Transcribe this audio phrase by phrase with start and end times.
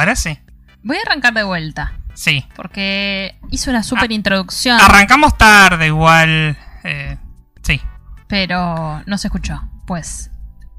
[0.00, 0.38] ahora sí.
[0.82, 1.92] Voy a arrancar de vuelta.
[2.14, 2.44] Sí.
[2.56, 4.80] Porque hice una super introducción.
[4.80, 6.56] Arrancamos tarde igual.
[6.84, 7.16] eh,
[7.62, 7.80] sí.
[8.26, 10.30] pero no se escuchó, pues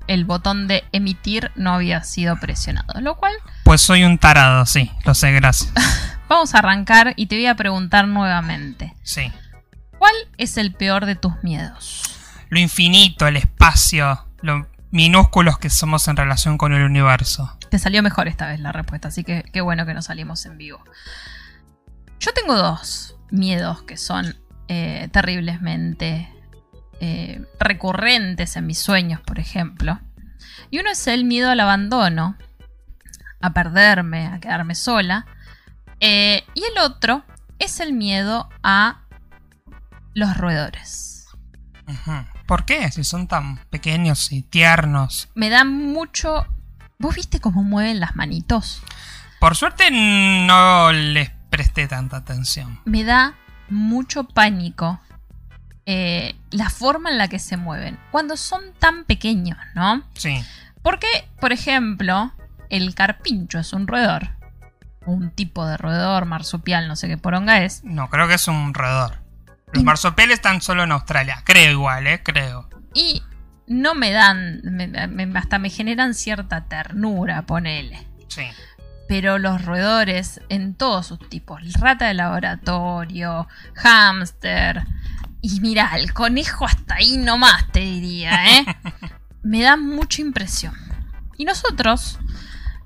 [0.07, 2.99] el botón de emitir no había sido presionado.
[3.01, 4.91] Lo cual, Pues soy un tarado, sí.
[5.05, 5.71] Lo sé, gracias.
[6.29, 8.93] vamos a arrancar y te voy a preguntar nuevamente.
[9.03, 9.31] Sí.
[9.99, 12.01] ¿Cuál es el peor de tus miedos?
[12.49, 17.58] Lo infinito, el espacio, lo minúsculos que somos en relación con el universo.
[17.69, 20.57] Te salió mejor esta vez la respuesta, así que qué bueno que nos salimos en
[20.57, 20.83] vivo.
[22.19, 24.35] Yo tengo dos miedos que son
[24.67, 26.33] eh, terriblemente
[26.99, 29.99] eh, recurrentes en mis sueños, por ejemplo.
[30.69, 32.37] Y uno es el miedo al abandono,
[33.41, 35.25] a perderme, a quedarme sola.
[35.99, 37.23] Eh, y el otro
[37.57, 39.01] es el miedo a
[40.13, 41.27] los roedores.
[42.45, 42.91] ¿Por qué?
[42.91, 45.29] Si son tan pequeños y tiernos.
[45.35, 46.45] Me da mucho...
[47.01, 48.81] ¿Vos viste cómo mueven las manitos?
[49.39, 52.81] Por suerte no les presté tanta atención.
[52.83, 53.35] me da
[53.69, 54.99] mucho pánico
[55.85, 60.03] eh, la forma en la que se mueven cuando son tan pequeños, ¿no?
[60.15, 60.43] Sí.
[60.83, 61.07] Porque,
[61.39, 62.33] por ejemplo,
[62.69, 64.31] el carpincho es un roedor.
[65.05, 67.81] Un tipo de roedor, marsupial, no sé qué poronga es.
[67.85, 69.19] No, creo que es un roedor.
[69.71, 71.43] Los Y- marsupiales están solo en Australia.
[71.45, 72.21] Creo igual, ¿eh?
[72.23, 72.67] Creo.
[72.93, 73.23] Y
[73.69, 78.05] no me dan, me- me- hasta me generan cierta ternura, ponele.
[78.27, 78.43] Sí.
[79.07, 84.83] Pero los roedores en todos sus tipos, rata de laboratorio, hámster,
[85.41, 88.65] y mira, el conejo hasta ahí nomás te diría, ¿eh?
[89.43, 90.73] Me da mucha impresión.
[91.37, 92.19] Y nosotros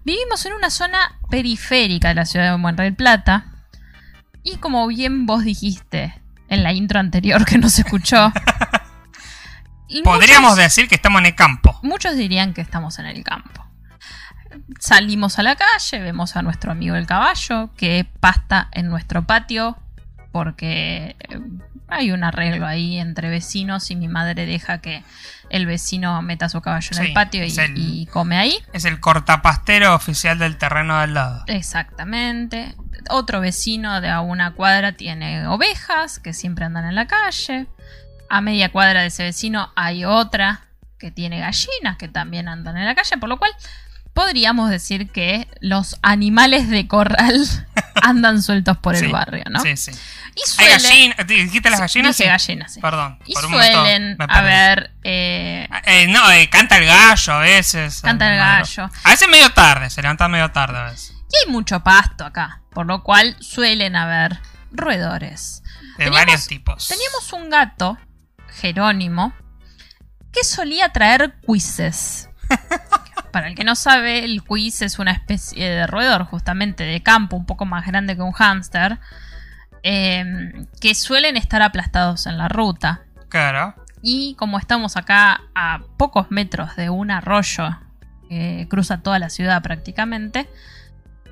[0.05, 0.99] vivimos en una zona
[1.31, 3.45] periférica de la ciudad de Buen del Plata.
[4.43, 8.31] Y como bien vos dijiste en la intro anterior que no se escuchó,
[9.87, 11.79] y Podríamos muchos- decir que estamos en el campo.
[11.83, 13.61] Muchos dirían que estamos en el campo.
[14.79, 19.77] Salimos a la calle, vemos a nuestro amigo el caballo que pasta en nuestro patio
[20.31, 21.39] porque eh,
[21.87, 25.03] hay un arreglo ahí entre vecinos y mi madre deja que
[25.49, 28.57] el vecino meta su caballo en Sí, el patio y, es el- y come ahí.
[28.73, 31.43] Es el cortapastero oficial del terreno de al lado.
[31.47, 32.75] Exactamente.
[33.09, 37.67] Otro vecino de a una cuadra tiene ovejas que siempre andan en la calle.
[38.35, 40.61] A media cuadra de ese vecino hay otra
[40.97, 43.51] que tiene gallinas que también andan en la calle, por lo cual
[44.13, 47.35] podríamos decir que los animales de corral
[48.01, 49.59] andan sueltos por el barrio, ¿no?
[49.61, 49.91] Sí, sí.
[49.91, 50.79] Y ¿Hay suelen,
[51.11, 51.27] gallinas?
[51.27, 52.17] ¿Dijiste las gallinas?
[52.17, 52.29] dije Sí.
[52.29, 52.79] gallinas, sí.
[52.81, 53.19] Perdón.
[53.25, 58.01] Y por suelen haber eh, Eh, no, eh, canta el gallo a veces.
[58.01, 58.89] Canta el gallo.
[59.03, 61.13] A veces medio tarde, se levanta medio tarde a veces.
[61.31, 64.39] y hay mucho pasto acá, por lo cual suelen haber
[64.71, 65.61] roedores.
[65.97, 66.87] De Teníamos- varios tipos.
[66.87, 67.97] Teníamos un gato,
[68.55, 69.33] Jerónimo,
[70.31, 72.29] que solía traer quizzes.
[73.31, 77.35] Para el que no sabe, el quiz es una especie de roedor justamente de campo,
[77.35, 78.99] un poco más grande que un hámster,
[79.81, 83.01] eh, que suelen estar aplastados en la ruta.
[83.29, 83.73] Claro.
[84.01, 87.79] Y como estamos acá a pocos metros de un arroyo
[88.29, 90.47] que cruza toda la ciudad prácticamente,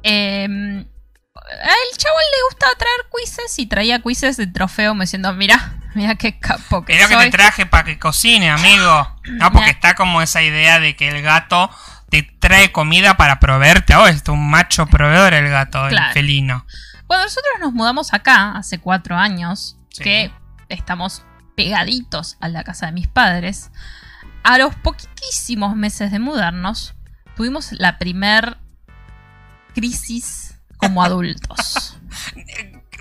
[0.03, 5.80] eh, al chabón le gustaba traer quizzes y traía quizzes de trofeo me diciendo, mira,
[5.95, 7.25] mira qué capo que que soy.
[7.25, 9.15] te traje para que cocine, amigo.
[9.25, 11.69] No, porque está como esa idea de que el gato
[12.09, 13.95] te trae comida para proveerte.
[13.95, 16.13] Oh, es un macho proveedor el gato, el Claro.
[16.13, 16.65] felino.
[17.07, 20.03] Cuando nosotros nos mudamos acá, hace cuatro años, Sí.
[20.03, 20.31] que
[20.69, 21.23] estamos
[21.55, 23.71] pegaditos a la casa de mis padres,
[24.43, 26.95] a los poquitísimos meses de mudarnos,
[27.35, 28.57] tuvimos la primer
[29.73, 31.97] crisis como adultos.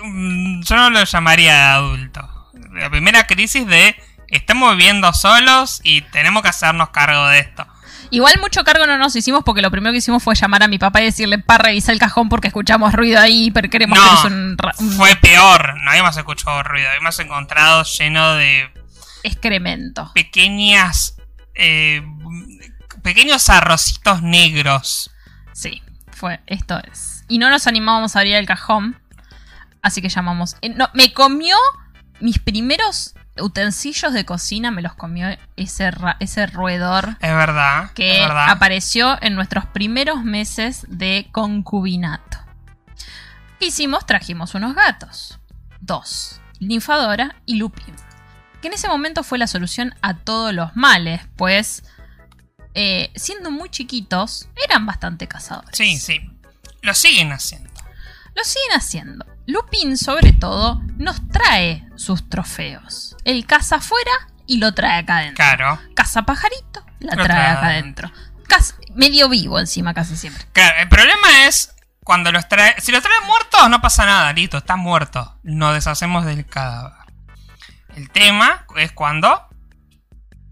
[0.03, 2.40] Mm, Yo no lo llamaría adulto.
[2.73, 3.95] La primera crisis de
[4.27, 7.65] estamos viviendo solos y tenemos que hacernos cargo de esto.
[8.09, 10.77] Igual mucho cargo no nos hicimos porque lo primero que hicimos fue llamar a mi
[10.77, 14.35] papá y decirle, pa, revisa el cajón porque escuchamos ruido ahí, pero queremos que No,
[14.35, 15.75] un, ra- un fue peor.
[15.81, 16.89] No habíamos escuchado ruido.
[16.89, 18.69] Habíamos encontrado lleno de
[19.23, 20.11] excremento.
[20.13, 21.15] pequeñas.
[21.55, 22.01] eh,
[23.03, 25.09] pequeños arrocitos negros.
[25.53, 25.81] Sí,
[26.11, 27.23] fue, esto es.
[27.29, 28.99] Y no nos animábamos a abrir el cajón,
[29.81, 30.55] así que llamamos.
[30.61, 31.55] eh, no, me comió
[32.21, 37.91] mis primeros utensilios de cocina, me los comió ese, ese roedor Es verdad.
[37.93, 38.49] que es verdad.
[38.49, 42.37] apareció en nuestros primeros meses de concubinato.
[43.59, 44.05] ¿Qué hicimos?
[44.05, 45.39] Trajimos unos gatos.
[45.79, 46.39] Dos.
[46.59, 47.95] Ninfadora y Lupin.
[48.61, 51.83] Que en ese momento fue la solución a todos los males, pues
[52.75, 55.75] eh, siendo muy chiquitos, eran bastante cazadores.
[55.75, 56.29] Sí, sí.
[56.83, 57.70] Lo siguen haciendo.
[58.35, 59.25] Lo siguen haciendo.
[59.47, 63.15] Lupin, sobre todo, nos trae sus trofeos.
[63.25, 64.11] Él caza afuera
[64.47, 65.35] y lo trae acá adentro.
[65.43, 65.79] Claro.
[65.95, 68.11] Caza pajarito, la Lo trae trae acá adentro.
[68.47, 70.45] Casi- medio vivo encima casi siempre.
[70.53, 71.73] Claro, el problema es
[72.03, 72.75] cuando los trae.
[72.79, 75.29] Si los traen muertos, no pasa nada, listo, están muertos.
[75.43, 76.93] Nos deshacemos del cadáver.
[77.95, 79.47] El tema es cuando.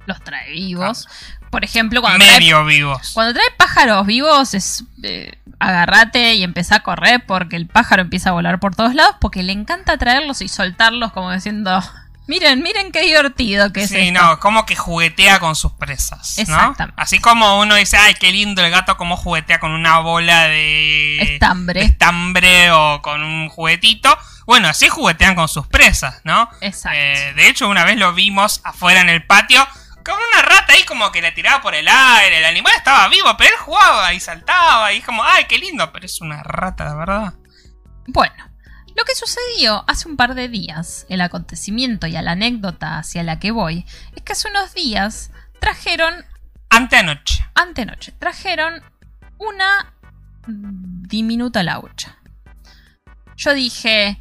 [0.06, 1.08] Los trae vivos.
[1.50, 3.12] Por ejemplo, cuando trae, Medio vivos.
[3.13, 8.30] cuando trae pájaros vivos, es eh, agarrate y empezá a correr porque el pájaro empieza
[8.30, 11.84] a volar por todos lados porque le encanta traerlos y soltarlos como diciendo,
[12.28, 14.22] miren, miren qué divertido que es Sí, esto".
[14.22, 16.36] no, como que juguetea con sus presas.
[16.38, 16.44] ¿no?
[16.44, 17.01] Exactamente.
[17.01, 21.18] Así como uno dice, ay, qué lindo el gato, como juguetea con una bola de.
[21.34, 21.80] Estambre.
[21.81, 24.18] de estambre o con un juguetito.
[24.45, 26.50] Bueno, así juguetean con sus presas, ¿no?
[26.62, 26.98] Exacto.
[26.98, 29.68] Eh, de hecho, una vez lo vimos afuera en el patio.
[30.10, 32.40] Con una rata ahí como que la tiraba por el aire.
[32.40, 34.92] El animal estaba vivo, pero él jugaba y saltaba.
[34.92, 35.92] Y es como, ay, qué lindo.
[35.92, 37.34] Pero es una rata, de verdad.
[38.08, 38.52] Bueno,
[38.96, 43.22] lo que sucedió hace un par de días, el acontecimiento y a la anécdota hacia
[43.22, 43.86] la que voy,
[44.16, 46.26] es que hace unos días trajeron,
[46.72, 47.46] Anteanoche.
[47.54, 48.82] antenoche, trajeron
[49.38, 49.94] una
[50.48, 52.18] diminuta laucha.
[53.36, 54.20] Yo dije,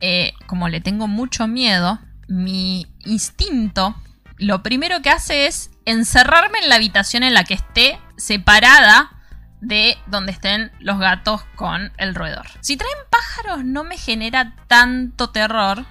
[0.00, 1.98] eh, como le tengo mucho miedo,
[2.28, 3.94] mi instinto,
[4.40, 9.12] lo primero que hace es encerrarme en la habitación en la que esté separada
[9.60, 12.46] de donde estén los gatos con el roedor.
[12.60, 15.84] Si traen pájaros no me genera tanto terror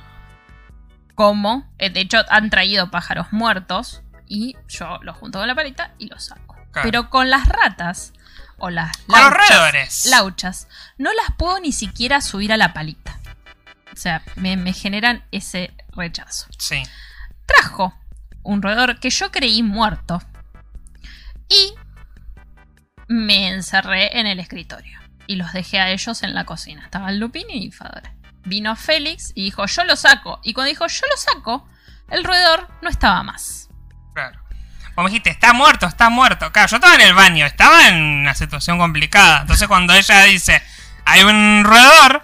[1.16, 5.94] como, eh, de hecho han traído pájaros muertos y yo los junto con la palita
[5.98, 6.56] y los saco.
[6.72, 6.88] Claro.
[6.88, 8.14] Pero con las ratas
[8.58, 10.06] o las lauchas- roedores.
[10.08, 10.68] lauchas,
[10.98, 13.18] no las puedo ni siquiera subir a la palita.
[13.94, 16.48] O sea, me, me generan ese rechazo.
[16.58, 16.82] Sí.
[17.46, 17.94] Trajo
[18.50, 20.22] un roedor que yo creí muerto
[21.48, 21.74] y
[23.08, 26.84] me encerré en el escritorio y los dejé a ellos en la cocina.
[26.84, 28.16] Estaban Lupin y Fadora.
[28.46, 30.40] Vino Félix y dijo, yo lo saco.
[30.44, 31.70] Y cuando dijo, yo lo saco,
[32.10, 33.70] el roedor no estaba más.
[34.16, 34.40] Claro.
[34.98, 36.52] Me dijiste, está muerto, está muerto.
[36.52, 39.42] Claro, yo estaba en el baño, estaba en una situación complicada.
[39.42, 40.62] Entonces cuando ella dice,
[41.06, 42.24] hay un roedor,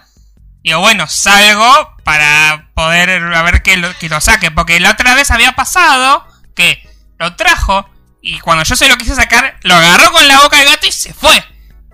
[0.64, 4.52] digo, bueno, salgo para poder a ver que lo, que lo saque.
[4.52, 6.26] Porque la otra vez había pasado
[6.56, 6.88] que
[7.20, 7.90] lo trajo
[8.22, 10.92] y cuando yo se lo quise sacar, lo agarró con la boca del gato y
[10.94, 11.44] se fue.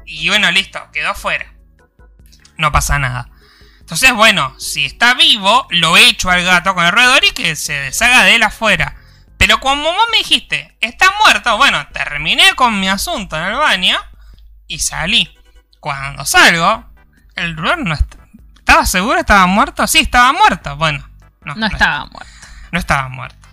[0.05, 1.51] Y bueno, listo, quedó fuera.
[2.57, 3.29] No pasa nada.
[3.79, 7.73] Entonces, bueno, si está vivo, lo echo al gato con el roedor y que se
[7.73, 8.95] deshaga de él afuera.
[9.37, 13.97] Pero como vos me dijiste, está muerto, bueno, terminé con mi asunto en el baño
[14.67, 15.35] y salí.
[15.79, 16.85] Cuando salgo,
[17.35, 18.15] el roedor no est-
[18.61, 19.85] estaba seguro, estaba muerto.
[19.87, 20.75] Sí, estaba muerto.
[20.77, 21.07] Bueno,
[21.43, 22.31] no, No estaba muerto.
[22.71, 23.47] no estaba muerto.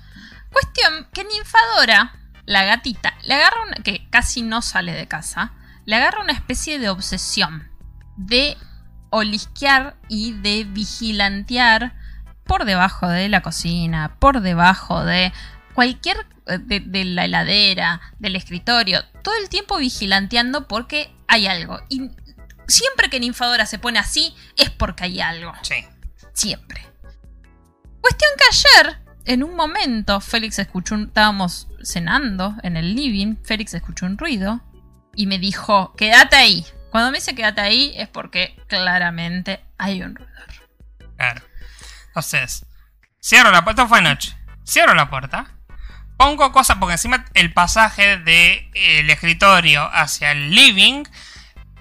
[0.53, 2.13] Cuestión que Ninfadora,
[2.47, 3.77] la gatita, le agarra una.
[3.83, 5.53] que casi no sale de casa,
[5.85, 7.69] le agarra una especie de obsesión
[8.17, 8.57] de
[9.11, 11.95] olisquear y de vigilantear
[12.45, 15.33] por debajo de la cocina, por debajo de
[15.75, 16.27] cualquier.
[16.47, 21.79] de, de la heladera, del escritorio, todo el tiempo vigilanteando porque hay algo.
[21.91, 22.11] Y
[22.69, 25.53] siempre que Ninfadora se pone así es porque hay algo.
[25.63, 25.85] Sí.
[26.33, 26.87] Siempre.
[28.01, 28.45] Cuestión que
[28.85, 31.09] ayer, en un momento, Félix escuchó un.
[31.09, 33.37] Estábamos cenando en el living.
[33.43, 34.61] Félix escuchó un ruido
[35.17, 36.65] y me dijo: Quédate ahí.
[36.91, 40.33] Cuando me dice quédate ahí es porque claramente hay un ruido.
[41.17, 41.43] Claro.
[42.07, 42.65] Entonces,
[43.21, 43.83] cierro la puerta.
[43.83, 44.37] Esto fue anoche.
[44.67, 45.55] Cierro la puerta.
[46.17, 51.05] Pongo cosas, porque encima el pasaje del escritorio hacia el living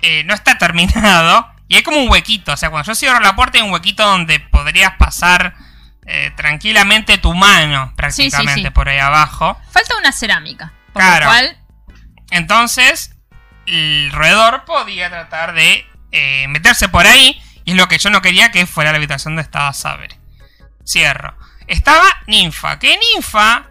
[0.02, 1.48] eh, no está terminado.
[1.70, 2.54] Y hay como un huequito.
[2.54, 5.54] O sea, cuando yo cierro la puerta hay un huequito donde podrías pasar
[6.06, 8.70] eh, tranquilamente tu mano, prácticamente, sí.
[8.70, 9.60] por ahí abajo.
[9.72, 10.72] Falta una cerámica.
[10.94, 11.26] Por Claro.
[11.26, 11.58] lo cual,
[12.32, 13.12] Entonces,
[13.66, 17.42] el roedor podía tratar de eh, meterse por ahí.
[17.66, 20.18] Y es lo que yo no quería que fuera la habitación donde estaba Sabre.
[20.88, 21.36] Cierro.
[21.68, 22.80] Estaba Ninfa.
[22.80, 23.66] Que Ninfa,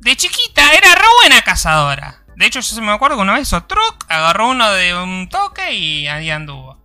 [0.00, 2.16] de chiquita, era re buena cazadora.
[2.38, 6.06] De hecho, yo me acuerdo que una vez truc, agarró uno de un toque y
[6.06, 6.78] ahí anduvo.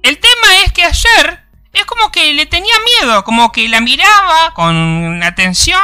[0.00, 4.54] El tema es que ayer es como que le tenía miedo, como que la miraba
[4.54, 5.82] con atención,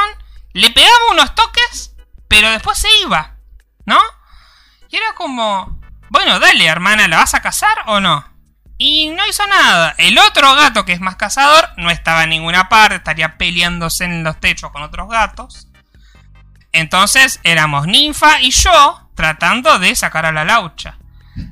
[0.53, 1.93] le pegaba unos toques,
[2.29, 3.35] pero después se iba,
[3.85, 3.99] ¿no?
[4.87, 8.25] Y era como, bueno, dale, hermana, ¿la vas a cazar o no?
[8.77, 9.95] Y no hizo nada.
[9.97, 14.23] El otro gato, que es más cazador, no estaba en ninguna parte, estaría peleándose en
[14.23, 15.67] los techos con otros gatos.
[16.71, 20.97] Entonces éramos Ninfa y yo tratando de sacar a la laucha.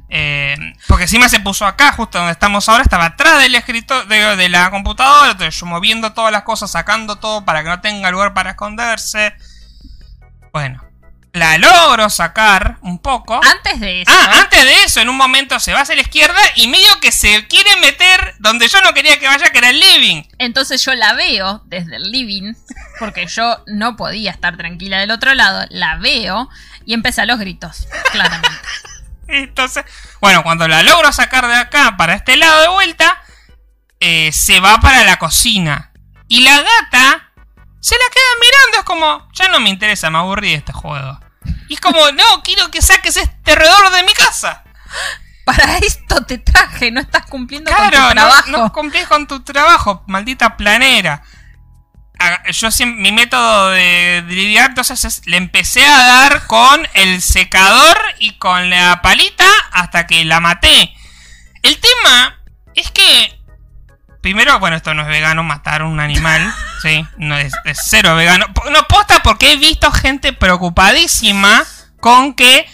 [0.10, 0.58] Eh,
[0.88, 4.50] porque encima se puso acá, justo donde estamos ahora, estaba atrás del escritorio de, de
[4.50, 8.34] la computadora, entonces yo moviendo todas las cosas, sacando todo para que no tenga lugar
[8.34, 9.34] para esconderse.
[10.52, 10.84] Bueno,
[11.34, 13.40] la logro sacar un poco.
[13.44, 14.12] antes de eso.
[14.12, 17.12] Ah, antes de eso, en un momento se va hacia la izquierda y medio que
[17.12, 20.24] se quiere meter donde yo no quería que vaya, que era el living.
[20.40, 22.54] Entonces yo la veo desde el living,
[22.98, 26.50] porque yo no podía estar tranquila del otro lado, la veo
[26.86, 28.50] y empecé a los gritos, claramente.
[29.28, 29.86] Entonces,
[30.22, 33.22] bueno, cuando la logro sacar de acá para este lado de vuelta,
[34.00, 35.92] eh, se va para la cocina.
[36.28, 37.29] Y la gata
[37.80, 41.20] se la queda mirando, es como, ya no me interesa, me aburrí de este juego.
[41.68, 44.64] Y es como, no, quiero que saques este redor de mi casa.
[45.46, 48.50] Para esto te traje, no estás cumpliendo con tu Claro, no, trabajo.
[48.52, 51.24] no cumplís con tu trabajo, maldita planera.
[52.52, 57.22] Yo siempre, mi método de, de lidiar entonces es, le empecé a dar con el
[57.22, 60.94] secador y con la palita hasta que la maté.
[61.64, 62.38] El tema
[62.76, 63.40] es que,
[64.22, 68.46] primero, bueno, esto no es vegano, matar un animal, sí, no es, es cero vegano.
[68.72, 71.64] No posta porque he visto gente preocupadísima
[72.00, 72.66] con que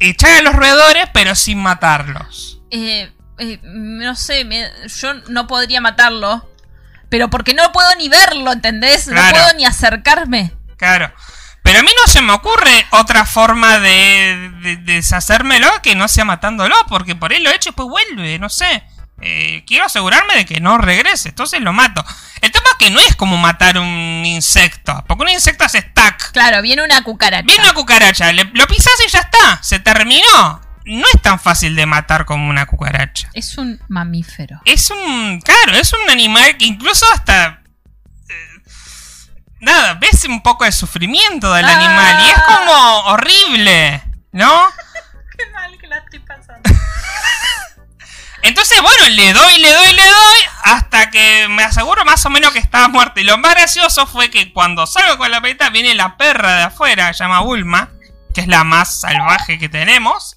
[0.00, 2.60] echar a los roedores pero sin matarlos.
[2.70, 6.50] Eh, eh, no sé, me- yo no podría matarlo.
[7.10, 9.04] Pero porque no puedo ni verlo, ¿entendés?
[9.04, 9.22] Claro.
[9.38, 10.52] No puedo ni acercarme.
[10.76, 11.12] Claro.
[11.62, 16.08] Pero a mí no se me ocurre otra forma de, de- de deshacérmelo que no
[16.08, 18.82] sea matándolo, porque por ahí lo echo y después vuelve, no sé.
[19.20, 22.04] Eh, quiero asegurarme de que no regrese, entonces lo mato.
[22.42, 26.32] El tema es que no es como matar un insecto, porque un insecto hace stack.
[26.32, 27.44] Claro, viene una cucaracha.
[27.46, 30.60] Viene una cucaracha, le- lo pisas y ya está, se terminó.
[30.84, 33.30] No es tan fácil de matar como una cucaracha.
[33.32, 34.60] Es un mamífero.
[34.66, 35.40] Es un.
[35.40, 37.62] Claro, es un animal que incluso hasta.
[38.28, 38.60] eh,
[39.60, 41.76] nada, ves un poco el sufrimiento del Ah.
[41.76, 44.02] animal y es como horrible,
[44.32, 44.66] ¿no?
[45.38, 46.60] Qué mal que la estoy pasando.
[48.44, 52.52] Entonces, bueno, le doy, le doy, le doy hasta que me aseguro más o menos
[52.52, 53.18] que estaba muerto.
[53.18, 56.62] Y lo más gracioso fue que cuando salgo con la pelita viene la perra de
[56.64, 57.90] afuera, se llama Bulma,
[58.34, 60.36] que es la más salvaje que tenemos.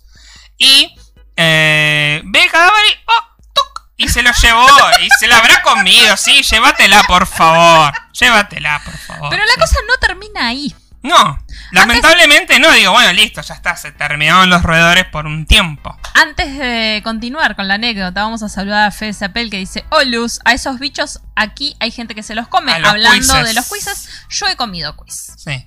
[0.58, 0.96] Y
[1.36, 4.68] eh, ve el cadáver y, oh, tuc, y se lo llevó.
[5.02, 7.94] Y se la habrá comido, sí, llévatela por favor.
[8.14, 9.30] Llévatela, por favor.
[9.30, 10.74] Pero la cosa no termina ahí.
[11.08, 11.40] No,
[11.72, 12.72] lamentablemente no.
[12.72, 15.98] Digo, bueno, listo, ya está, se terminaron los roedores por un tiempo.
[16.14, 20.40] Antes de continuar con la anécdota, vamos a saludar a Fede Zapel que dice: Olus,
[20.46, 22.78] a esos bichos aquí hay gente que se los come.
[22.80, 23.48] Los Hablando quizzes.
[23.48, 25.34] de los quizzes, yo he comido quiz.
[25.38, 25.66] Sí.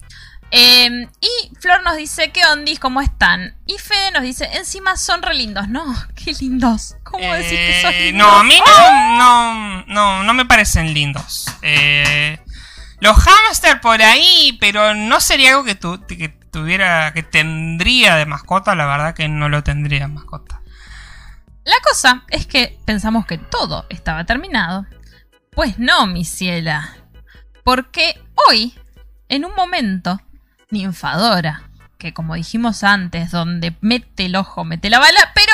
[0.53, 2.81] Eh, y Flor nos dice: ¿Qué ondis?
[2.81, 3.55] ¿Cómo están?
[3.67, 5.69] Y Fede nos dice: Encima son re lindos.
[5.69, 5.85] No,
[6.17, 6.97] qué lindos.
[7.05, 8.27] ¿Cómo decís que sos Eh, lindos?
[8.27, 11.47] No, a mí no, no, no, no me parecen lindos.
[11.63, 12.41] Eh,
[13.01, 18.27] los hamster por ahí, pero no sería algo que, tu- que tuviera, que tendría de
[18.27, 20.61] mascota, la verdad que no lo tendría de mascota.
[21.65, 24.87] La cosa es que pensamos que todo estaba terminado.
[25.53, 26.97] Pues no, mi ciela.
[27.65, 28.79] Porque hoy,
[29.29, 30.21] en un momento,
[30.71, 31.65] Ninfadora,
[31.99, 35.53] que como dijimos antes, donde mete el ojo, mete la bala, pero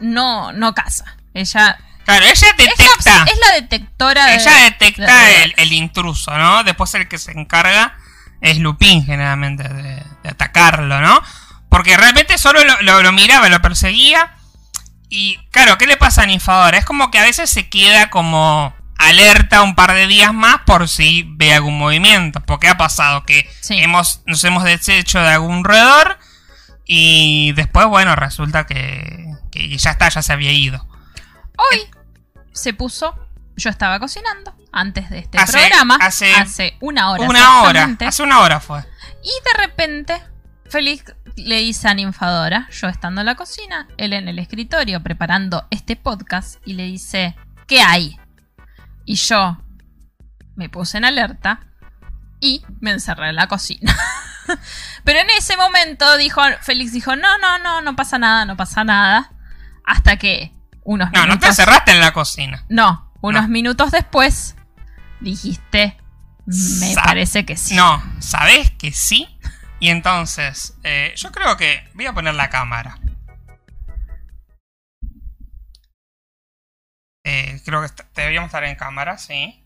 [0.00, 1.16] no, no caza.
[1.34, 5.72] Ella Claro, ella es la, detecta, es la detectora de- ella detecta de- el, el
[5.72, 6.64] intruso, ¿no?
[6.64, 7.96] Después el que se encarga
[8.40, 11.22] es Lupin generalmente de, atacarlo, ¿no?
[11.68, 14.34] Porque realmente solo lo, lo- lo miraba, lo perseguía.
[15.08, 16.76] Y claro, ¿qué le pasa a Ninfadora?
[16.78, 20.88] Es como que a veces se queda como alerta un par de días más por
[20.88, 22.40] si ve algún movimiento.
[22.40, 23.78] Porque ha pasado que Sí.
[23.78, 26.18] hemos, nos hemos deshecho de algún roedor
[26.84, 30.86] y después, bueno, resulta que, que ya está, ya se había ido.
[31.56, 31.88] Hoy
[32.52, 33.14] se puso,
[33.56, 37.24] yo estaba cocinando antes de este Hace- programa, hace hace, una hora.
[37.28, 38.80] una hora, hace una hora fue.
[39.22, 40.22] Y de repente,
[40.68, 45.66] Félix le dice a Ninfadora, yo estando en la cocina, él en el escritorio preparando
[45.70, 48.18] este podcast, y le dice, ¿qué hay?
[49.04, 49.58] Y yo
[50.56, 51.60] me puse en alerta
[52.40, 53.96] y me encerré en la cocina.
[55.04, 58.84] Pero en ese momento dijo, Félix dijo, no, no, no, no pasa nada, no pasa
[58.84, 59.32] nada.
[59.84, 60.52] Hasta que
[60.84, 62.64] unos No, no te encerraste en la cocina.
[62.68, 63.48] No, unos No.
[63.48, 64.56] minutos después
[65.20, 65.96] dijiste,
[66.46, 67.74] me Sa- parece que sí.
[67.74, 69.28] No, ¿sabes que sí?
[69.80, 72.98] Y entonces, eh, yo creo que voy a poner la cámara.
[77.24, 79.64] Eh, creo que est- deberíamos estar en cámara, sí.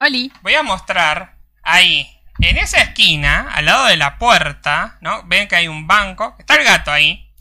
[0.00, 5.22] Oli, Voy a mostrar ahí, en esa esquina, al lado de la puerta, ¿no?
[5.24, 7.32] Ven que hay un banco, está el gato ahí.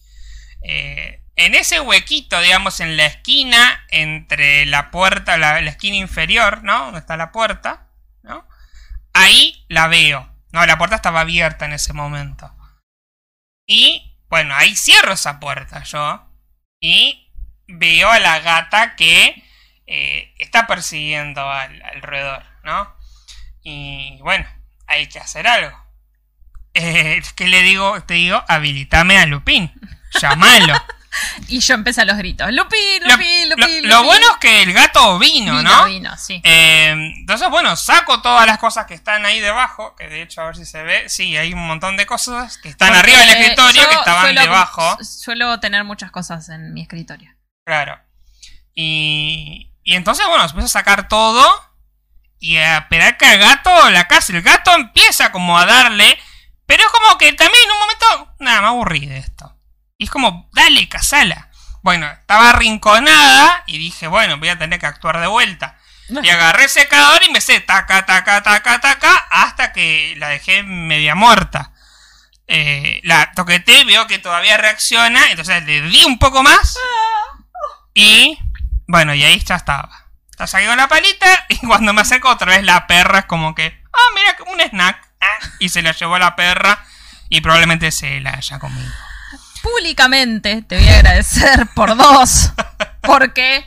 [0.61, 6.63] Eh, en ese huequito, digamos, en la esquina, entre la puerta, la, la esquina inferior,
[6.63, 6.85] ¿no?
[6.85, 7.87] Donde está la puerta,
[8.23, 8.47] ¿no?
[9.13, 10.29] Ahí la veo.
[10.51, 12.53] No, la puerta estaba abierta en ese momento.
[13.67, 16.25] Y, bueno, ahí cierro esa puerta yo.
[16.79, 17.31] Y
[17.67, 19.43] veo a la gata que
[19.87, 22.95] eh, está persiguiendo al, al roedor, ¿no?
[23.61, 24.47] Y bueno,
[24.87, 25.77] hay que hacer algo.
[26.77, 28.03] Eh, ¿Qué le digo?
[28.03, 29.71] Te digo, habilitame a Lupín.
[30.19, 30.73] Llámalo.
[31.47, 32.51] Y yo empecé a los gritos.
[32.51, 34.05] Lupi, Lo, Lupi, lo- Lupi, lo Lupi".
[34.07, 35.85] bueno es que el gato vino, Vino, ¿no?
[35.85, 36.41] vino, sí.
[36.43, 40.45] Eh, entonces, bueno, saco todas las cosas que están ahí debajo, que de hecho, a
[40.45, 43.29] ver si se ve, sí, hay un montón de cosas que están Porque arriba del
[43.29, 44.97] escritorio que estaban suelo- debajo.
[45.03, 47.31] Suelo tener muchas cosas en mi escritorio.
[47.65, 47.99] Claro.
[48.73, 51.43] Y, y entonces, bueno, empiezo a sacar todo
[52.39, 56.17] y a esperar que el gato, la casa, el gato empieza como a darle,
[56.65, 59.54] pero es como que también en un momento, nada, me aburrí de esto.
[59.97, 61.49] Y es como, dale, casala.
[61.81, 65.77] Bueno, estaba arrinconada y dije, bueno, voy a tener que actuar de vuelta.
[66.09, 71.71] Y agarré secador y empecé taca, taca, taca, taca, hasta que la dejé media muerta.
[72.47, 76.77] Eh, la toqueté, veo que todavía reacciona, entonces le di un poco más.
[77.93, 78.37] Y
[78.87, 80.05] bueno, y ahí ya estaba.
[80.37, 83.55] La saqué con la palita y cuando me acerco otra vez la perra es como
[83.55, 85.07] que, ah, mira, un snack.
[85.21, 86.85] Ah, Y se la llevó la perra
[87.29, 88.91] y probablemente se la haya comido.
[89.65, 92.51] Públicamente te voy a agradecer por dos.
[93.01, 93.65] Porque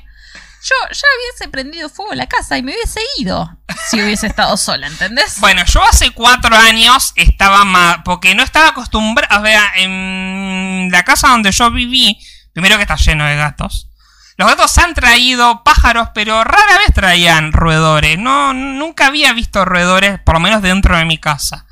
[0.62, 3.50] yo ya hubiese prendido fuego la casa y me hubiese ido
[3.90, 5.40] si hubiese estado sola, ¿entendés?
[5.40, 7.99] Bueno, yo hace cuatro años estaba más.
[8.05, 9.40] Porque no estaba acostumbrado.
[9.40, 12.19] O sea, en la casa donde yo viví,
[12.52, 13.88] primero que está lleno de gatos.
[14.37, 18.19] Los gatos han traído pájaros, pero rara vez traían roedores.
[18.21, 21.67] No, nunca había visto roedores, por lo menos dentro de mi casa.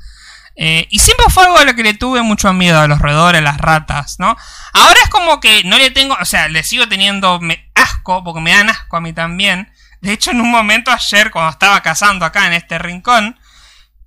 [0.59, 3.43] Eh, y siempre fue algo a lo que le tuve mucho miedo a los roedores,
[3.43, 4.35] las ratas, ¿no?
[4.73, 7.39] Ahora es como que no le tengo, o sea, le sigo teniendo
[7.75, 9.71] asco, porque me dan asco a mí también.
[10.01, 13.39] De hecho, en un momento ayer, cuando estaba cazando acá en este rincón,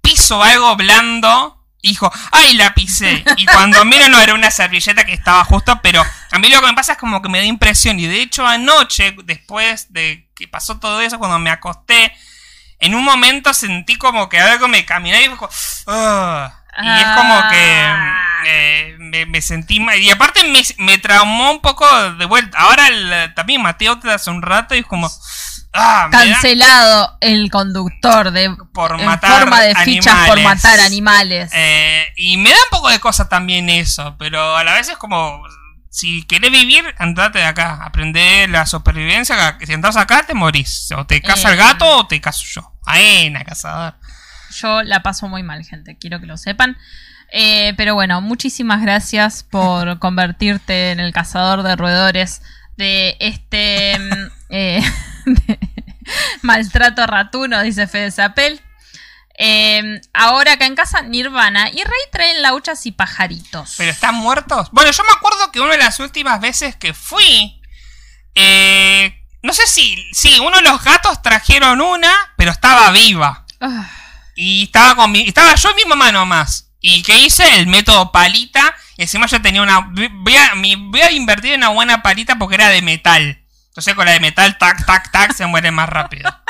[0.02, 3.25] piso algo blando y dijo, ¡ay, la pisé!
[3.37, 6.66] Y cuando miro no era una servilleta que estaba justo, pero a mí lo que
[6.66, 7.99] me pasa es como que me da impresión.
[8.00, 12.12] Y de hecho anoche, después de que pasó todo eso, cuando me acosté,
[12.81, 15.49] en un momento sentí como que algo me caminó y dijo,
[15.87, 16.51] "Ugh".
[16.83, 18.17] Y es como que Ah.
[18.47, 19.99] eh, me, me sentí mal.
[20.01, 22.59] Y aparte me, me traumó un poco de vuelta.
[22.59, 25.11] Ahora el- también Mateo te hace un rato y es como...
[25.73, 31.51] Ah, Cancelado el conductor de Por en matar forma de fichas por matar animales.
[31.55, 34.97] Eh, y me da un poco de cosa también eso, pero a la vez es
[34.97, 35.43] como,
[35.89, 41.07] si querés vivir, andate de acá, aprende la supervivencia, si entras acá te morís, o
[41.07, 41.59] te caza el Eh.
[41.59, 42.70] gato o te caso yo.
[42.86, 43.95] Aena, cazador.
[44.50, 46.76] Yo la paso muy mal, gente, quiero que lo sepan.
[47.32, 52.43] Eh, pero bueno, muchísimas gracias por convertirte en el cazador de roedores
[52.76, 54.82] de este mm, eh,
[56.43, 58.60] maltrato ratuno, dice Fede Zapel.
[59.43, 63.75] Eh, ahora acá en casa, Nirvana y Rey traen lauchas y pajaritos.
[63.78, 64.69] Pero están muertos.
[64.71, 67.62] Bueno, yo me acuerdo que una de las últimas veces que fui,
[68.34, 73.45] eh, no sé si, sí, uno de los gatos trajeron una, pero estaba viva.
[73.61, 73.89] Ah,
[74.37, 76.71] Y estaba con mi, estaba yo y mi mamá nomás.
[76.81, 77.59] ¿Y qué hice?
[77.59, 78.75] El método palita.
[78.97, 79.81] Y encima yo tenía una.
[80.13, 83.43] Voy a, mi- voy a invertir en una buena palita porque era de metal.
[83.69, 86.31] Entonces con la de metal, tac, tac, tac, se muere más rápido.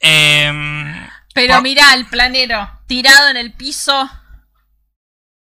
[0.00, 4.10] Em, pero Por- mirá, el planero tirado en el piso.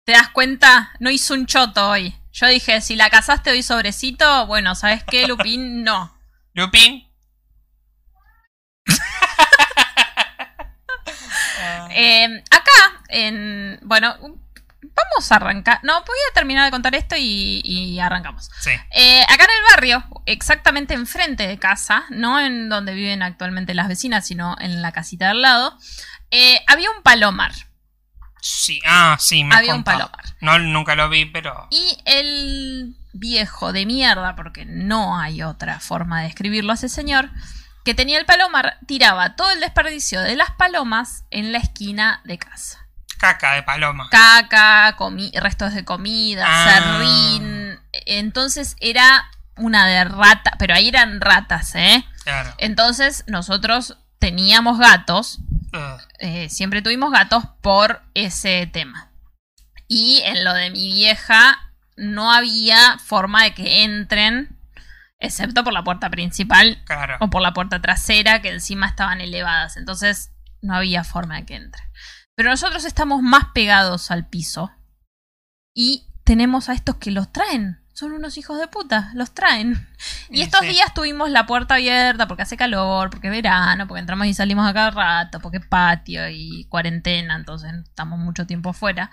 [0.04, 0.90] ¿Te das cuenta?
[0.98, 2.14] No hizo un choto hoy.
[2.32, 5.84] Yo dije, si la cazaste hoy sobrecito, bueno, ¿sabes qué, Lupín?
[5.84, 6.12] No.
[6.54, 7.08] Lupin.
[11.94, 13.78] Eh, acá, en.
[13.82, 15.80] Bueno, vamos a arrancar.
[15.82, 18.50] No, voy a terminar de contar esto y, y arrancamos.
[18.60, 18.70] Sí.
[18.92, 23.88] Eh, acá en el barrio, exactamente enfrente de casa, no en donde viven actualmente las
[23.88, 25.78] vecinas, sino en la casita de al lado,
[26.30, 27.52] eh, había un palomar.
[28.40, 30.24] Sí, ah, sí, me Había un palomar.
[30.40, 31.68] No, nunca lo vi, pero.
[31.70, 37.30] Y el viejo de mierda, porque no hay otra forma de describirlo a ese señor,
[37.84, 42.38] que tenía el palomar, tiraba todo el desperdicio de las palomas en la esquina de
[42.38, 42.78] casa.
[43.18, 44.08] Caca de paloma.
[44.10, 44.96] Caca,
[45.34, 46.74] restos de comida, Ah.
[46.98, 47.78] serrín.
[48.06, 52.04] Entonces era una de rata, pero ahí eran ratas, ¿eh?
[52.24, 52.54] Claro.
[52.58, 55.40] Entonces nosotros teníamos gatos,
[55.72, 56.00] Ugh.
[56.20, 59.10] eh, siempre tuvimos gatos por ese tema.
[59.88, 64.58] Y en lo de mi vieja no había forma de que entren,
[65.18, 67.16] excepto por la puerta principal Claro.
[67.20, 69.76] o por la puerta trasera, que encima estaban elevadas.
[69.76, 71.84] Entonces no había forma de que entren.
[72.34, 74.72] Pero nosotros estamos más pegados al piso
[75.74, 77.78] y tenemos a estos que los traen.
[77.94, 79.86] Son unos hijos de puta, los traen.
[80.30, 80.68] Y estos sí.
[80.68, 84.66] días tuvimos la puerta abierta porque hace calor, porque es verano, porque entramos y salimos
[84.66, 89.10] a cada rato, porque es patio y cuarentena, entonces estamos mucho tiempo fuera.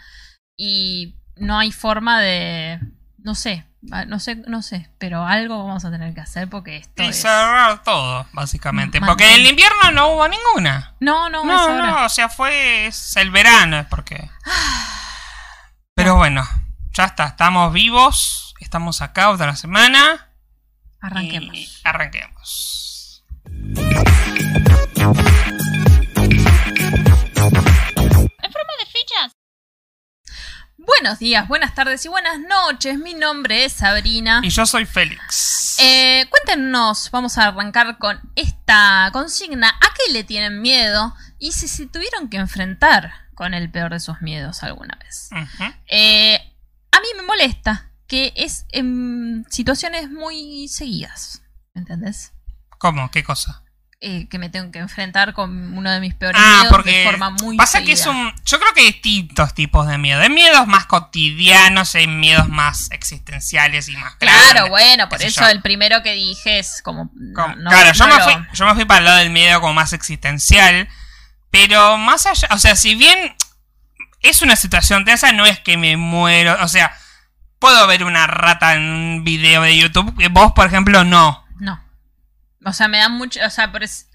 [0.58, 2.80] Y no hay forma de.
[3.17, 6.78] No sé, ah, no sé, no sé, pero algo vamos a tener que hacer porque
[6.78, 7.21] esto Y es.
[7.21, 9.02] cerrar todo, básicamente.
[9.02, 10.93] Porque en el invierno no hubo ninguna.
[10.99, 14.30] No, no, No, no, o sea, fue es el verano, es porque.
[15.95, 16.47] Pero bueno,
[16.93, 18.56] ya está, estamos vivos.
[18.60, 20.30] Estamos acá otra semana.
[21.02, 21.56] Arranquemos.
[21.56, 23.23] Y arranquemos.
[30.97, 32.97] Buenos días, buenas tardes y buenas noches.
[32.97, 34.41] Mi nombre es Sabrina.
[34.43, 35.78] Y yo soy Félix.
[35.80, 39.69] Eh, cuéntenos, vamos a arrancar con esta consigna.
[39.69, 41.15] ¿A qué le tienen miedo?
[41.38, 45.30] Y si se tuvieron que enfrentar con el peor de sus miedos alguna vez.
[45.89, 46.36] Eh,
[46.91, 51.43] a mí me molesta que es en situaciones muy seguidas.
[51.75, 52.34] ¿Entendés?
[52.80, 53.12] ¿Cómo?
[53.12, 53.63] ¿Qué cosa?
[54.02, 57.04] Eh, que me tengo que enfrentar con uno de mis peores Ah, miedos porque de
[57.06, 58.34] forma muy pasa que es un...
[58.46, 60.22] Yo creo que hay distintos tipos de miedo.
[60.22, 65.42] Hay miedos más cotidianos, hay miedos más existenciales y más Claro, grandes, bueno, por eso
[65.42, 65.48] yo.
[65.50, 67.12] el primero que dije es como.
[67.14, 69.18] no- Como- no- claro, yo, no me lo- fui, yo me fui para el lado
[69.18, 70.88] del miedo como más existencial.
[71.52, 73.36] Pero más allá, o sea, si bien
[74.22, 76.56] es una situación tensa, no es que me muero.
[76.62, 76.96] O sea,
[77.60, 80.14] puedo ver una rata en un video de YouTube.
[80.32, 81.44] Vos, por ejemplo, no.
[81.58, 81.84] No.
[82.65, 83.39] O sea, me da mucho.
[83.45, 84.10] O sea, es-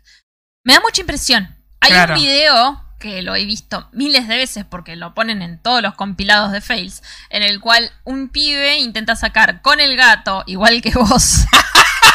[0.64, 1.54] me da mucha impresión.
[1.80, 2.14] Hay Claro.
[2.14, 5.94] un video que lo he visto miles de veces porque lo ponen en todos los
[5.94, 10.92] compilados de fails, en el cual un pibe intenta sacar con el gato, igual que
[10.92, 11.44] vos,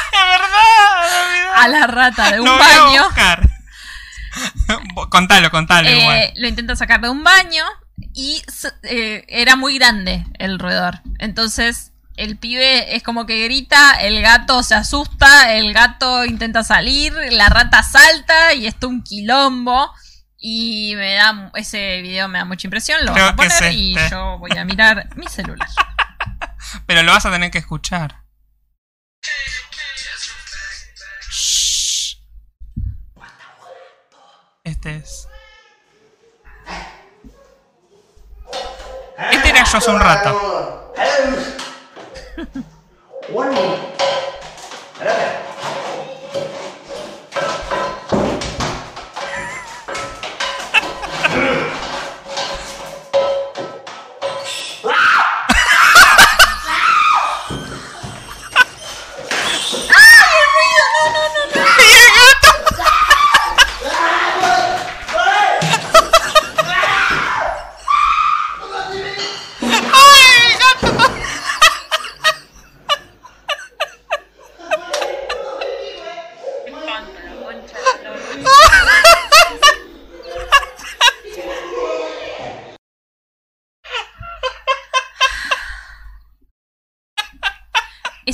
[1.56, 3.04] a la rata de un a baño.
[3.04, 3.50] buscar.
[5.10, 6.34] contalo, contalo Eh, igual.
[6.38, 7.64] lo intenta sacar de un baño
[8.14, 8.42] y
[8.84, 11.02] eh, era muy grande el roedor.
[11.20, 11.89] Entonces
[12.20, 17.48] el pibe es como que grita, el gato se asusta, el gato intenta salir, la
[17.48, 19.90] rata salta y está un quilombo.
[20.38, 23.96] Y me da ese video me da mucha impresión, lo Creo a es poner y
[23.98, 24.10] este.
[24.12, 25.68] yo voy a mirar mi celular.
[26.86, 28.22] Pero lo vas a tener que escuchar.
[31.32, 32.18] Shh.
[34.66, 35.28] Este es.
[39.32, 40.94] Este era yo hace un rato.
[43.30, 43.89] One more.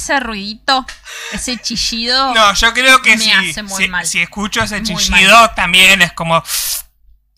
[0.06, 0.86] Ese ruidito,
[1.32, 2.36] ese chillido.
[2.36, 4.06] No, yo creo que si, hace muy si, mal.
[4.06, 6.44] si escucho ese Muy chillido también es como...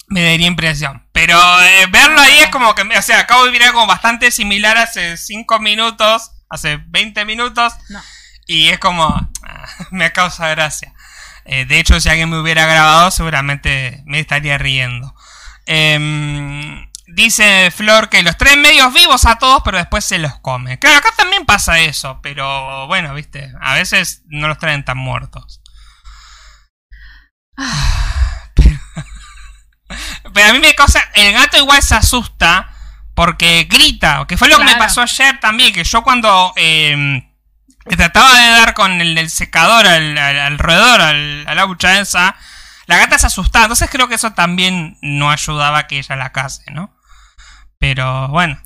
[0.10, 1.08] Me daría impresión.
[1.14, 2.82] Pero eh, verlo ahí es como que...
[2.82, 7.74] O sea, acabo de vivir algo bastante similar hace 5 minutos, hace 20 minutos.
[7.88, 8.02] No.
[8.48, 9.06] Y es como...
[9.44, 10.94] ah, me causa gracia.
[11.46, 15.16] Eh, de hecho, si alguien me hubiera grabado, seguramente me estaría riendo.
[15.66, 16.57] Em,
[17.18, 20.78] dice Flor que los traen medios vivos a todos, pero después se los come.
[20.78, 25.62] Claro, acá también pasa eso, pero bueno, viste, a veces no los traen tan muertos.
[28.54, 28.80] Pero,
[30.34, 31.02] pero a mí me causa.
[31.16, 32.70] El gato igual se asusta
[33.16, 36.54] porque grita, que fue lo que me pasó ayer también, que yo cuando.
[36.56, 37.28] em,
[37.98, 42.00] trataba de dar con el, el secador al, al, al roedor, al, a la bucha
[42.00, 42.36] esa,
[42.86, 43.66] la gata se asustaba.
[43.66, 46.97] Entonces creo que eso también no ayudaba a que ella la case, ¿no?
[47.80, 48.60] Pero bueno.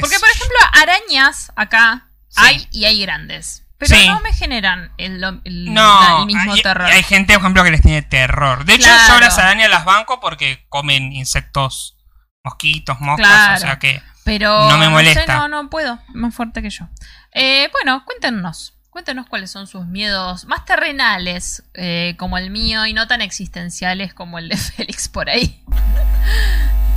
[0.00, 2.40] Porque, por ejemplo, arañas acá Sí.
[2.44, 3.64] hay y hay grandes.
[3.78, 4.08] Pero Sí.
[4.08, 6.86] no me generan el, el- No, el mismo hay, terror.
[6.86, 8.64] hay gente, por ejemplo, que les tiene terror.
[8.64, 9.14] De hecho, Claro.
[9.14, 11.96] yo las arañas las banco porque comen insectos,
[12.44, 13.54] mosquitos, moscas, Claro.
[13.54, 14.02] o sea que...
[14.24, 15.36] Pero no me molesta.
[15.38, 15.98] no, no puedo.
[16.08, 16.86] Más fuerte que yo.
[17.32, 18.74] Eh, bueno, cuéntenos.
[18.90, 24.12] Cuéntenos cuáles son sus miedos más terrenales, eh, como el mío, y no tan existenciales
[24.12, 25.62] como el de Félix por ahí.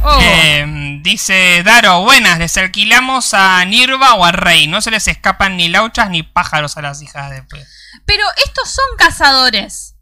[0.03, 4.67] Oh, Eh, dice Daro, buenas, les alquilamos a Nirva o a Rey.
[4.67, 7.65] No se les escapan ni lauchas ni pájaros a las hijas de pe-
[8.05, 9.95] pero estos son cazadores.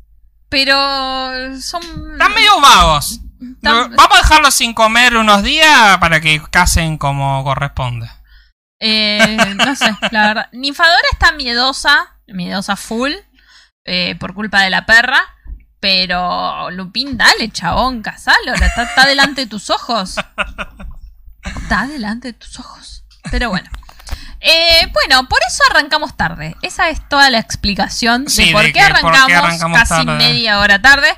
[0.48, 0.74] Pero
[1.62, 1.82] son.
[2.14, 3.20] Están medio vagos.
[3.62, 8.10] Vamos a dejarlos sin comer unos días para que casen como corresponde.
[8.80, 10.50] Eh, no sé, la verdad.
[10.54, 13.12] Ninfadora está miedosa, miedosa full,
[13.86, 15.22] eh, por culpa de la perra.
[15.80, 18.54] Pero, Lupín, dale, chabón, casalo.
[18.54, 20.16] Está, está delante de tus ojos.
[21.44, 23.04] Está delante de tus ojos.
[23.32, 23.70] Pero bueno.
[24.42, 26.56] Eh, bueno, por eso arrancamos tarde.
[26.62, 30.06] Esa es toda la explicación de por de qué que por qué arrancamos, arrancamos casi
[30.06, 30.18] tarde.
[30.18, 31.10] media hora tarde.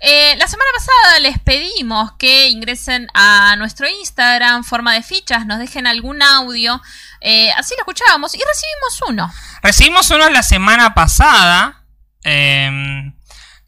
[0.00, 5.58] Eh, la semana pasada les pedimos que ingresen a nuestro Instagram, forma de fichas, nos
[5.58, 6.80] dejen algún audio.
[7.20, 9.32] eh, así lo escuchábamos y recibimos uno.
[9.62, 11.82] Recibimos uno la semana pasada.
[12.22, 13.12] eh,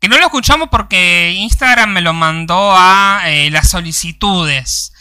[0.01, 4.95] que no lo escuchamos porque Instagram me lo mandó a eh, las solicitudes.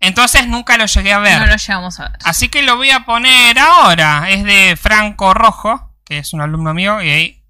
[0.00, 1.38] Entonces nunca lo llegué a ver.
[1.38, 2.18] No lo llegamos a ver.
[2.24, 4.30] Así que lo voy a poner ahora.
[4.30, 7.44] Es de Franco Rojo, que es un alumno mío, y ahí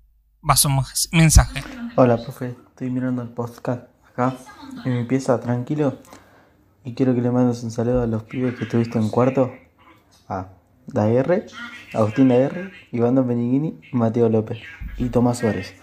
[0.48, 0.68] va su
[1.12, 1.62] mensaje.
[1.94, 2.56] Hola, profe.
[2.70, 4.34] Estoy mirando el podcast acá,
[4.84, 6.00] en mi pieza, tranquilo.
[6.84, 9.52] Y quiero que le mandes un saludo a los pibes que tuviste en cuarto.
[10.28, 10.48] A
[10.88, 11.46] Daguerre,
[11.94, 14.58] Agustín Daguerre, Iván Benigini y Mateo López.
[14.98, 15.74] Y Tomás Suárez.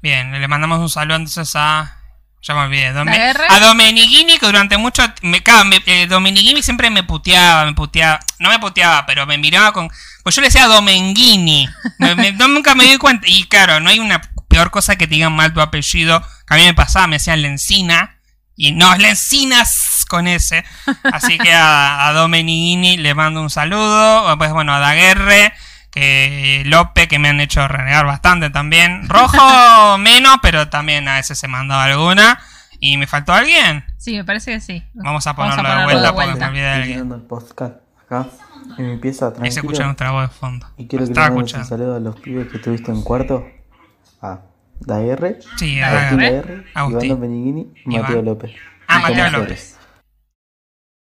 [0.00, 1.94] Bien, le mandamos un saludo entonces a.
[2.40, 2.92] Ya me olvidé.
[2.92, 3.10] Dome-
[3.50, 5.02] a Domenigini, que durante mucho.
[5.22, 8.20] Me, me- eh, Domenigini siempre me puteaba, me puteaba.
[8.38, 9.90] No me puteaba, pero me miraba con.
[10.22, 11.68] Pues yo le decía Domenghini.
[11.98, 13.26] Me- nunca me di cuenta.
[13.28, 16.20] Y claro, no hay una peor cosa que te digan mal tu apellido.
[16.46, 18.18] Que a mí me pasaba, me decían Lencina.
[18.54, 20.64] Y no, es Lencinas con ese.
[21.12, 24.36] Así que a, a Domenigini le mando un saludo.
[24.38, 25.52] Pues bueno, a Daguerre
[25.98, 29.08] que Lope, que me han hecho renegar bastante también.
[29.08, 32.38] Rojo menos, pero también a veces se mandó alguna.
[32.80, 33.84] ¿Y me faltó alguien?
[33.96, 34.84] Sí, me parece que sí.
[34.94, 36.90] Vamos a Vamos a ponerlo de ponerlo vuelta de porque me olvidé de alguien.
[36.90, 38.26] mirando el podcast acá,
[38.78, 40.66] en mi pieza, Ahí se escucha nuestra voz de fondo.
[40.76, 43.46] Y quiero que le un saludo a los pibes que tuviste en cuarto.
[44.22, 44.40] A
[44.80, 46.18] Daguerre, Sí, Agustín.
[46.18, 47.10] Daguerre, Agustín.
[47.10, 48.02] Iván Benigini y Iván.
[48.02, 48.52] Mateo López.
[48.86, 49.77] Ah, Mateo López.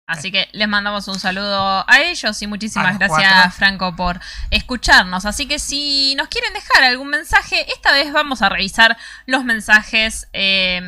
[0.07, 3.51] Así que les mandamos un saludo a ellos y muchísimas gracias, cuatro.
[3.51, 5.25] Franco, por escucharnos.
[5.25, 10.29] Así que si nos quieren dejar algún mensaje, esta vez vamos a revisar los mensajes,
[10.33, 10.81] eh,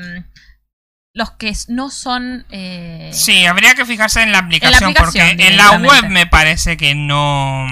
[1.15, 2.47] los que no son...
[2.51, 6.77] eh, Sí, habría que fijarse en la aplicación, aplicación, porque en la web me parece
[6.77, 7.67] que no.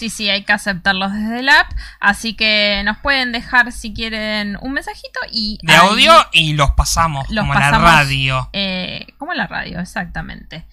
[0.00, 1.70] Sí, sí, hay que aceptarlos desde el app.
[2.00, 5.58] Así que nos pueden dejar si quieren un mensajito y...
[5.62, 7.82] De ahí, audio y los pasamos, Los como pasamos.
[7.82, 8.48] la radio.
[8.54, 10.66] eh, como la radio, exactamente.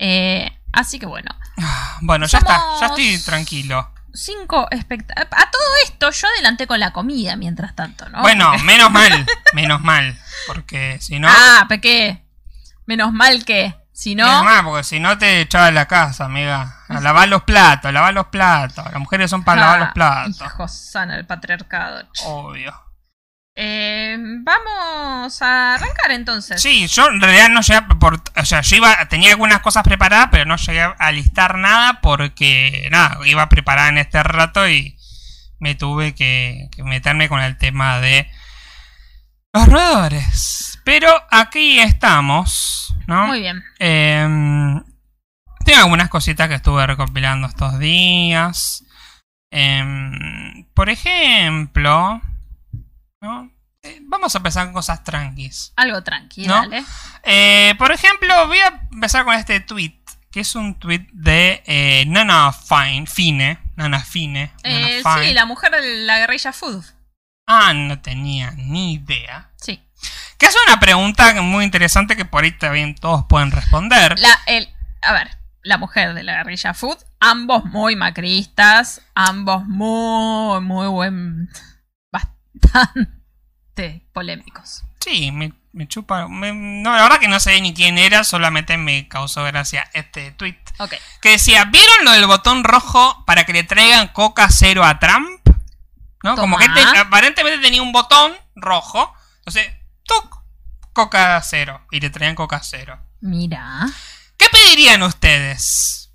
[0.00, 1.30] Eh, así que bueno,
[2.00, 3.92] Bueno, ya está, ya estoy tranquilo.
[4.12, 5.28] cinco espectáculos.
[5.30, 8.22] A todo esto yo adelanté con la comida mientras tanto, ¿no?
[8.22, 10.18] Bueno, Porque- menos mal, menos mal.
[10.48, 11.28] Porque si no.
[11.30, 12.24] Ah, ¿qué?
[12.86, 14.42] Menos mal que, si no...
[14.42, 16.80] Mal, porque si no te echaba de la casa, amiga.
[16.88, 18.84] A lavar los platos, a lavar los platos.
[18.90, 20.42] Las mujeres son para lavar los platos.
[20.44, 22.02] Hijo sana, el patriarcado.
[22.12, 22.24] che.
[22.26, 22.74] Obvio.
[23.54, 26.60] Eh, vamos a arrancar entonces.
[26.60, 29.84] Sí, yo en realidad no llegué a por, o sea, yo iba, tenía algunas cosas
[29.84, 34.98] preparadas, pero no llegué a listar nada porque, nada, iba preparada en este rato y
[35.60, 38.28] me tuve que, que meterme con el tema de
[39.52, 40.80] los roedores.
[40.84, 43.26] Pero aquí estamos, ¿no?
[43.26, 43.62] Muy bien.
[43.78, 44.82] Em,
[45.64, 48.84] tengo algunas cositas que estuve recopilando estos días.
[49.50, 52.20] Em, por ejemplo,
[53.20, 53.50] ¿no?
[53.82, 55.72] Eh, vamos a empezar con cosas tranquis.
[55.76, 56.54] Algo tranqui, ¿No?
[56.54, 56.84] dale.
[57.22, 59.94] Eh, por ejemplo, voy a empezar con este tweet,
[60.30, 64.52] que es un tweet de eh, Nana Fine, Fine, Nana Fine.
[64.64, 65.26] Nana Fine.
[65.28, 66.82] sí, la mujer de la guerrilla food.
[67.46, 69.50] Ah, no tenía ni idea.
[69.56, 69.82] Sí.
[70.38, 74.18] Que hace una pregunta muy interesante que por ahí también todos pueden responder.
[74.18, 74.68] La, el,
[75.02, 75.30] a ver,
[75.62, 81.48] la mujer de la guerrilla food, ambos muy macristas, ambos muy, muy buen.
[82.12, 84.84] bastante polémicos.
[85.00, 86.28] Sí, me, me chupa.
[86.28, 90.30] me- no, la verdad que no sé ni quién era, solamente me causó gracia este
[90.32, 90.56] tweet.
[90.78, 90.94] Ok.
[91.20, 95.40] Que decía: ¿Vieron lo del botón rojo para que le traigan coca cero a Trump?
[96.22, 96.36] ¿No?
[96.36, 99.12] Como que este- aparentemente tenía un botón rojo.
[99.38, 99.70] Entonces,
[100.04, 100.38] ¡tuc!
[100.92, 101.80] Coca cero.
[101.90, 102.98] Y le traían coca cero.
[103.20, 103.86] Mira.
[104.36, 106.12] ¿Qué pedirían ustedes?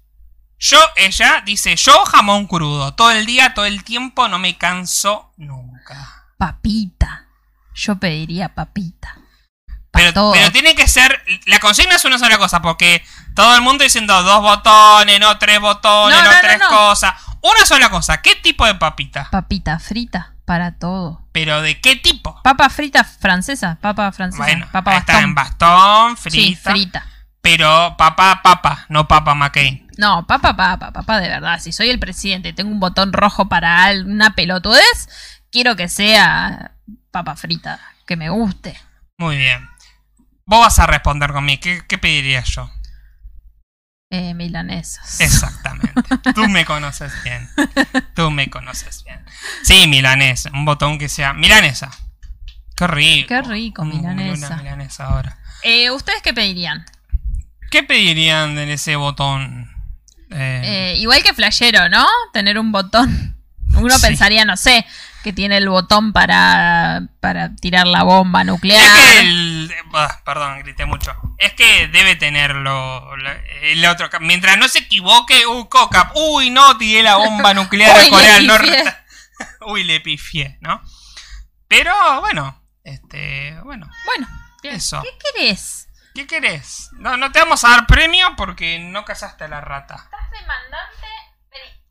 [0.58, 2.94] Yo, ella dice: Yo jamón crudo.
[2.96, 6.26] Todo el día, todo el tiempo, no me canso nunca.
[6.38, 7.26] Papita.
[7.74, 9.16] Yo pediría papita.
[9.92, 10.34] Pa' Pero, todo.
[10.34, 11.24] pero tiene que ser.
[11.46, 13.04] La consigna es una sola cosa, porque
[13.36, 16.68] todo el mundo diciendo dos botones, no tres botones, No, no, no, no, tres no.
[16.70, 17.14] cosas.
[17.42, 18.22] Una sola cosa.
[18.22, 19.30] ¿Qué tipo de papita?
[19.32, 21.26] Papita frita para todo.
[21.40, 22.38] ¿Pero de qué tipo?
[22.44, 23.78] Papa frita francesa.
[23.80, 24.44] Papa francesa.
[24.44, 26.38] Bueno, papa ahí está en bastón, frita.
[26.38, 27.06] Sí, frita.
[27.40, 29.88] Pero papa, papa, no papa McCain.
[29.98, 31.62] No, papá, papá, papá, de verdad.
[31.62, 35.08] Si soy el presidente y tengo un botón rojo para una pelotudez,
[35.50, 36.74] quiero que sea
[37.12, 38.78] papa frita, que me guste.
[39.18, 39.70] Muy bien.
[40.46, 41.62] Vos vas a responder conmigo.
[41.64, 42.70] ¿Qué, qué pediría yo?
[44.12, 45.22] Eh, milanesas.
[45.22, 45.94] Exactamente.
[46.36, 47.48] Tú me conoces bien.
[48.16, 49.24] Tú me conoces bien.
[49.64, 50.50] Sí, milanesa.
[50.54, 51.34] Un botón que sea.
[51.34, 51.92] Milanesa.
[52.76, 53.28] Qué rico.
[53.28, 54.48] Qué rico, milanesa.
[54.48, 55.38] Una milanesa ahora.
[55.64, 56.86] Eh, ¿Ustedes qué pedirían?
[57.70, 59.70] ¿Qué pedirían en ese botón?
[60.32, 62.08] Eh, Eh, igual que flashero, ¿no?
[62.34, 63.38] Tener un botón.
[63.76, 64.02] Uno Sí.
[64.08, 64.86] pensaría, no sé,
[65.24, 68.82] que tiene el botón para, para tirar la bomba nuclear.
[68.84, 69.74] Es que el.
[70.26, 71.14] perdón, grité mucho.
[71.38, 74.10] Es que debe tenerlo lo- el otro.
[74.22, 76.12] Mientras no se equivoque, uy, coca.
[76.16, 78.48] Uy, no, tiré la bomba nuclear Uy, a Corea del.
[78.48, 78.84] Norte.
[79.68, 80.82] Uy, le pifié, ¿no?
[81.68, 83.60] Pero bueno, este.
[83.64, 84.28] Bueno, Bueno,
[84.64, 84.76] bien.
[84.76, 85.02] Eso.
[85.04, 85.88] ¿qué querés?
[86.16, 86.90] ¿qué querés?
[86.94, 89.96] No, no te vamos a dar premio porque no cazaste a la rata.
[89.96, 91.08] Estás demandante.
[91.52, 91.84] Vení.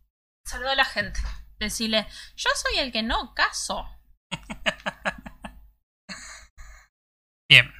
[0.45, 1.21] Saluda a la gente.
[1.59, 3.87] Decile, yo soy el que no caso.
[7.49, 7.73] Bien.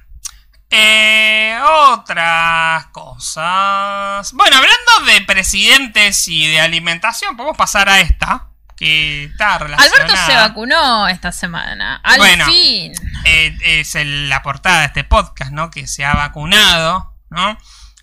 [0.71, 1.59] Eh,
[1.91, 4.31] otras cosas.
[4.33, 8.45] Bueno, hablando de presidentes y de alimentación, podemos pasar a esta.
[8.75, 10.03] Que está relacionada.
[10.05, 11.97] Alberto se vacunó esta semana.
[12.01, 12.45] Al Bueno.
[12.45, 12.93] fin.
[13.25, 15.69] Eh, es el- la portada de este podcast, ¿no?
[15.69, 17.57] Que se ha vacunado, ¿no?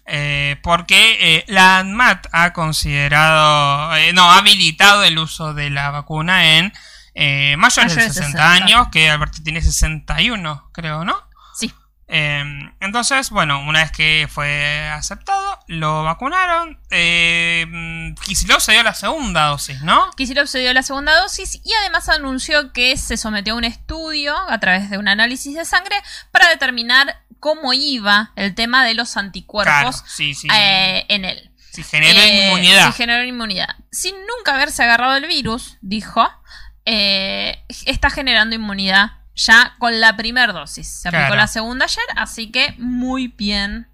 [0.08, 5.90] Eh, porque eh, la ANMAT ha considerado, eh, no, ha habilitado el uso de la
[5.90, 6.72] vacuna en
[7.16, 8.52] mayores de Mayores de 60 60.
[8.52, 11.16] años, que Alberto tiene 61, creo, ¿no?
[11.54, 11.72] Sí.
[12.08, 12.44] Eh,
[12.80, 16.78] entonces, bueno, una vez que fue aceptado, lo vacunaron.
[16.90, 20.10] Eh, Kicillof se dio la segunda dosis, ¿no?
[20.12, 24.36] Kicillof se dio la segunda dosis y además anunció que se sometió a un estudio
[24.48, 25.96] a través de un análisis de sangre
[26.30, 30.48] para determinar cómo iba el tema de los Claro, anticuerpos sí, sí.
[30.52, 31.50] eh, en él.
[31.72, 32.86] si generó Eh, inmunidad.
[32.86, 33.68] Sí, generó inmunidad.
[33.90, 36.26] Sin nunca haberse agarrado el virus, dijo,
[36.84, 40.88] eh, está generando inmunidad ya con la primera dosis.
[40.88, 41.36] Se aplicó Claro.
[41.36, 43.88] la segunda ayer, así que muy bien.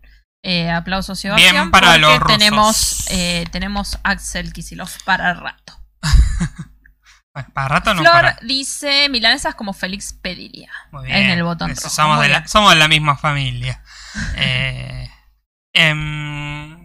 [0.74, 2.38] Aplausos y Bien para porque los rusos.
[2.38, 3.04] tenemos,
[3.52, 5.78] tenemos Axel Kisilov para el rato.
[7.34, 8.38] Bueno, para rato no Flor para.
[8.42, 10.70] dice milanesas como Félix pediría.
[10.90, 11.16] Muy bien.
[11.16, 11.88] En el botón rojo.
[11.88, 12.48] Somos, Muy de la, bien.
[12.48, 13.82] somos de la misma familia.
[14.36, 15.08] Eh,
[15.72, 16.76] em,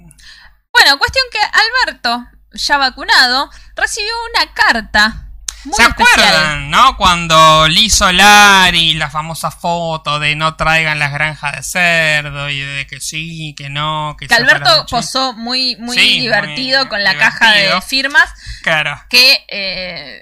[0.72, 5.24] Bueno, cuestión que Alberto, ya vacunado, recibió una carta.
[5.66, 6.24] Muy ¿Se especial.
[6.30, 6.96] acuerdan, no?
[6.96, 12.88] Cuando Liz Solari, la famosa foto de no traigan las granjas de cerdo y de
[12.88, 17.18] que sí, que no, que Que Alberto posó muy, muy Sí, divertido muy con la
[17.18, 18.30] caja de firmas
[18.64, 19.02] Claro.
[19.10, 20.22] que, eh,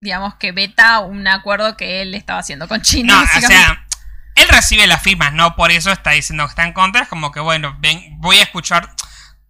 [0.00, 3.14] digamos, que beta un acuerdo que él estaba haciendo con China.
[3.14, 3.86] No, o sea,
[4.34, 7.02] él recibe las firmas, no por eso está diciendo que está en contra.
[7.02, 8.94] Es como que, bueno, ven, voy a escuchar.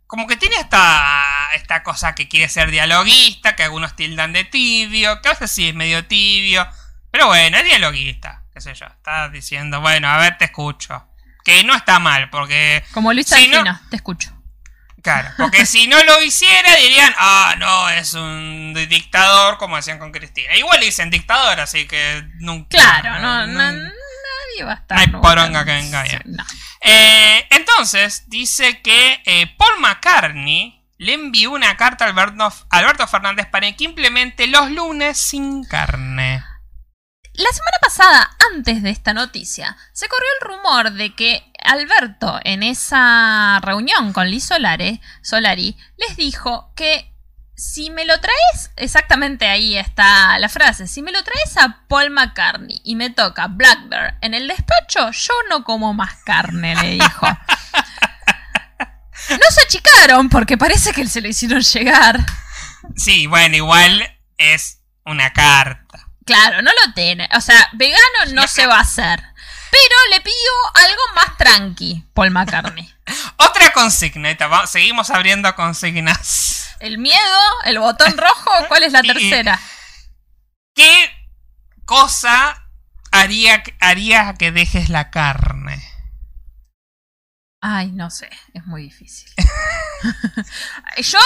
[0.07, 5.23] Como que tiene esta, esta cosa que quiere ser dialoguista, que algunos tildan de tibio,
[5.23, 6.67] que a veces sí es medio tibio.
[7.13, 8.87] Pero bueno, es dialoguista, qué sé yo.
[8.87, 11.07] Está diciendo, bueno, a ver, te escucho.
[11.45, 12.85] Que no está mal, porque.
[12.93, 13.33] Como Luis.
[13.33, 14.40] Alfino, te escucho.
[15.03, 20.13] Claro, porque si no lo hiciera dirían, ah, no, es un dictador, como decían con
[20.13, 20.55] Cristina.
[20.57, 22.69] Igual dicen dictador, así que nunca.
[22.79, 24.97] Claro, no, no, nun- nadie va a estar.
[25.11, 26.05] No hay poronga que venga.
[26.27, 26.45] No.
[26.83, 33.07] Eh, entonces, dice que eh, Paul McCartney le envió una carta a Alberto, a Alberto
[33.07, 36.45] Fernández para que implemente los lunes sin carne.
[37.33, 42.63] La semana pasada, antes de esta noticia, se corrió el rumor de que Alberto, en
[42.63, 47.11] esa reunión con Liz Solare, Solari, les dijo que
[47.55, 52.11] si me lo traes, exactamente ahí está la frase, si me lo traes a Paul
[52.11, 56.93] McCartney y me toca Black Bear en el despacho, yo no como más carne, le
[56.93, 57.27] dijo.
[59.29, 62.19] No se achicaron porque parece que se lo hicieron llegar.
[62.97, 66.09] Sí, bueno, igual es una carta.
[66.25, 67.29] Claro, no lo tiene.
[67.37, 69.23] O sea, vegano no se va a hacer.
[69.71, 72.93] Pero le pidió algo más tranqui, Paul McCartney.
[73.37, 76.75] Otra consigna, seguimos abriendo consignas.
[76.81, 79.61] El miedo, el botón rojo, ¿cuál es la tercera?
[80.75, 81.11] ¿Qué
[81.85, 82.69] cosa
[83.13, 85.83] haría, haría que dejes la carne?
[87.61, 89.31] Ay, no sé, es muy difícil.
[90.97, 91.19] Yo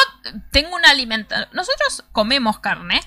[0.51, 1.49] tengo una alimentación.
[1.53, 3.01] Nosotros comemos carne,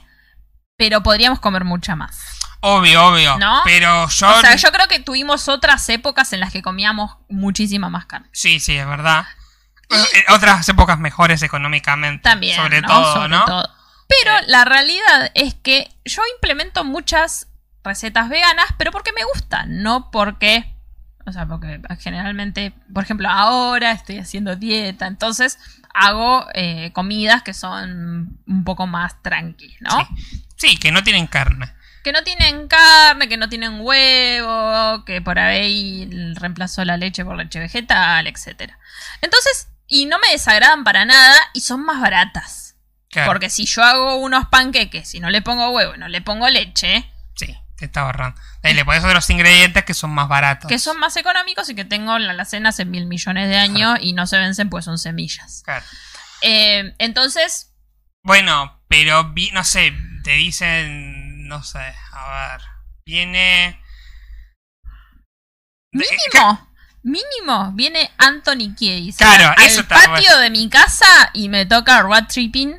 [0.77, 2.36] pero podríamos comer mucha más.
[2.61, 3.37] Obvio, obvio.
[3.37, 3.61] ¿No?
[3.63, 4.29] Pero yo...
[4.29, 8.27] O sea, yo creo que tuvimos otras épocas en las que comíamos muchísima más carne.
[8.31, 9.25] Sí, sí, es verdad.
[9.89, 12.23] Eh, Otras épocas mejores económicamente.
[12.23, 12.87] También, Sobre ¿no?
[12.87, 13.45] todo, Sobre ¿no?
[13.45, 13.69] todo.
[14.07, 17.47] Pero la realidad es que yo implemento muchas
[17.83, 20.73] recetas veganas, pero porque me gusta, no porque...
[21.25, 25.59] O sea, porque generalmente, por ejemplo, ahora estoy haciendo dieta, entonces
[25.93, 30.07] hago eh, comidas que son un poco más tranqui, ¿no?
[30.55, 31.73] Sí, que no tienen carne.
[32.07, 37.35] Que no tienen carne, que no tienen huevo, que por ahí reemplazó la leche por
[37.35, 38.79] leche vegetal, etcétera.
[39.21, 42.75] Entonces, y no me desagradan para nada y son más baratas.
[43.09, 43.29] Claro.
[43.29, 46.47] Porque si yo hago unos panqueques y no le pongo huevo y no le pongo
[46.47, 48.39] leche, Sí, te está ahorrando.
[48.63, 50.69] Ahí le pones otros ingredientes que son más baratos.
[50.69, 54.13] que son más económicos y que tengo la alacena hace mil millones de años y
[54.13, 55.61] no se vencen pues son semillas.
[55.65, 55.83] Claro.
[56.41, 57.73] Eh, entonces,
[58.23, 59.93] Bueno, pero vi- no sé,
[60.23, 61.79] te dicen no sé,
[62.11, 62.61] a ver.
[63.05, 63.81] Viene.
[65.91, 66.69] Mínimo,
[67.03, 70.37] mínimo, viene Anthony Kiedis Claro, al eso está patio bueno.
[70.39, 72.75] de mi casa y me toca road tripping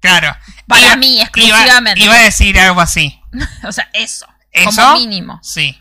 [0.00, 0.34] Claro.
[0.66, 2.00] para Iba- mí Iba, exclusivamente.
[2.00, 3.20] iba a decir algo así.
[3.64, 4.70] O sea, eso, ¿Eso?
[4.82, 5.38] como mínimo.
[5.42, 5.78] Sí.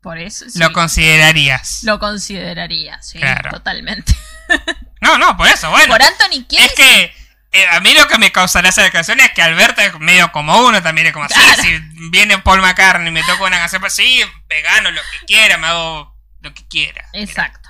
[0.00, 1.82] Por eso sí, Lo considerarías.
[1.82, 3.50] lo consideraría, sí, Claro.
[3.50, 4.14] totalmente.
[5.00, 5.92] No, no, por eso, bueno.
[5.92, 7.14] Por Anthony Kiedis Es que
[7.52, 10.58] eh, a mí lo que me causará esa canción es que Alberto es medio como
[10.66, 11.62] uno también, es como así, Claro.
[11.62, 11.80] si
[12.10, 15.66] viene Paul McCartney y me toca una canción, pues sí, vegano, lo que quiera, me
[15.66, 17.04] hago lo que quiera.
[17.14, 17.68] Exacto.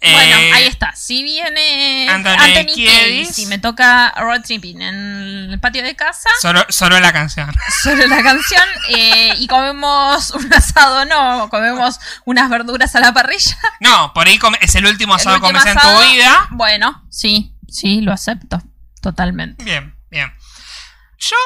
[0.00, 0.94] Eh, Bueno, ahí está.
[0.94, 3.38] Si viene Anthony Anthony, Kiedis.
[3.38, 7.50] Y me toca road tripping en el patio de casa, Solo, solo la canción.
[7.82, 13.56] sobre la canción, eh, y comemos un asado, no, comemos unas verduras a la parrilla.
[13.80, 16.48] No, por ahí es el último El asado que último comes en tu vida.
[16.50, 18.60] Bueno, sí, sí, lo acepto.
[19.04, 19.62] Totalmente.
[19.62, 20.32] Bien, bien.
[21.18, 21.36] Yo.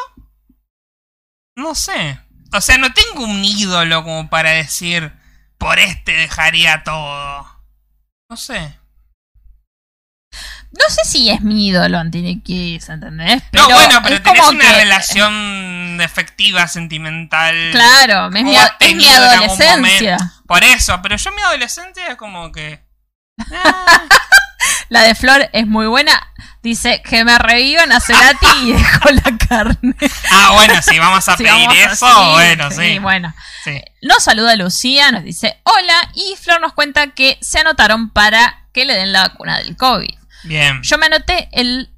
[1.57, 2.21] No sé.
[2.55, 5.13] O sea, no tengo un ídolo como para decir.
[5.59, 7.45] Por este dejaría todo.
[8.31, 8.79] No sé.
[10.71, 13.43] No sé si es mi ídolo Kiedis, ¿entendés?
[13.51, 17.71] Pero no, bueno, pero es tenés como una que- relación efectiva, sentimental.
[17.73, 20.19] Claro, es mi, es mi adolescencia.
[20.47, 22.87] Por eso, pero yo mi adolescencia es como que.
[23.51, 24.03] ah,
[24.91, 26.13] La de Flor es muy buena.
[26.63, 29.95] Dice que me revivan a Cerati y dejo la carne.
[30.33, 32.99] ah, bueno, si vamos a pedir vamos eso, así, bueno, sí.
[32.99, 33.35] bueno.
[33.65, 33.81] sí.
[34.03, 38.85] Nos saluda Lucía, nos dice hola y Flor nos cuenta que se anotaron para que
[38.85, 40.15] le den la vacuna del COVID.
[40.45, 40.83] Bien.
[40.83, 41.91] Yo me anoté el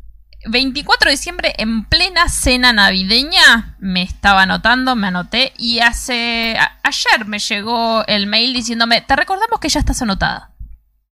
[0.46, 3.76] 24 de diciembre en plena cena navideña.
[3.78, 9.16] Me estaba anotando, me anoté y hace a- ayer me llegó el mail diciéndome, te
[9.16, 10.50] recordamos que ya estás anotada.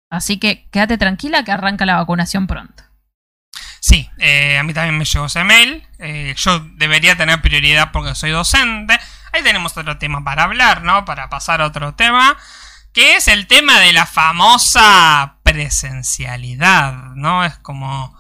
[0.10, 2.84] Así que quédate tranquila que arranca la vacunación pronto.
[3.84, 5.84] Sí, eh, a mí también me llegó ese mail.
[5.98, 9.00] Eh, yo debería tener prioridad porque soy docente.
[9.34, 11.04] Ahí tenemos otro tema para hablar, ¿no?
[11.04, 12.38] Para pasar a otro tema.
[12.94, 17.44] Que es el tema de la famosa presencialidad, ¿no?
[17.44, 18.16] Es como...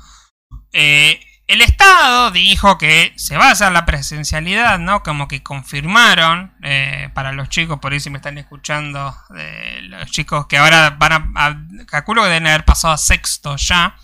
[0.74, 5.04] eh, el Estado dijo que se va a hacer la presencialidad, ¿no?
[5.04, 10.10] Como que confirmaron eh, para los chicos, por ahí si me están escuchando, eh, los
[10.10, 11.58] chicos que ahora van a, a-
[11.88, 13.98] calculo que deben haber pasado a sexto ya,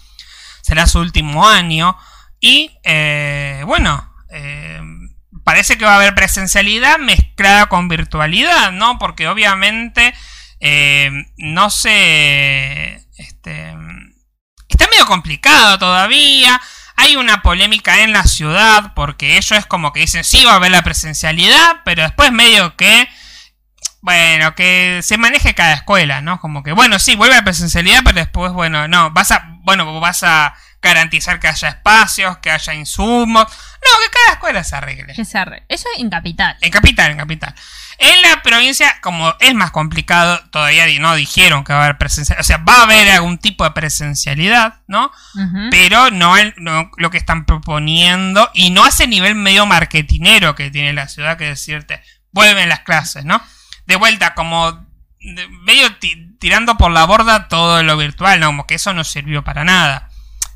[0.67, 1.97] será su último año.
[2.41, 4.81] Y eh, bueno, eh,
[5.45, 8.99] parece que va a haber presencialidad mezclada con virtualidad, ¿no?
[8.99, 10.13] Porque obviamente
[10.59, 13.01] eh, no sé...
[13.17, 13.73] Este,
[14.67, 16.61] está medio complicado todavía.
[16.97, 20.71] Hay una polémica en la ciudad porque ellos como que dicen sí va a haber
[20.71, 23.07] la presencialidad, pero después medio que
[24.01, 26.39] bueno, que se maneje cada escuela, ¿no?
[26.39, 30.23] Como que bueno, sí, vuelve la presencialidad, pero después bueno, no, vas a bueno, vas
[30.23, 33.43] a garantizar que haya espacios, que haya insumos.
[33.45, 35.13] No, que cada escuela se arregle.
[35.13, 36.55] Que se arre- Eso es en capital.
[36.61, 37.53] En capital, en capital.
[37.97, 42.41] En la provincia, como es más complicado, todavía no dijeron que va a haber presencialidad.
[42.41, 45.11] O sea, va a haber algún tipo de presencialidad, ¿no?
[45.69, 48.49] Pero no, el- no lo que están proponiendo.
[48.53, 52.01] Y no a ese nivel medio marketinero que tiene la ciudad, que decirte,
[52.31, 53.41] vuelven las clases, ¿no?
[53.85, 54.86] De vuelta, como
[55.63, 58.47] medio ti- tirando por la borda todo lo virtual, ¿no?
[58.47, 60.09] Como que eso no sirvió para nada.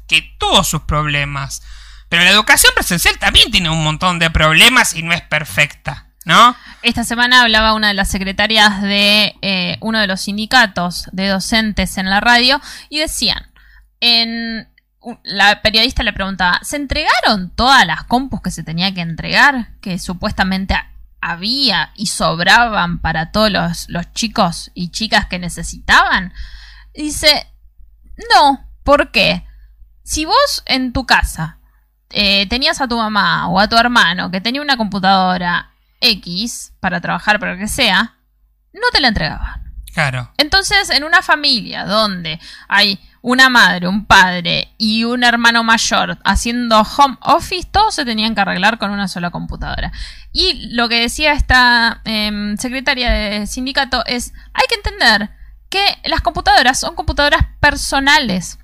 [0.08, 1.62] Que tuvo sus problemas.
[2.10, 6.56] Pero la educación presencial también tiene un montón de problemas y no es perfecta, ¿no?
[6.84, 11.98] Esta semana hablaba una de las secretarias de eh, uno de los sindicatos de docentes
[11.98, 12.60] en la radio
[12.90, 13.50] y decían,
[14.02, 14.68] en
[15.24, 19.70] la periodista le preguntaba, ¿se entregaron todas las compus que se tenía que entregar?
[19.80, 20.76] Que supuestamente
[21.22, 26.34] había y sobraban para todos los, los chicos y chicas que necesitaban.
[26.94, 27.48] Dice,
[28.34, 29.46] no, ¿por qué?
[30.04, 31.60] Si vos en tu casa
[32.10, 37.00] eh, tenías a tu mamá o a tu hermano que tenía una computadora X para
[37.00, 38.18] trabajar, pero que sea,
[38.74, 39.74] no te la entregaban.
[39.94, 40.32] Claro.
[40.38, 46.82] Entonces, en una familia donde hay una madre, un padre y un hermano mayor haciendo
[46.82, 49.92] home office, todos se tenían que arreglar con una sola computadora.
[50.32, 55.30] Y lo que decía esta em, secretaria de sindicato es, hay que entender
[55.70, 58.60] que las computadoras son computadoras personales,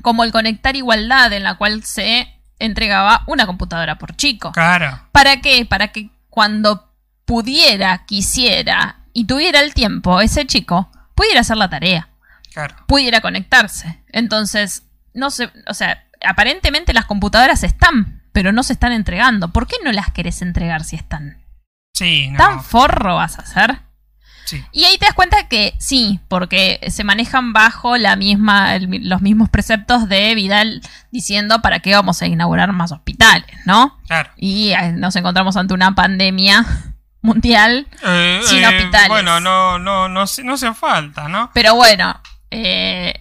[0.00, 2.28] como el Conectar Igualdad, en la cual se
[2.58, 4.52] entregaba una computadora por chico.
[4.52, 5.00] Claro.
[5.12, 5.66] ¿Para qué?
[5.66, 6.92] Para que cuando
[7.24, 12.08] pudiera, quisiera y tuviera el tiempo, ese chico pudiera hacer la tarea,
[12.52, 12.74] Claro.
[12.86, 14.02] pudiera conectarse.
[14.12, 14.82] Entonces,
[15.14, 19.48] no sé, o sea, aparentemente las computadoras están, pero no se están entregando.
[19.52, 21.44] ¿Por qué no las querés entregar si están?
[21.94, 22.38] Sí, no.
[22.38, 23.80] ¿Tan forro vas a hacer?
[24.44, 24.64] Sí.
[24.72, 29.20] Y ahí te das cuenta que sí, porque se manejan bajo la misma, el los
[29.20, 30.80] mismos preceptos de Vidal
[31.10, 33.98] diciendo para qué vamos a inaugurar más hospitales, ¿no?
[34.06, 34.30] Claro.
[34.36, 36.64] Y eh, nos encontramos ante una pandemia
[37.20, 37.88] mundial.
[38.06, 39.08] Eh, Sin eh, hospitales.
[39.10, 41.50] Bueno, no, no, no, hace- no hace falta, ¿no?
[41.52, 42.18] Pero bueno,
[42.50, 43.14] eh,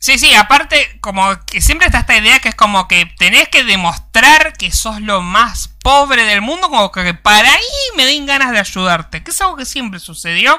[0.00, 3.64] Sí, sí, aparte, como que siempre está esta idea que es como que tenés que
[3.64, 8.50] demostrar que sos lo más pobre del mundo, como que para ahí me den ganas
[8.50, 10.58] de ayudarte, que es algo que siempre sucedió,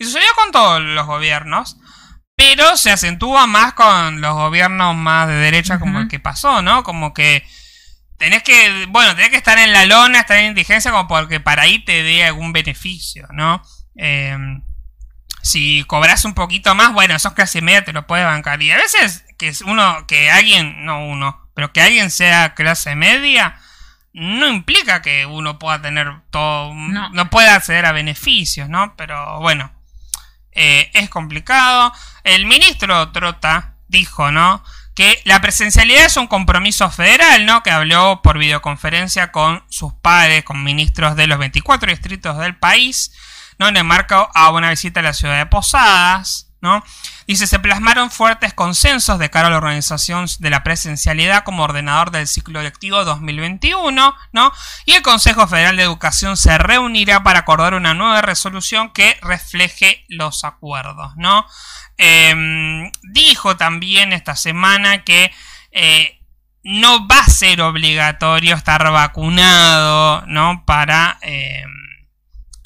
[0.00, 1.76] y sucedió con todos los gobiernos,
[2.34, 6.82] pero se acentúa más con los gobiernos más de derecha como el que pasó, ¿no?
[6.82, 7.46] Como que
[8.18, 11.62] tenés que, bueno, tenés que estar en la lona, estar en indigencia, como porque para
[11.62, 13.62] ahí te dé algún beneficio, ¿no?
[13.94, 14.36] Eh,
[15.42, 18.62] si cobras un poquito más, bueno, sos clase media, te lo puedes bancar.
[18.62, 22.94] Y a veces que es uno, que alguien, no uno, pero que alguien sea clase
[22.94, 23.58] media,
[24.12, 27.08] no implica que uno pueda tener todo, No.
[27.10, 28.94] no, pueda acceder a beneficios, ¿no?
[28.96, 29.72] Pero bueno,
[30.52, 31.92] eh, es complicado.
[32.24, 34.62] El ministro Trota dijo, ¿no?
[34.94, 37.62] Que la presencialidad es un compromiso federal, ¿no?
[37.62, 43.12] Que habló por videoconferencia con sus padres, con ministros de los 24 distritos del país,
[43.60, 43.68] ¿no?
[43.68, 46.82] En el marco a una visita a la ciudad de Posadas, ¿no?
[47.26, 52.10] Dice, se plasmaron fuertes consensos de cara a la organización de la presencialidad como ordenador
[52.10, 54.52] del ciclo lectivo 2021, ¿no?
[54.86, 60.06] Y el Consejo Federal de Educación se reunirá para acordar una nueva resolución que refleje
[60.08, 61.44] los acuerdos, ¿no?
[61.98, 65.30] Em, dijo también esta semana que
[65.70, 66.18] eh,
[66.62, 70.64] no va a ser obligatorio estar vacunado, ¿no?
[70.64, 71.18] Para...
[71.20, 71.68] em,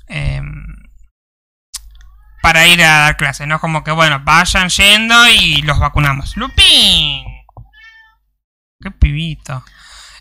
[0.07, 0.64] em,
[2.45, 3.59] para ir a dar clases, ¿no?
[3.59, 6.36] Como que, bueno, vayan yendo y los vacunamos.
[6.36, 7.24] ¡Lupín!
[8.82, 9.64] ¡Qué pibito!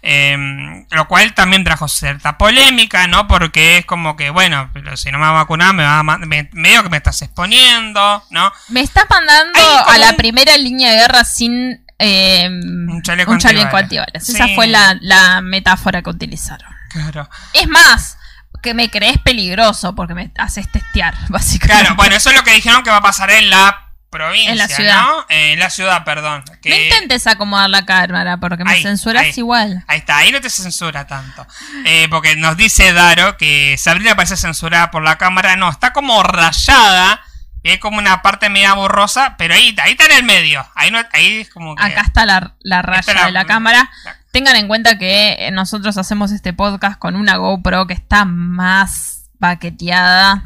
[0.01, 3.27] Em, lo cual también trajo cierta polémica, ¿no?
[3.27, 6.03] Porque es como que, bueno, pero si no me va a vacunar, me va a
[6.03, 8.51] me, medio que me estás exponiendo, ¿no?
[8.69, 13.39] me estás mandando a la un- primera línea de guerra sin eh, Un chaleco un
[13.39, 14.15] chaleco antibalas.
[14.15, 14.29] antibalas.
[14.29, 16.69] Esa fue la, la metáfora que utilizaron.
[16.89, 17.29] Claro.
[17.53, 18.17] Es más,
[18.63, 21.81] que me crees peligroso porque me haces testear, básicamente.
[21.83, 24.57] Claro, bueno, eso es lo que dijeron que va a pasar en la provincia, En
[24.59, 25.01] la ciudad.
[25.01, 25.25] ¿no?
[25.29, 26.43] Eh, en la ciudad, perdón.
[26.65, 29.33] No intentes acomodar la cámara porque me Ahí, censuras ahí.
[29.35, 29.83] igual.
[29.87, 31.45] Ahí está, ahí no te censura tanto.
[31.85, 35.55] Eh, porque nos dice Daro que Sabrina parece censurada por la cámara.
[35.55, 37.21] No, está como rayada.
[37.63, 39.35] Y hay como una parte media borrosa.
[39.37, 40.63] Pero ahí, ahí está en el medio.
[40.75, 41.83] Ahí, no, ahí es como que.
[41.83, 43.89] Acá está la, la raya la- de la cámara.
[44.03, 48.25] la- Tengan en cuenta que eh, nosotros hacemos este podcast con una GoPro que está
[48.25, 50.43] más paqueteada.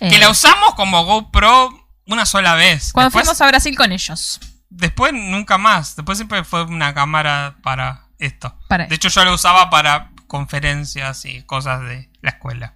[0.00, 1.70] Que Eh, la usamos como GoPro
[2.08, 2.92] una sola vez.
[2.92, 4.40] cuando después, fuimos a Brasil con ellos.
[4.68, 5.94] después nunca más.
[5.94, 8.58] Después siempre fue una cámara para esto.
[8.68, 12.74] Para De hecho, yo la usaba para conferencias y cosas de la escuela.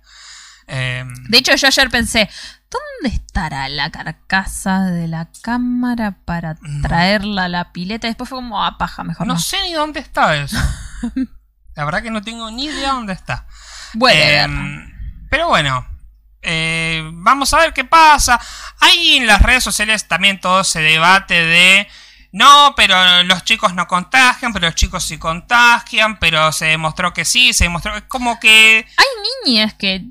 [0.66, 2.28] Eh, De hecho, yo ayer pensé,
[2.70, 8.06] ¿dónde estará la carcasa de la cámara para traerla a la pileta?
[8.08, 9.34] Después fue como, a paja, mejor no.
[9.34, 10.56] no sé ni dónde está eso.
[11.74, 13.46] La verdad que no tengo ni idea dónde está.
[13.92, 14.88] Bueno, Eh,
[15.30, 15.86] pero bueno,
[16.40, 18.40] eh, vamos a ver qué pasa.
[18.80, 21.86] Ahí en las redes sociales también todo se debate de...
[22.32, 27.24] No, pero los chicos no contagian, pero los chicos sí contagian, pero se demostró que
[27.24, 27.96] sí, se demostró...
[27.96, 28.86] Es como que...
[28.96, 29.06] hay
[29.44, 30.06] niñas que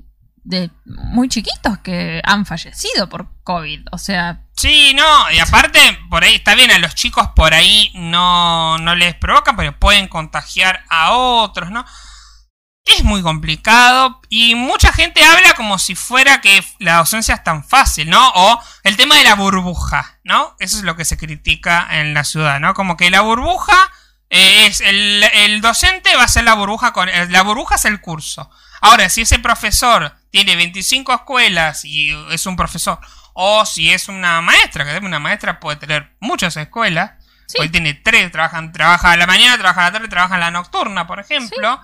[0.46, 3.86] de muy chiquitos que han fallecido por COVID.
[3.90, 5.78] O sea, Sí, no, y aparte,
[6.08, 10.08] por ahí está bien, a los chicos por ahí no, no les provoca, pero pueden
[10.08, 11.84] contagiar a otros, ¿no?
[12.86, 17.64] Es muy complicado y mucha gente habla como si fuera que la docencia es tan
[17.64, 18.30] fácil, ¿no?
[18.34, 20.56] O el tema de la burbuja, ¿no?
[20.58, 22.72] Eso es lo que se critica en la ciudad, ¿no?
[22.72, 23.90] Como que la burbuja
[24.30, 28.00] eh, es el, docente va a ser la burbuja con eh, la burbuja es el
[28.00, 28.50] curso.
[28.80, 32.98] Ahora, si ese profesor tiene 25 escuelas y es un profesor
[33.34, 37.12] o si es una maestra, que una maestra puede tener muchas escuelas,
[37.48, 37.58] Sí.
[37.60, 40.50] hoy tiene tres, trabajan, trabaja a la mañana, trabaja a la tarde, trabaja en la
[40.50, 41.80] nocturna, por ejemplo.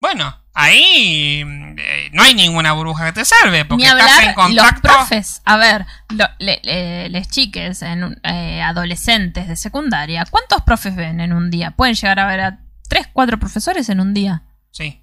[0.00, 1.42] Bueno, ahí
[1.78, 4.88] eh, no hay ninguna burbuja que te salve, porque ni estás en hablar los contacto.
[4.88, 5.42] profes.
[5.44, 11.20] A ver, lo- le- le- les chiques, en eh, adolescentes de secundaria, ¿cuántos profes ven
[11.20, 11.72] en un día?
[11.72, 12.58] Pueden llegar a ver a
[12.88, 14.42] 3, 4 profesores en un día.
[14.70, 15.02] Sí.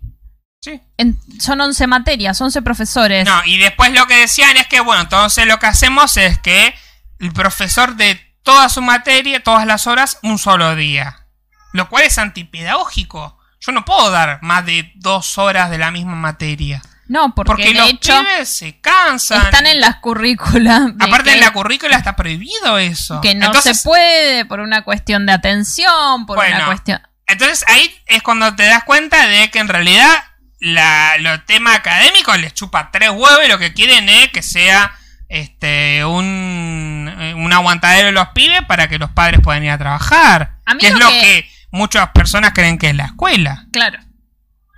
[0.63, 0.79] Sí.
[0.97, 3.25] En- son 11 materias, 11 profesores.
[3.25, 6.73] No, y después lo que decían es que, bueno, entonces lo que hacemos es que
[7.19, 11.25] el profesor de toda su materia, todas las horas, un solo día.
[11.73, 13.37] Lo cual es antipedagógico.
[13.59, 16.81] Yo no puedo dar más de dos horas de la misma materia.
[17.07, 19.41] No, porque, Porque, de los hecho pibes se cansan.
[19.41, 20.81] están en las currículas.
[20.99, 23.19] Aparte en la currícula está prohibido eso.
[23.19, 26.65] que no entonces, se puede por una cuestión de atención, por una Bueno.
[26.67, 27.01] cuestión.
[27.27, 30.23] entonces ahí es cuando te das cuenta de que en realidad
[30.63, 34.91] la, lo tema académico les chupa tres huevos y lo que quieren es que sea
[35.27, 39.77] este un, eh, un aguantadero de los pibes para que los padres puedan ir a
[39.77, 40.55] trabajar.
[40.65, 43.65] A que es lo que- que muchas personas creen que es la escuela.
[43.73, 43.99] Claro.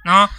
[0.05, 0.29] ¿no?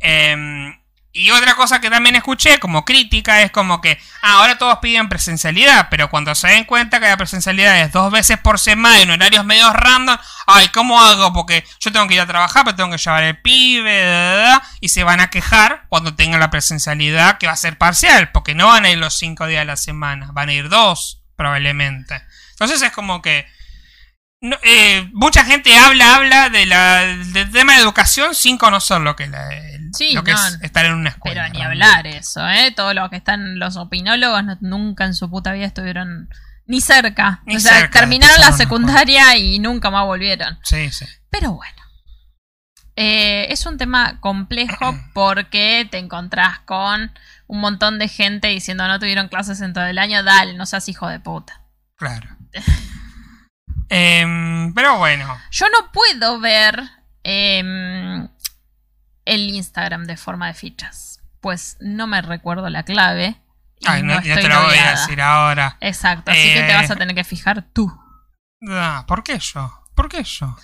[0.00, 0.74] Em,
[1.14, 5.10] y otra cosa que también escuché como crítica es como que ah, ahora todos piden
[5.10, 9.10] presencialidad, pero cuando se den cuenta que la presencialidad es dos veces por semana en
[9.10, 11.32] horarios medio random, ay, ¿cómo hago?
[11.34, 14.36] Porque yo tengo que ir a trabajar, pero tengo que llevar el pibe, da, da,
[14.36, 18.30] da", y se van a quejar cuando tengan la presencialidad que va a ser parcial,
[18.32, 21.22] porque no van a ir los cinco días a la semana, van a ir dos,
[21.36, 22.22] probablemente.
[22.52, 23.46] Entonces es como que
[24.42, 29.16] no, eh, mucha gente habla, habla de la, del tema de educación sin conocer lo
[29.16, 31.42] que, la- el- Sí, lo que no, es estar en una escuela.
[31.44, 31.84] Pero ni realmente.
[31.86, 32.70] hablar eso, ¿eh?
[32.74, 36.28] Todos los que están, los opinólogos, no- nunca en su puta vida estuvieron
[36.66, 37.42] ni cerca.
[37.46, 40.58] Ni o sea, cerca terminaron la secundaria y nunca más volvieron.
[40.64, 41.04] Sí, sí.
[41.30, 41.76] Pero bueno.
[42.96, 47.12] Eh, es un tema complejo porque te encontrás con
[47.46, 50.88] un montón de gente diciendo no tuvieron clases en todo el año, dale, no seas
[50.88, 51.60] hijo de puta.
[51.96, 52.28] Claro.
[53.94, 55.38] Em, pero bueno.
[55.50, 56.82] Yo no puedo ver
[57.24, 58.28] em,
[59.24, 63.36] el Instagram de forma de fichas, pues no me recuerdo la clave.
[63.80, 65.76] y Ay, no, no ya estoy te lo voy a decir ahora.
[65.80, 66.74] Exacto, así que te Eh.
[66.76, 67.92] vas a tener que fijar tú.
[68.68, 69.72] Ah, ¿Por qué yo?
[69.96, 70.56] ¿Por qué yo?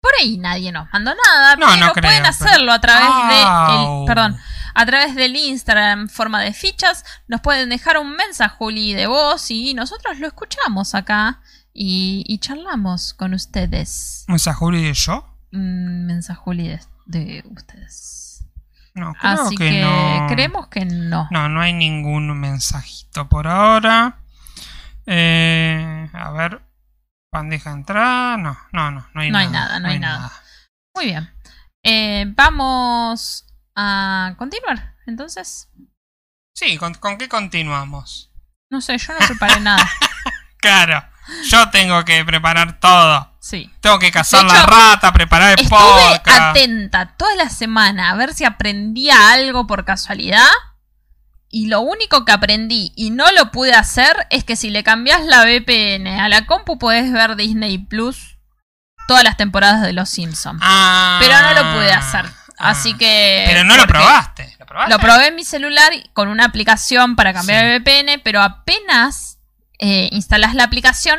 [0.00, 3.08] Por ahí nadie nos mandó nada, No, pero no creo, pueden pero- hacerlo a través
[3.08, 4.38] de perdón,
[4.74, 9.74] a través del Instagram forma de fichas, nos pueden dejar un mensajuli de voz y
[9.74, 11.40] nosotros lo escuchamos acá
[11.72, 14.24] y, y charlamos con ustedes.
[14.28, 15.26] ¿Un Sajuri de yo?
[15.52, 18.44] Un mensajuli de, de ustedes.
[18.94, 20.26] No, creo Así que, que, no.
[20.28, 21.28] creemos que no.
[21.30, 24.18] No, no hay ningún mensajito por ahora.
[25.06, 26.62] Eh, a ver.
[27.32, 28.36] Bandeja de entrada.
[28.36, 29.06] No, no, no.
[29.14, 29.66] No hay No hay nada.
[29.66, 30.32] nada, no hay nada.
[30.94, 31.30] Muy bien.
[31.84, 33.46] Eh, vamos
[33.76, 34.96] a continuar.
[35.06, 35.68] Entonces,
[36.54, 38.26] Sí, ¿con, con qué continuamos?
[38.70, 39.88] no sé, yo no preparé nada.
[40.58, 41.02] Claro.
[41.48, 43.30] Yo tengo que preparar todo.
[43.40, 43.70] Sí.
[43.80, 46.40] Tengo que cazar la rata, preparar el Estuve podcast.
[46.40, 50.46] atenta toda la semana a ver si aprendía algo por casualidad.
[51.52, 55.24] Y lo único que aprendí y no lo pude hacer es que si le cambias
[55.24, 58.36] la VPN a la compu puedes ver Disney Plus
[59.08, 60.60] todas las temporadas de Los Simpsons.
[60.62, 62.24] Ah, Pero no lo pude hacer.
[62.26, 62.70] ah.
[62.70, 63.44] Así que.
[63.48, 64.54] Pero no lo probaste.
[64.60, 64.92] ¿Lo probaste?
[64.92, 67.66] Lo probé en mi celular con una aplicación para cambiar Sí.
[67.66, 69.38] el VPN, pero apenas
[69.80, 71.18] eh, instalas la aplicación,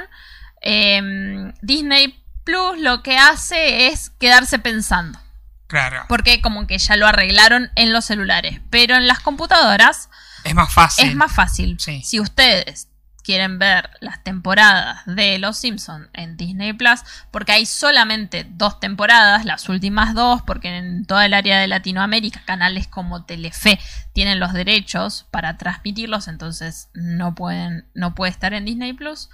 [0.62, 5.20] eh, Disney Plus lo que hace es quedarse pensando.
[5.68, 6.04] Claro.
[6.10, 8.60] Porque como que ya lo arreglaron en los celulares.
[8.70, 10.10] Pero en las computadoras
[10.44, 11.10] Es más fácil.
[11.10, 11.78] es más fácil.
[11.80, 12.02] Sí.
[12.04, 12.88] Si ustedes
[13.24, 17.02] quieren ver las temporadas de Los Simpsons en Disney Plus,
[17.32, 22.44] porque hay solamente dos temporadas, las últimas dos, porque en toda el área de Latinoamérica
[22.46, 23.80] canales como Telefe
[24.14, 29.30] tienen los derechos para transmitirlos, entonces no pueden, no puede estar en Disney Plus.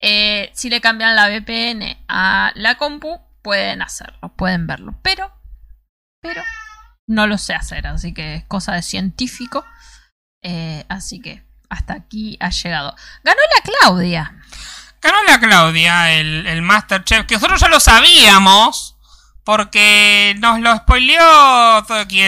[0.00, 5.32] Eh, si le cambian la VPN a la compu, pueden hacerlo, pueden verlo, pero,
[6.20, 6.42] pero
[7.06, 9.64] no lo sé hacer, así que es cosa de científico.
[10.42, 12.94] Eh, así que hasta aquí ha llegado.
[13.22, 14.34] Ganó la Claudia.
[15.02, 18.96] Ganó la Claudia el, el Masterchef, que nosotros ya lo sabíamos,
[19.44, 21.86] porque nos lo spoileó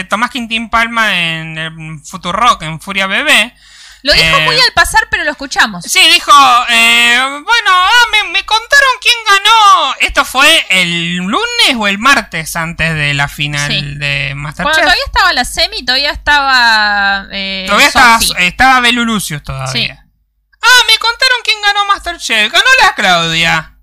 [0.08, 3.54] Tomás Quintín Palma en, el Futurock, en Furia Bebé.
[4.02, 5.84] Lo dijo Eh, muy al pasar, pero lo escuchamos.
[5.84, 6.32] Sí, dijo,
[6.68, 9.94] eh, bueno, ah, me, me contaron quién ganó.
[10.00, 13.82] ¿Esto fue el lunes o el martes antes de la final Sí.
[13.96, 14.76] de Cuando Masterchef?
[14.76, 17.26] todavía estaba la semi, todavía estaba.
[17.32, 19.72] Eh, Todavía estaba, estaba Belu Lucius todavía.
[19.72, 19.88] Sí.
[19.90, 22.52] Ah, me contaron quién ganó Masterchef.
[22.52, 23.74] Ganó la Claudia.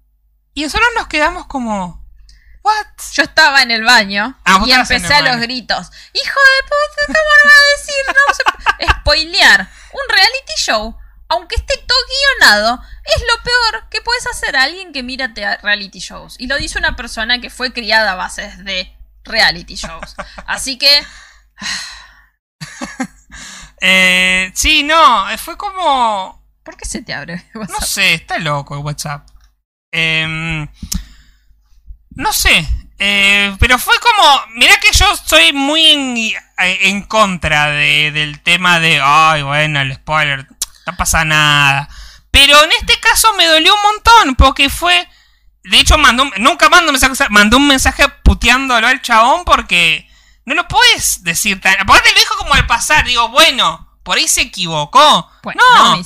[0.54, 2.06] Y nosotros nos quedamos como...
[2.64, 2.86] ¿What?
[3.14, 5.88] Yo estaba en el baño Ah, y empecé a los gritos.
[6.14, 7.06] ¡Hijo de puta!
[7.08, 8.86] ¿Cómo no va a decir?
[8.88, 8.94] No.
[9.02, 11.98] Spoilear un reality show, aunque esté todo
[12.40, 15.34] guionado, es lo peor que puedes hacer a alguien que mira
[15.64, 16.36] reality shows.
[16.40, 20.16] Y lo dice una persona que fue criada a bases de reality shows.
[20.46, 21.04] Así que
[23.82, 26.44] Eh, sí, no, eh, fue como...
[26.64, 27.84] ¿Por qué se te abre No WhatsApp?
[27.84, 29.28] sé, está loco el WhatsApp.
[29.92, 30.68] Em,
[32.12, 32.68] no sé,
[33.00, 34.42] eh, pero fue como...
[34.56, 36.18] Mirá que yo soy muy en,
[36.58, 39.02] en contra de- del tema de...
[39.04, 40.48] Ay, bueno, el spoiler,
[40.86, 41.90] no pasa nada.
[42.32, 45.08] Pero en este caso me dolió un montón porque fue...
[45.64, 50.08] De hecho, mandó, un- nunca mando un mensaje, mandó un mensaje puteándolo al chabón porque
[50.46, 51.80] no lo puedes decir tan...
[51.80, 55.30] Aparte lo dijo como al pasar, digo, bueno, por ahí se equivocó.
[55.44, 55.98] Bueno, no, no.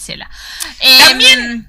[0.79, 1.68] Em, También-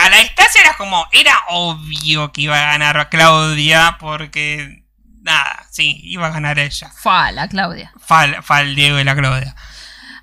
[0.00, 4.84] a la distancia era como, era obvio que iba a ganar Claudia porque,
[5.22, 6.90] nada, sí, iba a ganar ella.
[6.96, 7.92] Fue la Claudia.
[8.00, 9.54] Fal, fal Diego y la Claudia.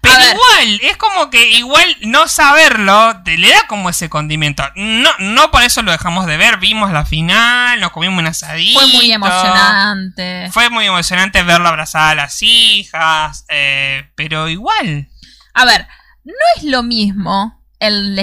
[0.01, 4.63] Pero igual, es como que igual no saberlo te le da como ese condimento.
[4.75, 8.79] No, no por eso lo dejamos de ver, vimos la final, nos comimos un asadito.
[8.79, 10.49] Fue muy emocionante.
[10.51, 15.09] Fue muy emocionante verlo abrazada a las hijas, eh, pero igual.
[15.53, 15.87] A ver,
[16.23, 18.15] no es lo mismo el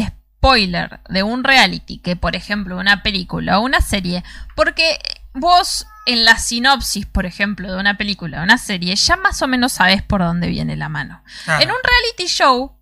[0.44, 4.22] spoiler de un reality que, por ejemplo, una película o una serie,
[4.54, 4.98] porque
[5.32, 9.48] vos en la sinopsis, por ejemplo, de una película o una serie, ya más o
[9.48, 11.22] menos sabes por dónde viene la mano.
[11.44, 11.62] Claro.
[11.62, 12.76] En un reality show,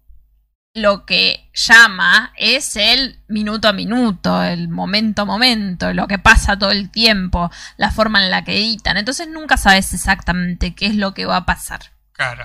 [0.75, 6.59] lo que llama es el minuto a minuto, el momento a momento, lo que pasa
[6.59, 8.97] todo el tiempo, la forma en la que editan.
[8.97, 12.45] Entonces nunca sabes exactamente qué es lo que va a pasar Claro.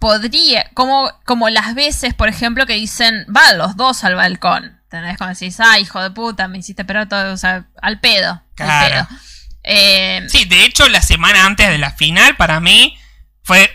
[0.00, 4.80] Podría, como, como las veces, por ejemplo, que dicen, va los dos al balcón.
[4.84, 5.16] ¿Entendés?
[5.18, 8.42] Cuando decís, ah, hijo de puta, me hiciste esperar todo, o sea, al pedo.
[8.56, 8.72] Claro.
[8.72, 9.18] Al pedo.
[9.62, 12.98] Eh, Sí, de hecho, la semana antes de la final, para mí,
[13.44, 13.70] fue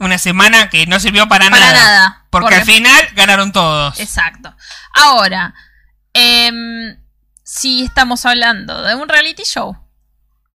[0.00, 2.24] una semana que no sirvió para, para nada.
[2.30, 4.00] Porque, al final ganaron todos.
[4.00, 4.54] Exacto.
[4.92, 5.54] Ahora,
[6.12, 6.96] em,
[7.44, 9.76] si estamos hablando de un reality show,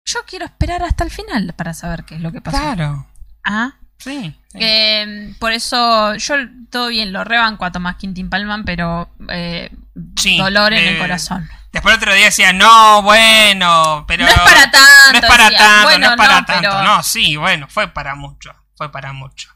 [0.05, 2.57] yo quiero esperar hasta el final para saber qué es lo que pasó.
[2.57, 3.07] Claro.
[3.43, 4.33] Ah, Sí.
[4.51, 4.57] sí.
[4.59, 6.35] em, por eso yo
[6.71, 9.69] todo bien lo rebanco a Tomás Quintín Palman, pero eh,
[10.15, 11.49] Sí, dolor en eh, el corazón.
[11.71, 14.23] Después otro día decía, no, bueno, pero...
[14.25, 15.11] no es para tanto.
[15.13, 15.57] No es para decía.
[15.59, 16.69] tanto, Bueno, no es para no, tanto.
[16.69, 18.55] pero- No, sí, bueno, fue para mucho.
[18.75, 19.49] Fue para mucho.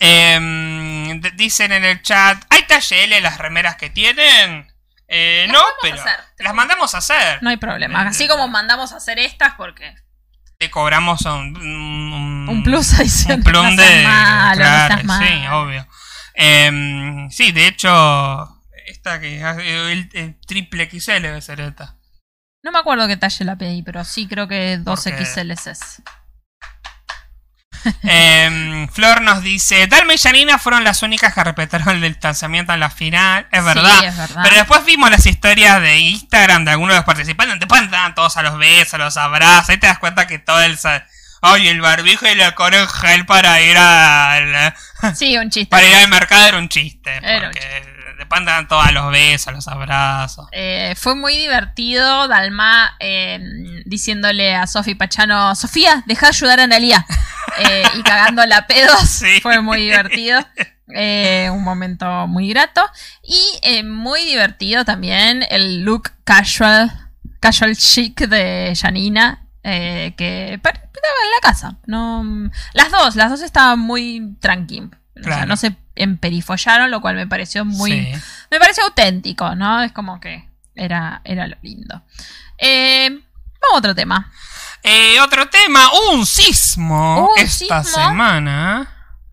[0.00, 4.66] Em, dicen en el chat, ¿hay talle L las remeras que tienen?
[5.06, 6.18] Eh, no, pero hacer.
[6.38, 7.40] las mandamos a hacer.
[7.42, 8.00] No hay problema.
[8.00, 9.94] Así como mandamos a hacer estas, porque
[10.62, 13.38] Te cobramos un, un, un plus adicional.
[13.38, 14.02] un plum no de...
[14.04, 14.08] no
[14.54, 15.88] claro, sí, obvio.
[16.34, 21.96] Em, sí, de hecho, esta que el, el triple XL debe ser esta.
[22.62, 26.02] No me acuerdo qué talle la pedí, pero sí creo que Porque- 2XL es.
[28.02, 32.80] Em, Flor nos dice, Dalma y Janina fueron las únicas que respetaron el distanciamiento en
[32.80, 33.46] la final.
[33.50, 34.04] Es Sí, verdad.
[34.04, 34.40] es verdad.
[34.42, 37.58] Pero después vimos las historias de Instagram de algunos de los participantes.
[37.60, 39.70] Después andaban todos a los besos, a los abrazos.
[39.70, 40.78] Ahí te das cuenta que todo el...
[41.44, 44.74] Ay, el barbijo y la cora en gel para ir al...
[45.16, 45.66] Sí, un chiste.
[45.70, 47.16] Para ir al mercado era un chiste.
[47.20, 50.46] Era un porque después andaban todos a los besos, a los abrazos.
[50.52, 53.40] Eh, fue muy divertido Dalma eh,
[53.84, 57.04] diciéndole a Sofi Pachano, Sofía, deja de ayudar a Analia.
[57.58, 59.00] Eh, y cagándola a pedos.
[59.08, 59.40] Sí.
[59.40, 60.40] Fue muy divertido.
[60.94, 62.82] Eh, un momento muy grato.
[63.22, 66.90] Y eh, muy divertido también el look casual,
[67.40, 69.46] casual chic de Janina.
[69.62, 71.76] que estaba en la casa.
[71.86, 72.24] No,
[72.74, 74.90] las dos, las dos estaban muy tranqui.
[75.20, 78.12] O sea, no se emperifollaron, lo cual me pareció muy, Sí.
[78.50, 79.82] me pareció auténtico, ¿no?
[79.82, 82.02] Es como que era, era lo lindo.
[82.60, 84.30] Vamos a otro tema.
[84.82, 88.02] Eh, otro tema, un sismo Un esta sismo.
[88.02, 88.88] semana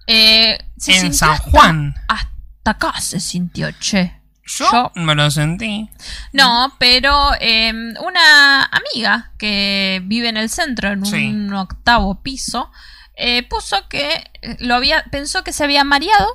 [0.07, 1.95] Eh, se en San Juan.
[2.07, 4.15] Hasta acá se sintió, che.
[4.45, 5.87] Yo, Yo- me lo sentí.
[6.33, 7.71] No, pero eh,
[8.03, 11.53] una amiga que vive en el centro, en un Sí.
[11.55, 12.71] octavo piso,
[13.15, 16.27] eh, puso que lo había, pensó que se había mareado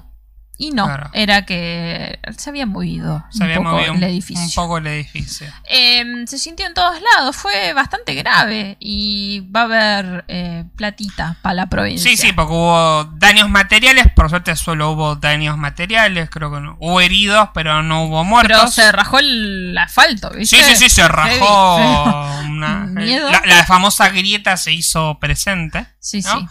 [0.56, 1.10] y no, Claro.
[1.12, 4.44] era que se había movido Se un había poco movido el edificio.
[4.44, 5.48] un poco el edificio.
[5.68, 11.36] Eh, se sintió en todos lados, fue bastante grave y va a haber eh, platita
[11.42, 12.08] para la provincia.
[12.08, 14.06] Sí, sí, porque hubo daños materiales.
[14.14, 16.30] Por suerte solo hubo daños materiales.
[16.30, 16.76] Creo que no.
[16.78, 18.56] Hubo heridos, pero no hubo muertos.
[18.56, 20.56] Pero se rajó el asfalto, ¿viste?
[20.56, 21.76] Sí, sí, sí, se rajó.
[22.44, 23.28] Una- Miedo.
[23.30, 25.86] la, la famosa grieta se hizo presente.
[25.98, 26.38] Sí, ¿no?
[26.40, 26.46] sí.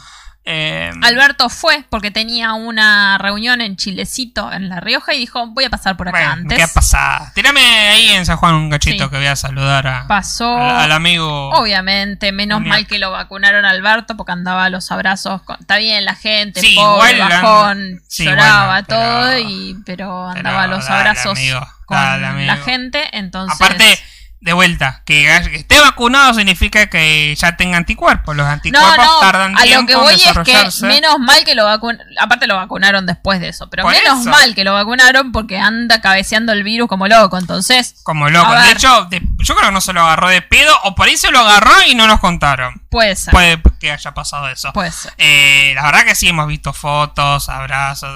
[0.46, 5.64] Eh, Alberto fue porque tenía una reunión en Chilecito, en La Rioja, y dijo, voy
[5.64, 6.58] a pasar por acá bueno, antes.
[6.58, 7.32] ¿qué pasa?
[7.34, 9.10] Tírame ahí en San Juan un cachito Sí.
[9.10, 11.50] que voy a saludar a, Pasó, al, al amigo.
[11.52, 15.42] obviamente, menos mal que lo vacunaron a Alberto porque andaba a los abrazos.
[15.44, 19.78] con- está bien, la gente, Sí, pobre, igual bajón, sí, lloraba bueno, pero- todo, y,
[19.86, 23.56] pero andaba a los dale, abrazos amigo, con dale, la gente, entonces...
[23.62, 23.98] Aparte,
[24.44, 28.36] de vuelta, que esté vacunado significa que ya tenga anticuerpos.
[28.36, 30.38] Los No, anticuerpos no, tardan a tiempo lo que voy es
[30.80, 34.20] que menos mal que lo vacunaron, aparte lo vacunaron después de eso, pero Por menos
[34.20, 34.30] eso.
[34.30, 38.52] mal que lo vacunaron porque anda cabeceando el virus como loco, entonces Como loco.
[38.52, 41.08] A De hecho, de- yo creo que no se lo agarró de pedo, o por
[41.08, 42.82] ahí se lo agarró y no nos contaron.
[42.90, 44.74] puede ser, Puede que haya pasado eso.
[44.74, 45.14] puede ser.
[45.18, 48.10] Eh, la verdad que sí, hemos visto fotos, abrazos.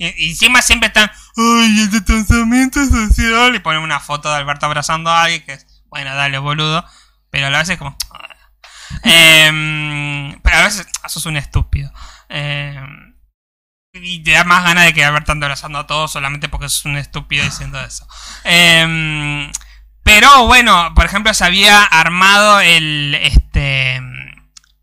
[0.00, 3.54] Y, y encima siempre están, ¡ay, el distanciamiento social!
[3.54, 6.84] Y ponen una foto de Alberto abrazando a alguien que es, bueno, dale, boludo.
[7.30, 7.96] Pero a la vez es como.
[8.10, 8.24] "Ah".
[9.04, 11.90] Em, pero a veces ah, sos un estúpido.
[12.28, 13.14] Em,
[13.94, 16.96] y te da más ganas de que ande abrazando a todos solamente porque sos un
[16.96, 18.06] estúpido diciendo eso.
[18.44, 19.50] Em,
[20.02, 23.14] pero bueno, por ejemplo, se había armado el.
[23.22, 24.00] Este.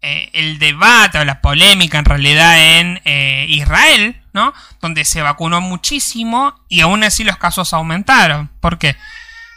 [0.01, 4.53] eh, el debate o la polémica en realidad en eh, Israel, ¿no?
[4.79, 8.49] Donde se vacunó muchísimo y aún así los casos aumentaron.
[8.59, 8.95] ¿Por qué?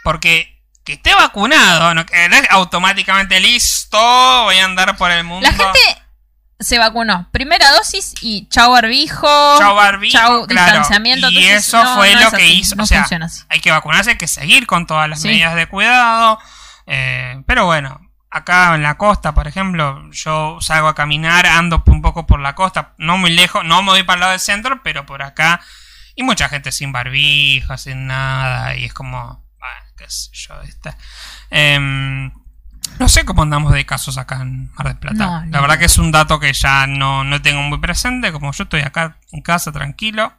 [0.05, 0.58] Porque
[0.89, 3.99] que esté vacunado, no, que no es automáticamente listo,
[4.45, 5.47] voy a andar por el mundo.
[5.47, 5.79] La gente
[6.59, 7.29] se vacunó.
[7.31, 9.27] Primera dosis y chau barbijo.
[9.59, 10.67] Chau barbijo, chau claro.
[10.79, 11.29] distanciamiento.
[11.29, 12.75] Y entonces, eso no, fue lo es que así, hizo.
[12.81, 13.07] O sea,
[13.51, 15.29] hay que vacunarse, hay que seguir con todas las Sí.
[15.29, 16.39] medidas de cuidado.
[16.87, 22.01] eh, pero bueno, acá en la costa, por ejemplo, yo salgo a caminar, ando un
[22.01, 24.83] poco por la costa, no muy lejos, no me voy para el lado del centro,
[24.83, 25.61] pero por acá.
[26.15, 28.75] Y mucha gente sin barbijo, sin nada.
[28.75, 29.47] Y es como.
[29.99, 30.97] Qué sé yo, esta.
[31.51, 32.33] Em,
[32.99, 35.43] no sé cómo andamos de casos acá en Mar del Plata.
[35.43, 38.33] No, la verdad que es un dato que ya no, no tengo muy presente.
[38.33, 40.33] Como yo estoy acá en casa tranquilo,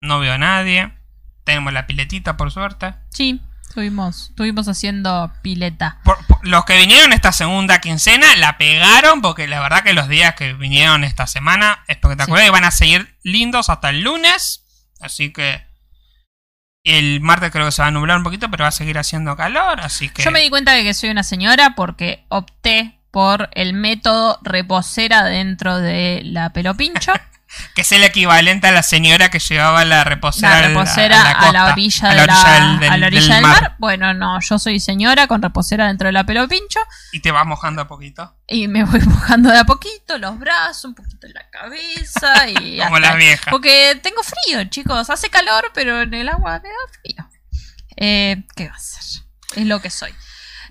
[0.00, 0.92] no veo a nadie.
[1.44, 2.94] Tenemos la piletita, por suerte.
[3.10, 6.00] Sí, estuvimos, estuvimos haciendo pileta.
[6.04, 10.08] Por- por- los que vinieron esta segunda quincena la pegaron porque la verdad que los
[10.08, 14.64] días que vinieron esta semana espectaculares y van a seguir lindos hasta el lunes.
[15.00, 15.65] Así que
[16.86, 19.36] el martes creo que se va a nublar un poquito, pero va a seguir haciendo
[19.36, 19.80] calor.
[19.80, 23.72] Así que Yo me di cuenta de que soy una señora porque opté por el
[23.72, 27.12] método reposera dentro de la pelo pincho.
[27.74, 31.38] que es el equivalente a la señora que llevaba la reposera, la reposera a la,
[31.38, 33.62] costa, orilla, a de la la, orilla del, del- a la orilla del del mar.
[33.62, 33.76] mar.
[33.78, 36.80] Bueno, no, yo soy señora con reposera dentro de la pelo pincho
[37.12, 38.36] y te vas mojando a poquito.
[38.48, 42.78] y me voy mojando de a poquito los brazos, un poquito en la cabeza y
[42.80, 43.50] Como hasta- la vieja.
[43.50, 45.10] Porque tengo frío, chicos.
[45.10, 47.30] Hace calor, pero en el agua me da frío.
[47.96, 49.02] Eh, ¿Qué va a ser?
[49.56, 50.12] Es lo que soy.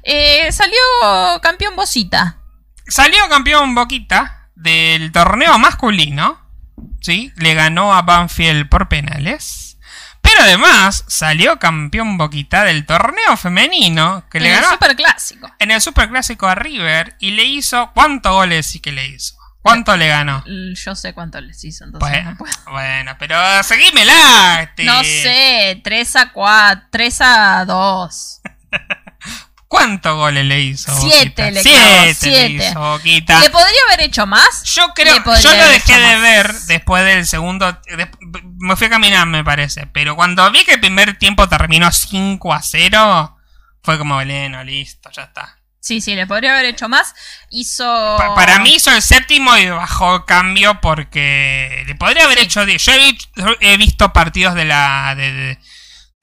[0.03, 0.77] Eh, salió
[1.41, 2.37] campeón Bosita.
[2.87, 6.44] Salió campeón Boquita del torneo masculino.
[7.05, 7.31] ¿Sí?
[7.35, 9.77] Le ganó a Banfield por penales.
[10.21, 14.25] Pero además salió campeón Boquita del torneo femenino.
[14.31, 15.51] Que le en el ganó super clásico.
[15.59, 17.15] en el superclásico a River.
[17.19, 17.91] Y le hizo.
[17.93, 19.35] ¿Cuántos goles sí que le hizo?
[19.61, 20.43] ¿Cuánto le ganó?
[20.73, 22.53] Yo sé cuánto les hizo, entonces Bueno, no puedo.
[22.71, 24.63] bueno, pero seguímela.
[24.63, 24.83] Este.
[24.83, 28.41] No sé, 3 a 4, 3 a 2.
[29.67, 30.95] ¿Cuántos goles le hizo?
[30.99, 31.51] Siete Boquita?
[31.51, 32.67] le Siete clavó, le siete.
[32.69, 33.39] hizo Boquita.
[33.39, 34.63] ¿Le podría haber hecho más?
[34.75, 36.21] Yo creo, yo lo dejé de más.
[36.21, 37.71] ver después del segundo.
[37.97, 38.09] de-
[38.59, 39.87] me fui a caminar, me parece.
[39.87, 43.37] Pero cuando vi que el primer tiempo terminó 5 a 0,
[43.83, 45.57] fue como, bueno, listo, ya está.
[45.79, 47.13] Sí, sí, le podría haber hecho más.
[47.51, 48.15] Hizo.
[48.17, 52.45] Pa- para mí hizo el séptimo y bajó cambio porque le podría haber Sí.
[52.45, 52.83] hecho 10.
[52.83, 52.91] Yo
[53.61, 55.13] he visto partidos de la.
[55.15, 55.59] de, de-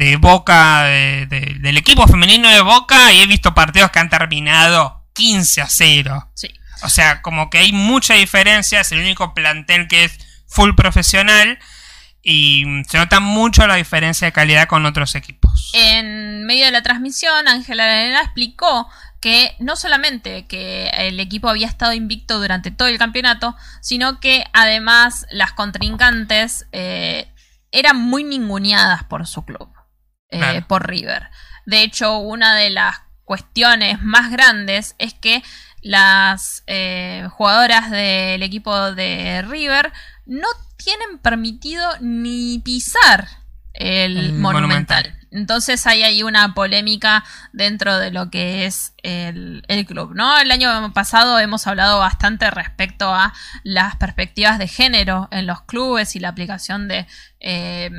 [0.04, 4.08] de Boca, de- de- del equipo femenino de Boca, y he visto partidos que han
[4.10, 6.30] terminado 15 a 0.
[6.34, 6.48] Sí.
[6.82, 11.58] O sea, como que hay mucha diferencia, es el único plantel que es full profesional
[12.22, 15.70] y se nota mucho la diferencia de calidad con otros equipos.
[15.74, 18.88] En medio de la transmisión, Ángela Arena explicó
[19.20, 24.44] que no solamente que el equipo había estado invicto durante todo el campeonato, sino que
[24.52, 27.28] además las contrincantes eh,
[27.70, 29.68] eran muy ninguneadas por su club,
[30.32, 30.66] eh, Claro.
[30.66, 31.28] por River.
[31.66, 35.42] De hecho, una de las cuestiones más grandes es que
[35.80, 39.92] las eh, jugadoras del equipo de River
[40.26, 43.28] no tienen permitido ni pisar
[43.74, 45.04] el, El monumental.
[45.04, 45.18] Monumental.
[45.30, 47.24] Entonces hay ahí una polémica
[47.54, 50.38] dentro de lo que es el, el club, ¿no?
[50.38, 53.32] El año pasado hemos hablado bastante respecto a
[53.64, 57.06] las perspectivas de género en los clubes y la aplicación de,
[57.40, 57.90] eh,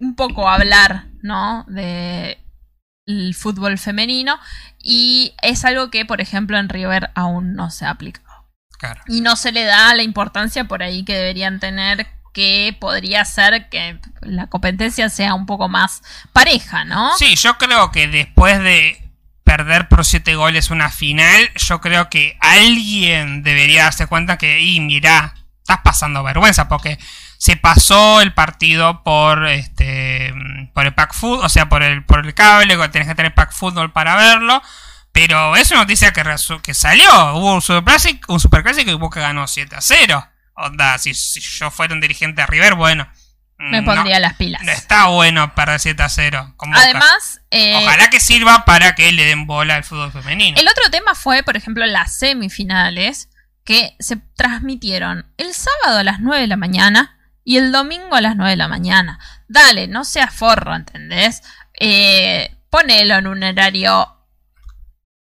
[0.00, 1.64] un poco hablar, ¿no?
[1.68, 2.38] De
[3.06, 4.38] el fútbol femenino
[4.78, 8.46] y es algo que, por ejemplo, en River aún no se ha aplicado.
[8.78, 9.00] Claro.
[9.08, 13.68] Y no se le da la importancia por ahí que deberían tener, que podría ser
[13.68, 16.02] que la competencia sea un poco más
[16.32, 17.16] pareja, ¿no?
[17.16, 18.98] Sí, yo creo que después de
[19.44, 24.80] perder por 7 goles una final, yo creo que alguien debería darse cuenta que, y
[24.80, 26.98] mira, estás pasando vergüenza porque
[27.42, 30.32] se pasó el partido por este
[30.74, 33.52] por el pack food, o sea, por el por el cable, tenés que tener pack
[33.52, 34.62] fútbol para verlo.
[35.10, 36.22] Pero es una noticia que,
[36.62, 37.34] que salió.
[37.34, 40.24] Hubo un superclásico, un superclásico y Boca ganó 7 a 0.
[40.54, 43.08] Onda, si, si yo fuera un dirigente de River, bueno.
[43.58, 44.62] Me pondría no, las pilas.
[44.62, 46.54] no está bueno para 7 a 0.
[46.56, 46.80] con Boca.
[46.80, 50.60] Además, eh, Ojalá que sirva para que le den bola al fútbol femenino.
[50.60, 53.30] el otro tema fue, por ejemplo, las semifinales
[53.64, 58.20] que se transmitieron el sábado a las 9 de la mañana y el domingo a
[58.20, 59.18] las 9 de la mañana.
[59.48, 61.42] Dale, no seas forro, ¿entendés?
[61.78, 64.08] Eh, ponelo en un horario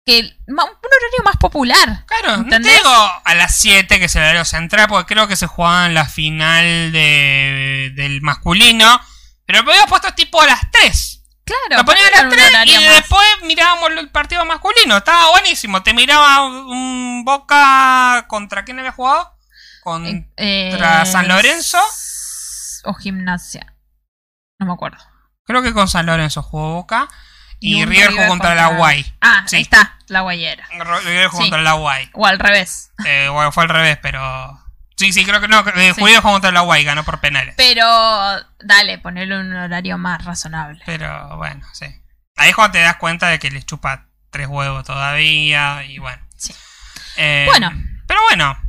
[0.04, 2.04] que un horario más popular.
[2.06, 2.76] Claro, no te ¿Entendés?
[2.76, 5.94] digo a las 7 que es el horario central, porque creo que se jugaba en
[5.94, 9.00] la final de, del masculino.
[9.46, 11.12] Pero me había puesto tipo a las 3.
[11.44, 14.96] Claro, Lo ponía a las un 3 horario y más- después mirábamos el partido masculino.
[14.96, 15.82] Estaba buenísimo.
[15.82, 19.35] Te miraba un Boca contra quién había jugado.
[19.86, 21.78] Contra Eh, San Lorenzo.
[22.84, 23.72] o Gimnasia.
[24.58, 24.98] No me acuerdo.
[25.44, 27.08] Creo que con San Lorenzo jugó Boca
[27.60, 29.16] y, River jugó contra, la Guay.
[29.20, 29.56] Ah, Sí.
[29.56, 30.66] ahí está, la Guayera.
[31.04, 31.50] River jugó Sí.
[31.50, 32.10] contra la Guay.
[32.14, 32.90] O al revés.
[33.04, 34.60] Eh, bueno, fue al revés, pero.
[34.96, 35.60] Sí, sí, creo que no.
[35.60, 36.00] eh, Sí.
[36.00, 37.54] Jugó contra la Guay, ganó por penales.
[37.56, 37.86] Pero
[38.58, 40.82] dale, ponerle un horario más razonable.
[40.84, 41.86] Pero bueno, sí.
[42.34, 46.20] Ahí es cuando te das cuenta de que les chupa tres huevos todavía y bueno.
[46.36, 46.52] Sí.
[47.18, 47.70] Eh, Bueno.
[48.08, 48.65] Pero bueno.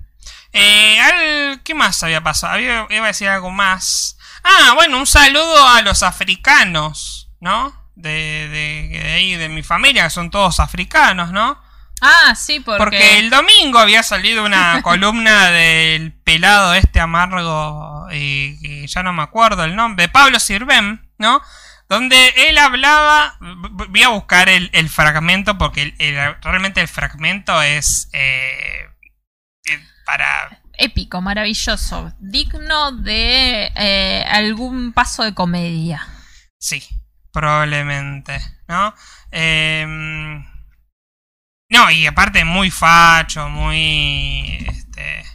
[0.57, 2.53] Eh, al- ¿Qué más había pasado?
[2.53, 4.17] Había- iba a decir algo más.
[4.43, 7.73] Ah, bueno, un saludo a los africanos, ¿no?
[7.95, 11.61] De, de, de ahí, de mi familia, que son todos africanos, ¿no?
[11.99, 18.59] Ah, sí, porque, Porque el domingo había salido una columna del pelado este amargo, y,
[18.61, 21.41] que ya no me acuerdo el nombre, de Pablo Sirven, ¿no?
[21.89, 27.61] Donde él hablaba, voy a buscar el, el fragmento porque el- el- realmente el fragmento
[27.61, 28.87] es eh,
[29.65, 30.61] eh, para...
[30.77, 36.07] épico, maravilloso, digno de eh, algún paso de comedia.
[36.57, 36.81] Sí,
[37.31, 38.39] probablemente,
[38.69, 38.93] ¿no?
[39.29, 40.45] Em,
[41.69, 44.65] no, y aparte muy facho, muy...
[44.69, 45.25] Este...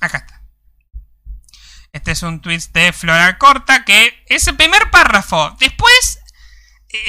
[0.00, 0.42] Acá está.
[1.92, 5.56] Este es un tweet de Floral Corta que es el primer párrafo.
[5.58, 6.20] Después,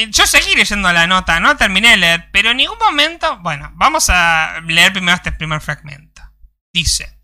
[0.09, 3.37] yo seguí leyendo la nota, no terminé de leer, pero en ningún momento...
[3.39, 6.21] Bueno, vamos a leer primero este primer fragmento.
[6.71, 7.17] Dice...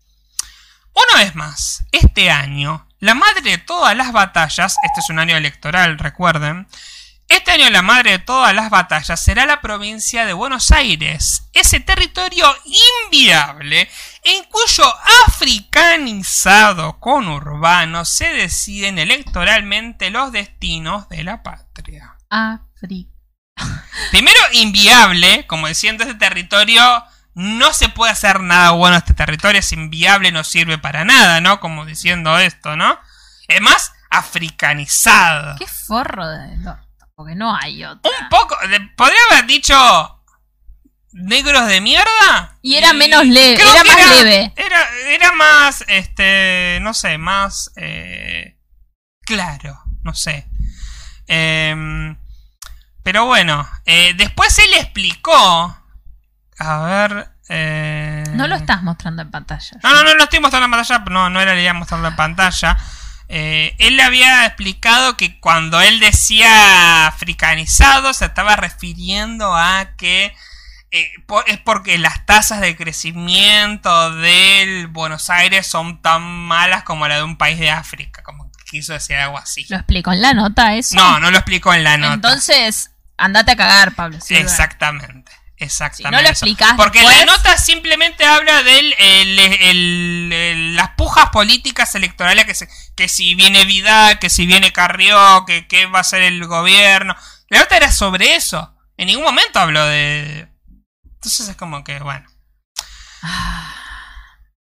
[0.92, 5.36] Una vez más, este año, la madre de todas las batallas, este es un año
[5.36, 6.66] electoral, recuerden,
[7.28, 11.78] este año la madre de todas las batallas será la provincia de Buenos Aires, ese
[11.78, 12.44] territorio
[13.04, 13.88] inviable
[14.24, 14.92] en cuyo
[15.26, 22.19] africanizado conurbano se deciden electoralmente los destinos de la patria.
[22.30, 23.10] África.
[24.10, 26.82] Primero, inviable, como diciendo, este territorio
[27.34, 28.96] no se puede hacer nada bueno.
[28.96, 31.60] Este territorio es inviable, no sirve para nada, ¿no?
[31.60, 32.98] Como diciendo esto, ¿no?
[33.48, 35.56] Es más, africanizado.
[35.58, 36.56] Qué forro de
[37.14, 38.10] porque no hay otra.
[38.18, 38.56] Un poco,
[38.96, 40.24] podría haber dicho
[41.12, 42.56] negros de mierda.
[42.62, 44.52] Y era menos leve, era más leve.
[44.56, 48.56] Era, era más, este, no sé, más eh,
[49.20, 50.48] claro, no sé.
[51.26, 52.16] Em,
[53.02, 55.76] pero bueno, eh, después él explicó.
[56.58, 57.28] A ver.
[57.48, 59.78] eh, No lo estás mostrando en pantalla.
[59.82, 61.04] no, no, no lo estoy mostrando en pantalla.
[61.10, 62.76] No, no era la idea mostrarlo en pantalla.
[63.28, 70.34] Eh, él le había explicado que cuando él decía africanizado se estaba refiriendo a que
[70.90, 71.12] eh,
[71.46, 77.22] es porque las tasas de crecimiento del Buenos Aires son tan malas como la de
[77.22, 78.24] un país de África.
[78.24, 78.39] Como
[78.70, 79.66] quiso decir algo así.
[79.68, 80.94] ¿Lo explico en la nota eso?
[80.96, 82.14] No, no lo explicó en la nota.
[82.14, 84.18] Entonces, andate a cagar, Pablo.
[84.28, 85.30] Exactamente.
[85.56, 86.08] Exactamente.
[86.08, 92.46] Si no lo explicás Porque después- la nota simplemente habla de las pujas políticas electorales
[92.46, 96.22] que, se- que si viene Vidal, que si viene Carrió, que qué va a ser
[96.22, 97.14] el gobierno.
[97.50, 98.74] La nota era sobre eso.
[98.96, 100.48] En ningún momento habló de...
[101.04, 102.26] Entonces es como que, bueno.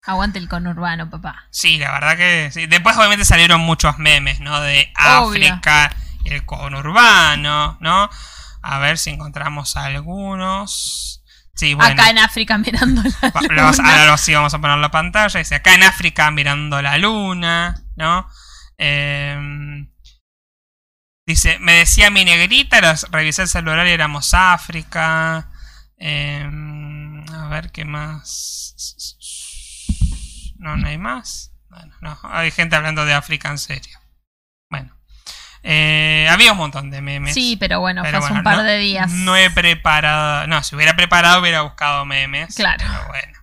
[0.08, 1.44] Aguante el conurbano, papá.
[1.50, 2.64] Sí, la verdad que sí.
[2.66, 4.58] Después obviamente salieron muchos memes, ¿no?
[4.60, 4.90] De
[5.20, 5.52] Obvio.
[5.52, 5.94] África
[6.24, 8.08] el conurbano, ¿no?
[8.62, 11.22] A ver si encontramos algunos.
[11.54, 11.92] Sí, bueno.
[11.92, 13.54] Acá en África mirando la luna.
[13.54, 15.38] lo vas- ahora sí vamos a poner la pantalla.
[15.40, 18.26] Dice acá en África mirando la luna, ¿no?
[18.78, 19.90] Em,
[21.26, 25.50] dice, me decía mi negrita, los, revisé el celular y éramos África.
[25.98, 29.16] Em, a ver qué más.
[30.58, 31.52] No, no hay más.
[31.70, 33.98] Bueno, no, hay gente hablando de África en serio.
[34.70, 34.94] Bueno.
[35.62, 37.34] Eh, había un montón de memes.
[37.34, 39.10] Sí, pero bueno, Pero fue hace bueno, un par no- de días.
[39.10, 40.46] No he preparado.
[40.46, 42.54] No, si hubiera preparado hubiera buscado memes.
[42.54, 42.78] Claro.
[42.86, 43.38] Pero bueno.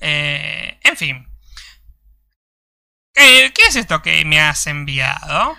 [0.00, 1.26] Eh, en fin.
[3.14, 5.56] Eh, ¿Qué es esto que me has enviado?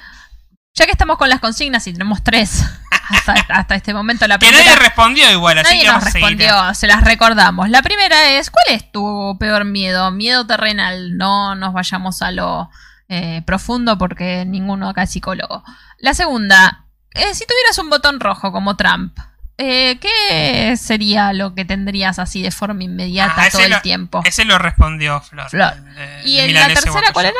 [0.74, 2.64] Ya que estamos con las consignas y tenemos tres
[3.10, 4.64] hasta, hasta este momento, la Que primera.
[4.64, 7.70] nadie respondió igual, así Nadie que nos a respondió, se las recordamos.
[7.70, 10.12] La primera es, ¿cuál es tu peor miedo?
[10.12, 12.70] Miedo terrenal, no nos vayamos a lo
[13.10, 15.62] eh, profundo porque ninguno acá es psicólogo.
[16.00, 19.18] La segunda, eh, si tuvieras un botón rojo como Trump,
[19.58, 24.22] eh, ¿qué sería lo que tendrías así de forma inmediata Ah, todo el lo- tiempo?
[24.24, 25.50] Ese lo respondió Flor.
[25.50, 25.74] Flor.
[25.98, 27.36] Eh, ¿Y en la tercera cuál era?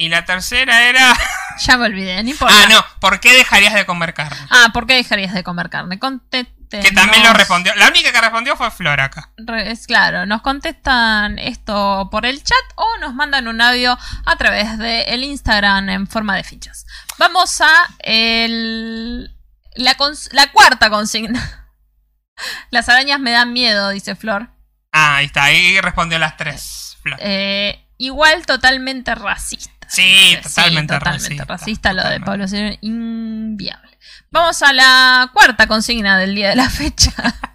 [0.00, 1.12] Y la tercera era.
[1.66, 2.54] Ya me olvidé, no importa.
[2.56, 2.84] ah, no.
[3.00, 4.36] ¿Por qué dejarías de comer carne?
[4.48, 5.98] Ah, ¿por qué dejarías de comer carne?
[5.98, 6.54] Conteste.
[6.78, 7.74] Que también lo respondió.
[7.74, 9.32] La única que respondió fue Flor acá.
[9.64, 14.78] Es claro, nos contestan esto por el chat o nos mandan un audio a través
[14.78, 16.86] del Instagram en forma de fichas.
[17.18, 19.36] Vamos a el,
[19.74, 21.66] la, cons- la cuarta consigna.
[22.70, 24.48] Las arañas me dan miedo, dice Flor.
[24.92, 25.42] Ah, ahí está.
[25.44, 26.96] Ahí respondió las tres.
[27.02, 27.18] Flor.
[27.20, 29.72] Eh, Igual totalmente racista.
[29.88, 31.92] Sí, totalmente racista, racista.
[31.92, 32.26] lo de totalmente.
[32.30, 33.98] población inviable.
[34.30, 37.12] Vamos a la cuarta consigna del día de la fecha.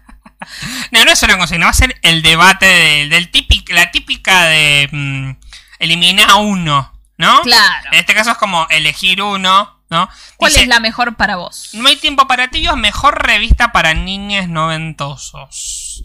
[0.90, 4.44] No, no es una consigna, va a ser el debate de- del típico, la típica
[4.44, 5.30] de mm,
[5.78, 7.40] eliminar a uno, ¿no?
[7.40, 7.88] Claro.
[7.92, 10.06] En este caso es como elegir uno, ¿no?
[10.36, 11.70] ¿Cuál Dice, es la mejor para vos?
[11.72, 16.02] No hay tiempo para tibios, mejor revista para niños noventosos.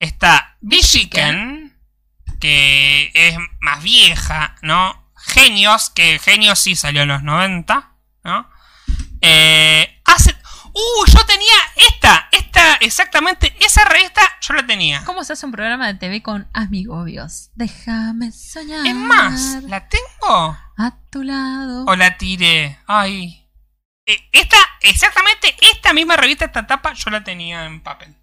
[0.00, 1.78] Está Bichiken,
[2.40, 5.03] que es más vieja, ¿no?
[5.34, 7.92] Genios, que Genios sí salió en los 90,
[8.24, 8.48] ¿no?
[9.20, 10.34] Eh, hace...
[10.76, 11.06] ¡Uh!
[11.06, 15.04] Yo tenía esta, esta, exactamente, esa revista yo la tenía.
[15.04, 17.50] ¿Cómo se hace un programa de TV con amigobios?
[17.54, 18.84] Déjame soñar.
[18.86, 20.56] Es más, ¿la tengo?
[20.76, 21.84] A tu lado.
[21.86, 22.78] ¿O la tiré?
[22.86, 23.46] Ay.
[24.06, 28.14] Eh, Esta, exactamente, esta misma revista, esta tapa, yo la tenía en papel.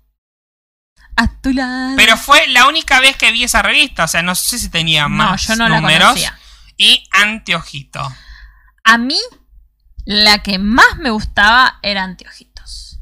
[1.15, 1.93] A tu lado.
[1.95, 4.03] Pero fue la única vez que vi esa revista.
[4.05, 6.07] O sea, no sé si tenía no, más yo no la números.
[6.09, 6.37] conocía.
[6.81, 8.01] Y Anteojito.
[8.83, 9.19] A mí,
[10.05, 12.99] la que más me gustaba era Anteojitos.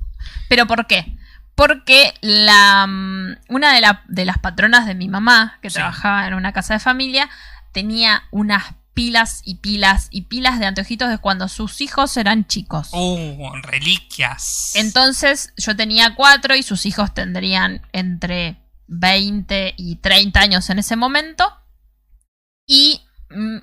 [0.50, 1.16] ¿Pero por qué?
[1.56, 5.76] Porque la, mm, una de, la- de las patronas de mi mamá, que Sí.
[5.76, 7.30] trabajaba en una casa de familia,
[7.72, 12.90] tenía unas pilas y pilas y pilas de anteojitos de cuando sus hijos eran chicos.
[12.92, 14.72] Uh, reliquias.
[14.76, 18.58] Entonces yo tenía cuatro y sus hijos tendrían entre
[18.88, 21.50] 20 y 30 años en ese momento.
[22.68, 23.02] Y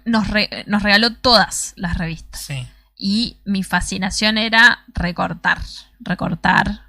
[0.04, 2.40] nos, re- nos regaló todas las revistas.
[2.42, 2.66] Sí.
[2.96, 5.58] Y mi fascinación era recortar,
[6.00, 6.82] recortar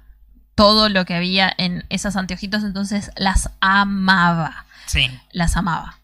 [0.54, 2.64] todo lo que había en esas anteojitos.
[2.64, 5.10] Entonces las amaba, Sí.
[5.32, 5.98] las amaba.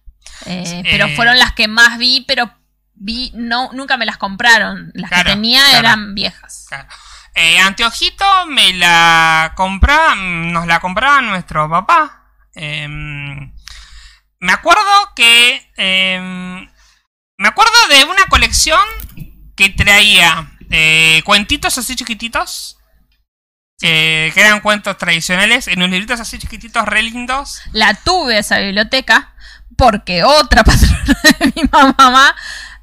[0.46, 1.16] Eh, pero eh.
[1.16, 2.50] fueron las que más vi, pero
[2.94, 4.90] vi, no, nunca me las compraron.
[4.94, 5.78] Las Claro, que tenía claro.
[5.78, 6.66] eran viejas.
[6.68, 6.88] claro.
[7.36, 12.26] Eh, Anteojito me la compraba, nos la compraba nuestro papá.
[12.54, 13.52] Em,
[14.44, 14.82] me acuerdo
[15.16, 15.70] que.
[15.76, 16.68] em,
[17.36, 18.78] me acuerdo de una colección
[19.56, 22.78] que traía eh, cuentitos así chiquititos.
[23.82, 27.60] eh, que eran cuentos tradicionales en unos libritos así chiquititos, re lindos.
[27.72, 29.34] La tuve esa biblioteca
[29.76, 32.34] porque otra patrona de mi mamá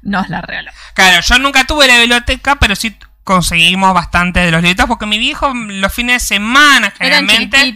[0.02, 0.70] nos la regaló.
[0.94, 5.18] Claro, yo nunca tuve la biblioteca, pero sí conseguimos bastante de los libritos porque mi
[5.18, 7.74] viejo los fines de semana generalmente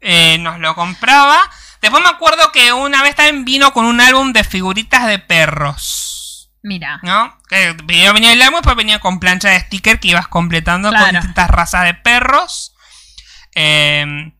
[0.00, 1.50] eh, nos lo compraba.
[1.84, 6.50] Después me acuerdo que una vez también vino con un álbum de figuritas de perros.
[6.62, 6.98] Mira.
[7.02, 7.38] ¿No?
[7.46, 11.10] Que venía, venía el álbum, después venía con plancha de sticker que ibas completando con
[11.10, 12.74] distintas razas de perros.
[13.54, 14.32] Eh,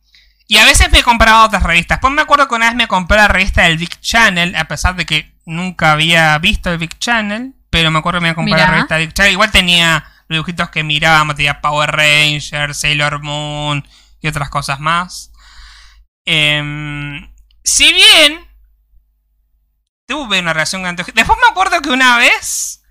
[0.46, 1.98] y a veces me compraba otras revistas.
[1.98, 4.96] Después me acuerdo que una vez me compré la revista del Big Channel, a pesar
[4.96, 7.52] de que nunca había visto el Big Channel.
[7.68, 9.32] Pero me acuerdo que me había comprado la revista Big Channel.
[9.32, 13.86] Igual tenía los dibujitos que mirábamos, tenía Power Rangers, Sailor Moon
[14.22, 15.30] y otras cosas más.
[16.24, 17.33] Em,
[17.64, 18.46] si bien
[20.06, 21.16] tuve una relación con anteojitos.
[21.16, 22.82] Después me acuerdo que una vez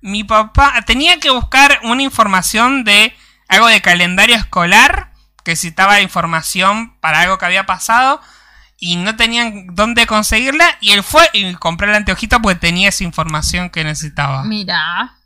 [0.00, 3.14] mi papá tenía que buscar una información de
[3.48, 5.12] algo de calendario escolar
[5.44, 8.20] que citaba información para algo que había pasado
[8.78, 13.04] y no tenían dónde conseguirla y él fue y compró el anteojito porque tenía esa
[13.04, 14.44] información que necesitaba.
[14.44, 15.16] Mira.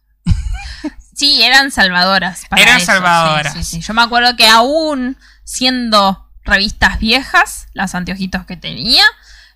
[1.15, 2.45] Sí, eran salvadoras.
[2.51, 3.55] para Eran eso, salvadoras.
[3.55, 3.81] sí, sí, sí.
[3.81, 9.05] Yo me acuerdo que aún siendo revistas viejas, las anteojitos que tenía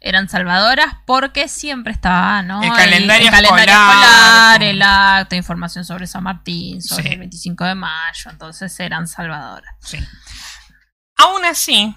[0.03, 2.63] eran salvadoras porque siempre estaba, ¿no?
[2.63, 4.59] El calendario calendario escolar.
[4.59, 7.09] escolar, el acto, información sobre San Martín, sobre Sí.
[7.11, 9.75] el 25 de mayo, entonces eran salvadoras.
[9.81, 9.99] Sí.
[11.19, 11.95] Aún así,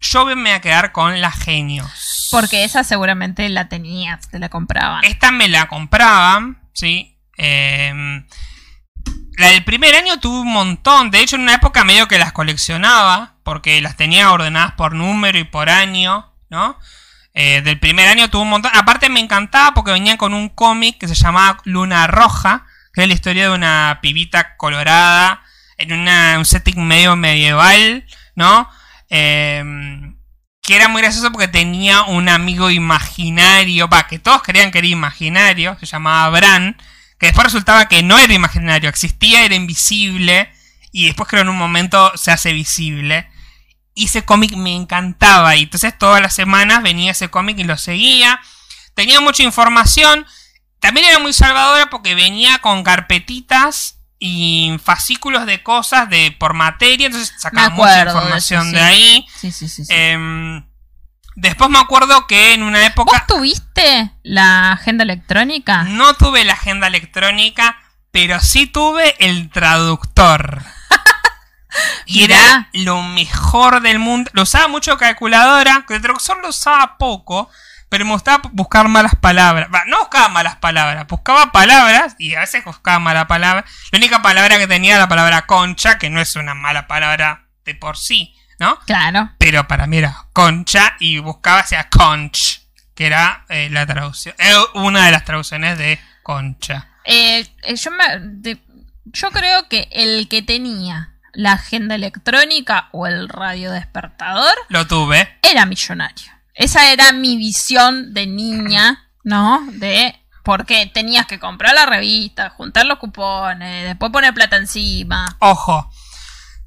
[0.00, 2.28] yo me voy a quedar con la genios.
[2.30, 5.04] Porque esa seguramente la tenías, te la compraban.
[5.04, 7.18] Esta me la compraban, ¿sí?
[7.38, 8.24] Eh,
[9.42, 11.10] la del primer año tuve un montón.
[11.10, 13.34] De hecho, en una época medio que las coleccionaba.
[13.42, 16.78] Porque las tenía ordenadas por número y por año, ¿no?
[17.34, 18.70] Eh, del primer año tuve un montón.
[18.72, 22.66] Aparte me encantaba porque venían con un cómic que se llamaba Luna Roja.
[22.94, 25.42] Que es la historia de una pibita colorada.
[25.76, 28.06] En un setting medio medieval,
[28.36, 28.68] ¿no?
[29.10, 29.64] Eh,
[30.62, 34.86] que era muy gracioso porque tenía un amigo imaginario, va, que todos creían que era
[34.86, 36.76] imaginario, se llamaba Bran,
[37.22, 40.52] que después resultaba que no era imaginario, existía, era invisible,
[40.90, 43.30] y después creo en un momento se hace visible.
[43.94, 47.78] Y ese cómic me encantaba, y entonces todas las semanas venía ese cómic y lo
[47.78, 48.40] seguía.
[48.96, 50.26] Tenía mucha información,
[50.80, 57.06] también era muy salvadora porque venía con carpetitas y fascículos de cosas de por materia,
[57.06, 59.26] entonces sacaba mucha información de ahí.
[59.40, 59.84] Sí, sí, sí.
[59.84, 59.94] sí.
[59.94, 60.64] Em,
[61.34, 65.84] después me acuerdo que en una época ¿Vos tuviste la agenda electrónica?
[65.84, 67.78] no tuve la agenda electrónica,
[68.10, 70.62] pero sí tuve el traductor.
[72.06, 74.30] y era lo mejor del mundo.
[74.34, 77.50] Lo usaba mucho calculadora, que el traductor lo usaba poco,
[77.88, 79.68] pero me gustaba buscar malas palabras.
[79.86, 83.64] No buscaba malas palabras, buscaba palabras y a veces buscaba mala palabra.
[83.90, 87.48] La única palabra que tenía era la palabra concha, que no es una mala palabra
[87.64, 88.78] de por sí, ¿no?
[88.86, 89.30] Claro.
[89.38, 92.60] Pero para mí era concha y buscaba hacia conch,
[92.94, 96.88] que era eh, la traducción, eh, una de las traducciones de concha.
[97.04, 97.44] Eh,
[97.74, 98.62] yo, me- de-
[99.06, 105.38] yo creo que el que tenía la agenda electrónica o el radio despertador Lo tuve.
[105.42, 106.30] era millonario.
[106.54, 109.66] Esa era mi visión de niña, ¿no?
[109.72, 110.14] De
[110.44, 115.36] porque tenías que comprar la revista, juntar los cupones, después poner plata encima.
[115.40, 115.90] Ojo,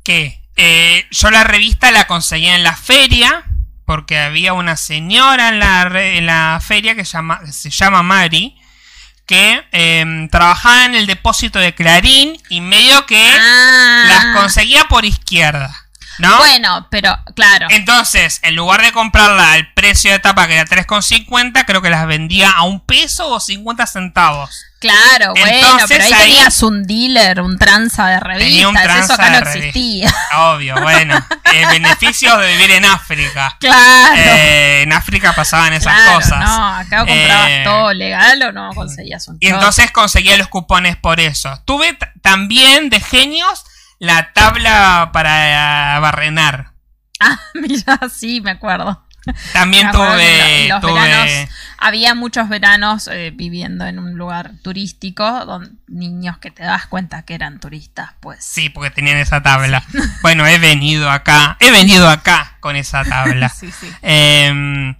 [0.03, 3.45] que eh, yo la revista la conseguía en la feria,
[3.85, 8.57] porque había una señora en la, en la feria que, llama, se llama Mari,
[9.25, 14.05] que eh, trabajaba en el depósito de Clarín y medio que Ah.
[14.07, 15.75] las conseguía por izquierda,
[16.19, 16.37] ¿no?
[16.37, 17.67] Bueno, pero claro.
[17.71, 22.05] Entonces, en lugar de comprarla al precio de tapa que era 3,50, creo que las
[22.07, 24.63] vendía a un peso o 50 centavos.
[24.85, 28.49] Claro, bueno, Entonces, pero ahí, ahí- tenías un dealer, un tranza de revistas.
[28.51, 30.13] Tenía un eso tranza acá no existía.
[30.37, 31.25] Obvio, bueno.
[31.53, 33.55] Eh, beneficios de vivir en África.
[33.59, 34.15] claro.
[34.15, 36.39] Eh, en África pasaban esas claro, cosas.
[36.39, 40.47] No, acá o comprabas Eh, todo legal o no conseguías un Y entonces conseguía los
[40.47, 41.61] cupones por eso.
[41.65, 43.63] Tuve también de genios
[43.99, 46.71] la tabla para barrenar.
[47.19, 49.04] Ah, mira, sí, me acuerdo.
[49.53, 50.67] También tuve.
[50.69, 56.49] los tuve- veranos había muchos veranos eh, viviendo en un lugar turístico, don niños que
[56.49, 58.43] te das cuenta que eran turistas, pues.
[58.43, 59.83] Sí, porque tenían esa tabla.
[60.21, 61.57] Bueno, he venido acá.
[61.59, 63.49] He venido acá con esa tabla.
[63.59, 63.87] sí, sí.
[64.01, 64.95] Em,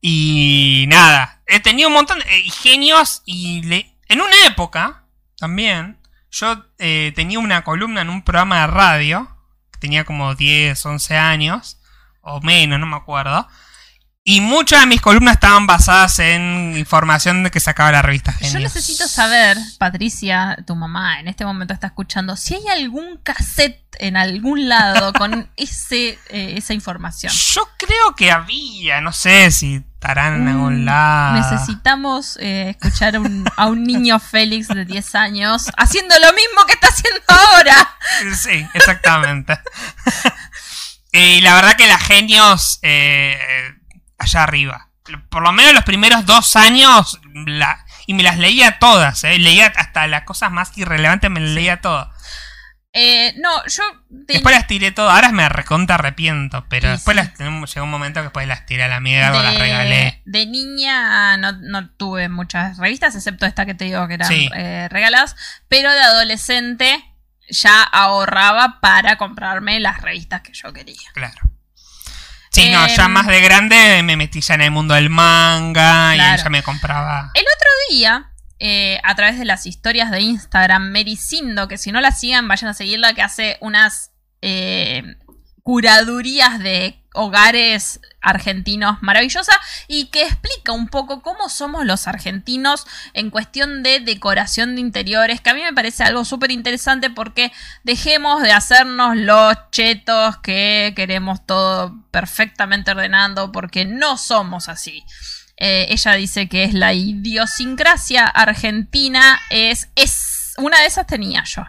[0.00, 5.04] y nada, he tenido un montón de eh, genios y le- en una época
[5.38, 5.98] también
[6.30, 9.36] yo eh, tenía una columna en un programa de radio,
[9.72, 11.78] que tenía como 10, 11 años
[12.24, 13.46] o menos, no me acuerdo.
[14.26, 18.54] Y muchas de mis columnas estaban basadas en información de que sacaba la revista Genios.
[18.54, 23.84] Yo necesito saber, Patricia, tu mamá en este momento está escuchando, si hay algún cassette
[23.98, 27.30] en algún lado con ese, eh, esa información.
[27.52, 31.34] Yo creo que había, no sé si estarán en algún Mm, lado.
[31.50, 36.72] Necesitamos eh, escuchar un- a un niño Félix de 10 años haciendo lo mismo que
[36.72, 37.90] está haciendo ahora.
[38.36, 39.58] Sí, exactamente.
[41.14, 43.38] y la verdad que las genios eh,
[44.18, 44.90] allá arriba.
[45.30, 49.72] Por lo menos los primeros dos años la- y me las leía todas, eh, leía
[49.76, 52.10] hasta las cosas más irrelevantes, me las leía todo.
[52.96, 53.82] Eh, no, yo...
[54.08, 57.22] de- Después las tiré todas, ahora me recontra arrepiento, pero después sí.
[57.24, 57.38] las,
[57.74, 60.22] llegó un momento que después las tiré a la mierda, las regalé.
[60.24, 64.88] de niña no, no tuve muchas revistas, excepto esta que te digo que eran eh,
[64.90, 65.34] regaladas,
[65.68, 67.04] pero de adolescente
[67.48, 71.10] ya ahorraba para comprarme las revistas que yo quería.
[71.12, 71.40] Claro.
[72.50, 76.12] Sí, no, ya Em, más de grande me metí ya en el mundo del manga
[76.14, 76.40] Claro.
[76.40, 77.30] y ya me compraba.
[77.34, 78.30] El otro día,
[78.60, 82.70] eh, a través de las historias de Instagram, Mericindo, que si no la sigan, vayan
[82.70, 85.02] a seguirla, que hace unas eh,
[85.64, 89.52] curadurías de hogares argentinos maravillosa
[89.86, 95.40] y que explica un poco cómo somos los argentinos en cuestión de decoración de interiores,
[95.40, 97.52] que a mí me parece algo súper interesante porque
[97.84, 105.04] dejemos de hacernos los chetos que queremos todo perfectamente ordenando porque no somos así.
[105.56, 111.62] Eh, ella dice que es la idiosincrasia argentina, es, es una de esas tenía yo.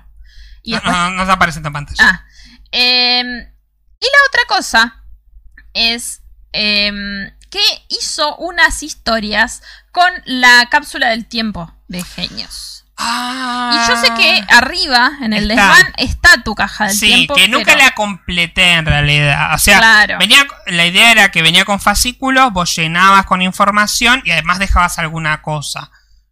[0.64, 2.04] Y No, después no, no aparece en pantalla.
[2.04, 2.26] Ah.
[2.72, 5.05] em, y la otra cosa
[5.76, 6.24] es
[6.54, 9.62] em, que hizo unas historias
[9.92, 12.86] con la cápsula del tiempo de genios.
[12.98, 15.68] Y yo sé que arriba, en el Está.
[15.68, 17.36] desván, está tu caja del Sí, tiempo.
[17.36, 19.54] que nunca pero- la completé en realidad.
[19.54, 20.18] O sea, Claro.
[20.18, 24.98] venía, la idea era que venía con fascículos, vos llenabas con información y además dejabas
[24.98, 25.92] alguna cosa.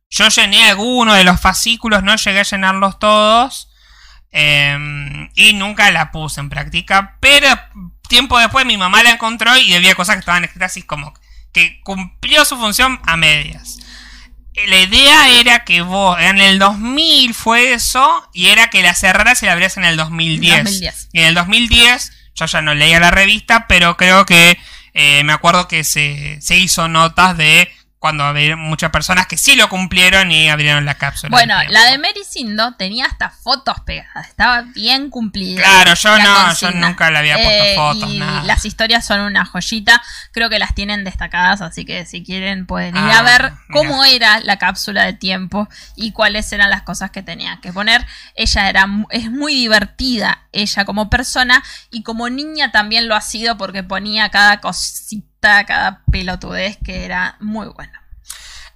[0.09, 3.69] Yo llené alguno de los fascículos, no llegué a llenarlos todos.
[4.35, 7.17] eh, y nunca la puse en práctica.
[7.19, 7.47] Pero
[8.13, 11.13] tiempo después mi mamá la encontró y había cosas que estaban escritas así como
[11.51, 13.79] que cumplió su función a medias.
[14.53, 18.93] Eh, La idea era que vos, en el 2000 fue eso, y era que la
[18.93, 20.63] cerraras y la abrías en el 2010.
[20.63, 21.09] 2010.
[21.11, 24.59] Y en el 2010, yo ya no leía la revista, pero creo que
[24.93, 27.71] eh, me acuerdo que se, se hizo notas de
[28.03, 31.29] cuando había muchas personas que sí lo cumplieron y abrieron la cápsula.
[31.29, 31.97] Bueno, la de.
[31.97, 35.61] Mary Sindo tenía hasta fotos pegadas, estaba bien cumplida.
[35.63, 38.43] Claro, yo no, yo nunca le había puesto Eh, fotos, y nada.
[38.43, 40.03] las historias son una joyita,
[40.33, 43.57] creo que las tienen destacadas, así que si quieren pueden ir Ah, a ver mira.
[43.71, 48.05] cómo era la cápsula de tiempo y cuáles eran las cosas que tenía que poner.
[48.35, 53.57] Ella era es muy divertida, ella como persona y como niña también lo ha sido
[53.57, 57.91] porque ponía cada cosita nota, cada pelotudez que era muy bueno.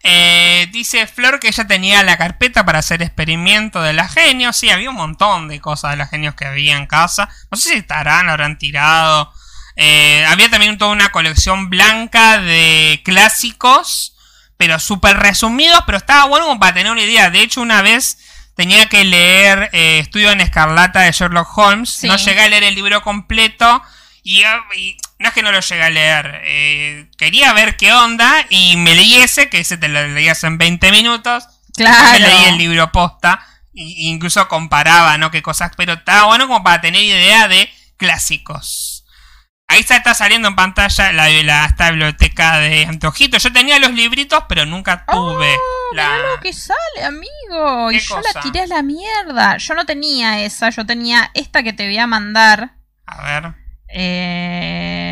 [0.03, 4.53] Eh, dice Flor que ella tenía la carpeta para hacer experimento de la genio.
[4.53, 7.30] Sí, había un montón de cosas de la genios que había en casa.
[7.52, 9.34] No sé si estarán, habrán tirado.
[9.76, 14.15] Eh, había también toda una colección blanca de clásicos,
[14.56, 17.30] pero súper resumidos, pero estaba bueno como para tener una idea.
[17.30, 18.18] De hecho, una vez
[18.56, 21.89] tenía que leer eh, Estudio en Escarlata de Sherlock Holmes.
[21.89, 22.07] Sí.
[22.07, 23.81] No llegué a leer el libro completo.
[24.23, 24.44] Y,
[24.76, 26.41] y no es que no lo llegué a leer.
[26.45, 28.34] eh, quería ver qué onda.
[28.49, 31.45] Y me leí ese, que ese te lo leías en 20 minutos.
[31.76, 32.11] Claro.
[32.14, 33.45] Me leí el libro posta.
[33.73, 35.30] Y, incluso comparaba, ¿no?
[35.31, 35.72] Qué cosas.
[35.77, 38.94] Pero estaba bueno como para tener idea de clásicos.
[39.69, 43.38] Ahí está, está saliendo en pantalla la, la- esta biblioteca de Antojito.
[43.38, 46.10] Yo tenía los libritos, pero nunca tuve Oh, la.
[46.15, 47.91] mirá lo que sale, amigo.
[47.91, 48.30] Y ¿Qué yo cosa?
[48.34, 49.57] la tiré a la mierda.
[49.57, 52.76] Yo no tenía esa, yo tenía esta que te voy a mandar.
[53.07, 53.53] A ver,
[53.89, 55.06] Eh,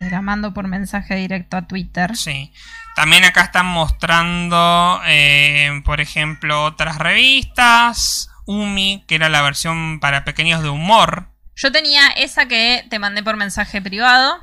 [0.00, 2.16] te la mando por mensaje directo a Twitter.
[2.16, 2.52] sí.
[2.96, 8.28] También acá están mostrando, eh, por ejemplo, otras revistas.
[8.46, 11.28] Umi, que era la versión para pequeños de humor.
[11.54, 14.40] Yo tenía esa que te mandé por mensaje privado.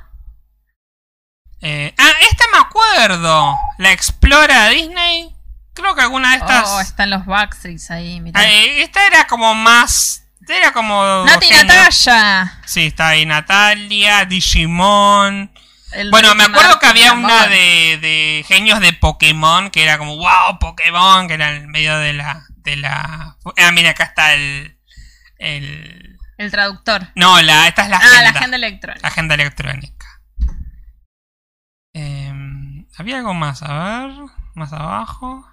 [1.60, 3.54] Eh, ah, esta me acuerdo.
[3.80, 5.36] La Explora Disney.
[5.74, 6.70] Creo que alguna de estas.
[6.70, 8.42] Oh, están los Backstreets ahí, mirá.
[8.44, 10.27] Eh, esta era como más.
[10.48, 11.26] Era como.
[11.26, 12.62] Nati género- Natalia.
[12.66, 15.52] Sí, está ahí Natalia, Digimon.
[15.92, 20.18] El Bueno, me acuerdo que había una de, de genios de Pokémon que era como,
[20.18, 22.46] wow, Pokémon, que era en medio de la.
[22.58, 23.38] De la...
[23.58, 24.78] Ah, mira, acá está el.
[25.38, 26.18] el...
[26.38, 27.08] El traductor.
[27.16, 28.22] No, la, esta es la ah, agenda.
[28.22, 29.02] la agenda electrónica.
[29.02, 30.22] La agenda electrónica.
[31.94, 33.64] Em, ¿Había algo más?
[33.64, 34.12] A ver,
[34.54, 35.48] más abajo.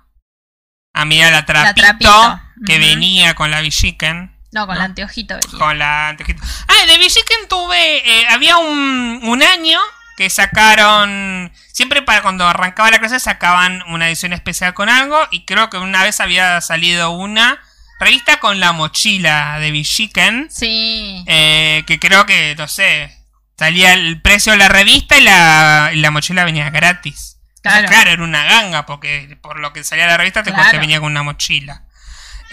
[0.93, 4.34] Ah, mira, la trapito, Trapito, que venía con la Villiquen.
[4.55, 4.79] No, con No.
[4.79, 5.59] la anteojito venía.
[5.59, 6.43] Con la anteojito.
[6.69, 7.99] Ah, de Villiquen tuve.
[8.21, 9.79] eh, había un, un año
[10.17, 11.53] que sacaron.
[11.73, 15.19] Siempre para cuando arrancaba la clase sacaban una edición especial con algo.
[15.31, 17.61] Y creo que una vez había salido una
[18.01, 20.49] revista con la mochila de Villiquen.
[20.51, 21.25] Sí.
[21.27, 23.13] Eh, que creo que, no sé,
[23.59, 27.39] salía el precio de la revista y la, y la mochila venía gratis.
[27.63, 27.89] Claro.
[27.89, 28.11] Claro.
[28.11, 30.71] era una ganga, porque por lo que salía la revista te, Claro.
[30.71, 31.83] te venía con una mochila.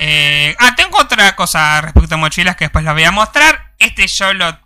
[0.04, 3.74] Eh, ah, tengo otra cosa respecto a mochilas que después la voy a mostrar.
[3.78, 4.58] Este yo lo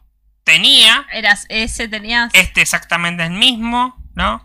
[0.46, 1.06] tenía.
[1.12, 2.32] Eras, ese tenías.
[2.34, 4.42] Este exactamente el mismo, ¿no?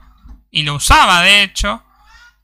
[0.50, 1.84] Y lo usaba, de hecho.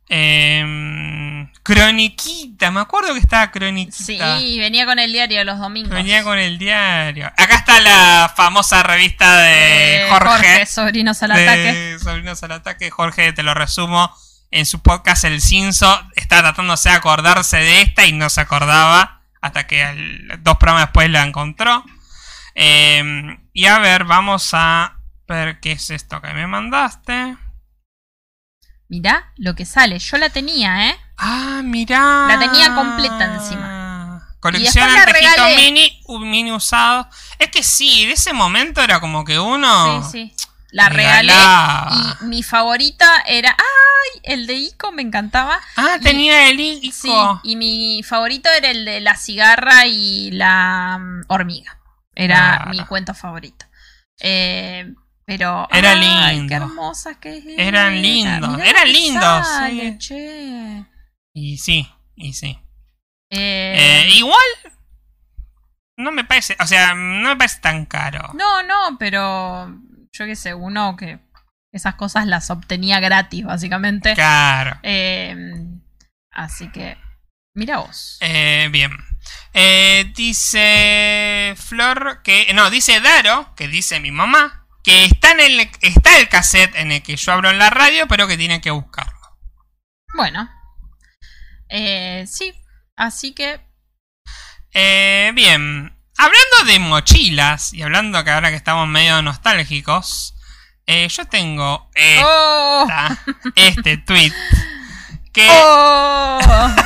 [0.09, 4.39] Eh, croniquita, me acuerdo que estaba Croniquita.
[4.39, 5.90] Sí, venía con el diario los domingos.
[5.90, 7.27] Venía con el diario.
[7.27, 10.66] Acá está la famosa revista de Eh, Jorge.
[10.66, 11.97] Sobrinos al ataque.
[12.01, 12.90] Sobrinos al ataque.
[12.90, 14.14] Jorge, te lo resumo.
[14.51, 19.23] En su podcast El Cinso está tratándose de acordarse de esta y no se acordaba.
[19.40, 19.85] Hasta que
[20.40, 21.85] dos programas después la encontró.
[22.55, 23.02] Eh,
[23.52, 24.97] y a ver, vamos a
[25.28, 27.36] ver qué es esto que me mandaste.
[28.89, 29.98] Mirá lo que sale.
[29.98, 30.97] Yo la tenía, ¿eh?
[31.18, 32.27] Ah, mirá.
[32.28, 34.28] La tenía completa encima.
[34.40, 35.56] Colección Y después la Antejito regalé.
[35.56, 37.09] mini, un mini usado.
[37.39, 40.02] Es que sí, de ese momento era como que uno.
[40.05, 40.47] Sí, sí.
[40.77, 41.32] La regalé.
[42.23, 43.51] Y mi favorita era.
[43.51, 44.20] ¡Ay!
[44.23, 45.61] El de Ico me encantaba.
[45.77, 46.81] Ah, Y- tenía el Sí.
[47.09, 47.40] Ico.
[47.44, 51.81] Y mi favorito era el de la cigarra y la mm, hormiga.
[52.15, 52.70] Era Claro.
[52.70, 53.66] mi cuento favorito.
[54.20, 54.93] Eh,
[55.24, 55.66] pero.
[55.73, 56.01] Era ¡ay,
[56.40, 56.48] lindo.
[57.20, 58.03] qué que Eran eran.
[58.03, 59.98] lindos, Mirá eran lindos, sale, sí.
[59.98, 60.85] che.
[61.35, 62.59] Y sí, y sí.
[63.31, 64.44] Eh, Eh, igual.
[65.98, 66.57] No me parece.
[66.61, 68.31] O sea, no me parece tan caro.
[68.35, 69.74] No, no, pero
[70.16, 71.18] yo qué sé, uno que
[71.72, 74.14] esas cosas las obtenía gratis, básicamente.
[74.14, 74.78] Claro.
[74.82, 75.34] Eh,
[76.30, 76.97] así que,
[77.55, 78.18] mira vos.
[78.20, 78.93] Eh, bien.
[79.52, 82.52] Eh, dice Flor que.
[82.55, 85.70] No, dice Daro, que dice mi mamá, que está en el.
[85.80, 88.70] Está el cassette en el que yo hablo en la radio, pero que tiene que
[88.70, 89.12] buscarlo.
[90.14, 90.48] Bueno,
[91.68, 92.55] eh, sí,
[92.97, 93.60] así que
[94.72, 95.95] Eh, bien.
[96.18, 100.34] Hablando de mochilas, y hablando que ahora que estamos medio nostálgicos,
[100.86, 102.86] eh, yo tengo esta, ¡Oh!
[103.55, 104.32] este tweet
[105.32, 106.38] que ¡Oh!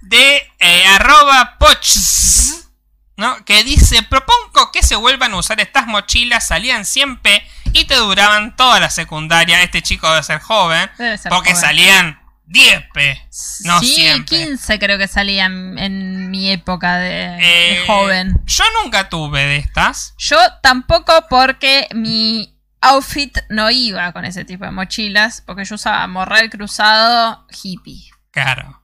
[0.00, 2.68] de eh, arroba pochs,
[3.16, 3.44] ¿no?
[3.44, 8.56] Que dice, propongo que se vuelvan a usar estas mochilas, salían siempre y te duraban
[8.56, 9.62] toda la secundaria.
[9.62, 11.60] Este chico debe ser joven, Debe ser porque joven.
[11.60, 13.28] salían 10 p.
[13.64, 14.36] No sí, siempre.
[14.46, 18.42] 15 creo que salían en mi época de, de Eh, joven.
[18.46, 20.14] Yo nunca tuve de estas.
[20.18, 26.06] Yo tampoco porque mi outfit no iba con ese tipo de mochilas, porque yo usaba
[26.06, 28.10] morral cruzado hippie.
[28.30, 28.82] Claro.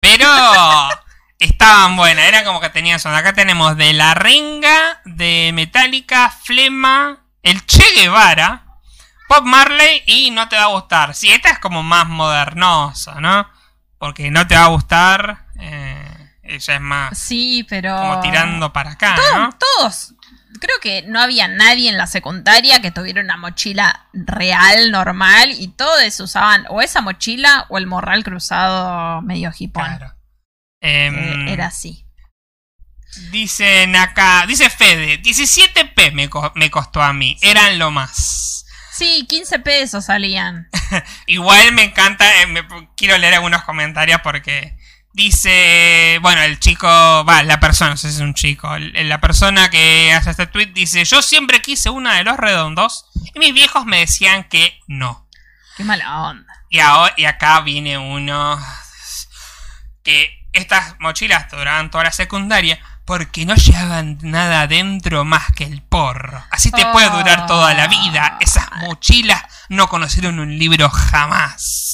[0.00, 0.28] Pero
[1.38, 3.14] estaban buenas, era como que tenían son.
[3.14, 8.64] Acá tenemos de la renga, de Metallica, Flema, el Che Guevara,
[9.28, 11.14] Bob Marley y no te va a gustar.
[11.14, 13.48] Sí, esta es como más modernosa, ¿no?
[13.98, 15.46] Porque no te va a gustar.
[15.58, 16.03] Eh,
[16.44, 17.96] ella es más Sí, pero.
[17.96, 19.58] como tirando para acá, Todo- ¿no?
[19.58, 20.14] Todos.
[20.60, 25.68] Creo que no había nadie en la secundaria que tuviera una mochila real, normal, y
[25.68, 29.84] todos usaban o esa mochila o el morral cruzado medio hipón.
[29.84, 30.14] Claro.
[30.80, 32.06] Em, Eh, era así.
[33.30, 38.64] Dicen acá, dice Fede, 17p me, co- me costó a mí, eran lo más.
[38.92, 40.68] Sí, 15 pesos salían.
[41.26, 42.66] Igual me encanta, eh, me-
[42.96, 44.76] quiero leer algunos comentarios porque
[45.14, 49.70] dice, bueno, el chico, va, la persona, no sé si es un chico, la persona
[49.70, 53.86] que hace este tweet dice, yo siempre quise una de los redondos y mis viejos
[53.86, 55.26] me decían que no.
[55.76, 56.52] Qué mala onda.
[56.68, 58.58] Y, ahora, y acá viene uno
[60.02, 65.82] que estas mochilas duraban toda la secundaria porque no llevaban nada adentro más que el
[65.82, 66.42] porro.
[66.50, 68.38] Así te puede durar toda la vida.
[68.40, 71.93] Esas mochilas no conocieron un libro jamás.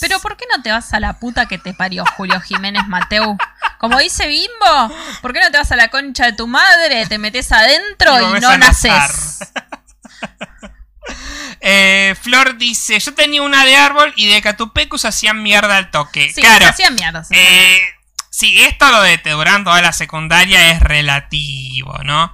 [0.00, 3.36] Pero ¿por qué no te vas a la puta que te parió Julio Jiménez Mateu?
[3.78, 7.18] Como dice Bimbo, ¿por qué no te vas a la concha de tu madre, te
[7.18, 9.38] metes adentro Y no a naces?
[11.62, 16.32] Eh, Flor dice, yo tenía una de árbol y de Catupecus hacían mierda al toque.
[16.34, 17.20] Sí, claro, hacían mierda.
[17.20, 17.78] hacían eh,
[18.30, 22.32] sí, esto lo de te toda la secundaria es relativo, ¿no?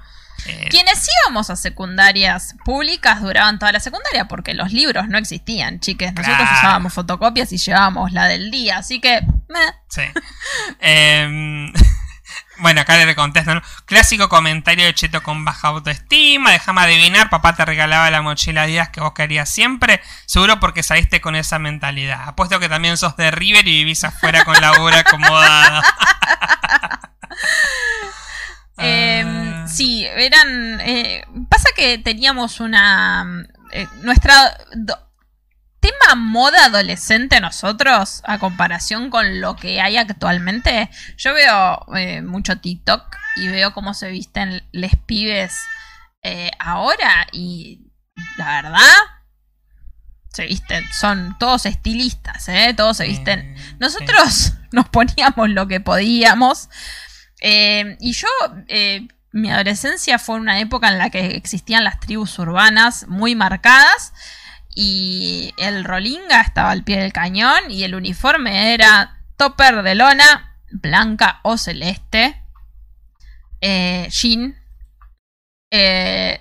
[0.48, 5.81] Eh, Quienes íbamos a secundarias públicas duraban toda la secundaria porque los libros no existían,
[5.81, 6.12] chiques.
[6.14, 6.59] Nosotros Claro.
[6.59, 9.20] usábamos fotocopias y llevábamos la del día, así que...
[9.48, 9.74] meh.
[9.89, 10.02] Sí.
[10.81, 11.73] Em,
[12.59, 13.62] bueno, acá le contestan.
[13.86, 16.51] Clásico comentario de Cheto con baja autoestima.
[16.52, 20.01] Déjame adivinar, papá te regalaba la mochila Adidas que vos querías siempre.
[20.27, 22.28] Seguro porque saliste con esa mentalidad.
[22.28, 25.82] Apuesto que también sos de River y vivís afuera con la obra acomodada.
[28.78, 30.81] Eh, sí, eran...
[30.81, 33.47] eh, pasa que teníamos una...
[33.73, 34.57] eh, nuestra...
[34.74, 34.98] do-
[35.78, 42.59] tema moda adolescente nosotros, a comparación con lo que hay actualmente, yo veo eh, mucho
[42.59, 45.55] TikTok y veo cómo se visten les pibes
[46.59, 47.93] ahora y
[48.36, 48.97] la verdad
[50.32, 52.74] se visten, son todos estilistas, ¿eh?
[52.77, 56.69] todos se visten nosotros nos poníamos lo que podíamos.
[57.40, 58.28] Eh, y yo,
[58.68, 64.12] eh, mi adolescencia fue una época en la que existían las tribus urbanas muy marcadas.
[64.74, 67.70] Y el rolinga estaba al pie del cañón.
[67.70, 72.42] Y el uniforme era topper de lona, blanca o celeste.
[73.60, 74.56] eh, jean.
[75.70, 76.40] eh,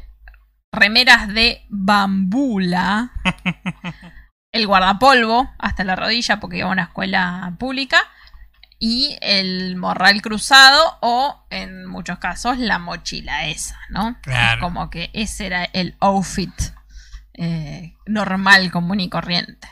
[0.71, 3.11] remeras de bambula
[4.51, 7.97] el guardapolvo hasta la rodilla porque iba a una escuela pública
[8.79, 14.17] y el morral cruzado o en muchos casos la mochila esa, ¿no?
[14.21, 14.55] Claro.
[14.55, 16.51] Es como que ese era el outfit
[17.33, 19.67] eh, normal, común y corriente.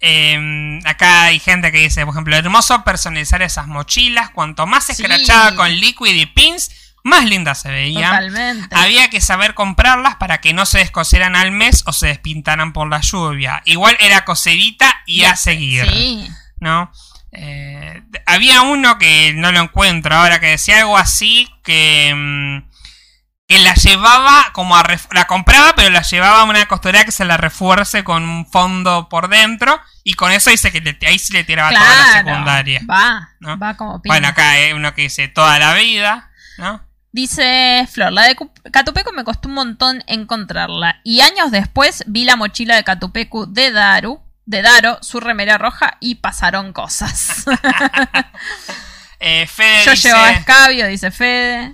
[0.00, 4.30] Eh, acá hay gente que dice, por ejemplo, hermoso personalizar esas mochilas.
[4.30, 4.92] Cuanto más Sí.
[4.92, 8.08] escrachada con liquid y pins, más linda se veía.
[8.10, 8.74] Totalmente.
[8.76, 12.88] Había que saber comprarlas para que no se descosieran al mes o se despintaran por
[12.88, 13.62] la lluvia.
[13.64, 16.28] Igual era coserita y a seguir, Sí.
[16.60, 16.90] ¿no?
[17.36, 22.70] Eh, había uno que no lo encuentro ahora que decía algo así que mm,
[23.48, 27.24] que la llevaba como a la compraba pero la llevaba a una costurera que se
[27.24, 31.32] la refuerce con un fondo por dentro y con eso dice que le- ahí sí
[31.32, 32.80] le tiraba toda la secundaria.
[32.88, 33.58] Va, ¿no?
[33.58, 34.00] va como.
[34.04, 36.82] Bueno, acá hay uno que dice toda la vida, ¿no?
[37.10, 41.00] Dice Flor, la de Cu- Catupecu me costó un montón encontrarla.
[41.04, 45.96] Y años después vi la mochila de Catupecu de Daru, de Daro, su remera roja
[46.00, 47.44] y pasaron cosas.
[49.26, 51.72] Eh, Fede Yo dice, llevaba escabio, dice Fede.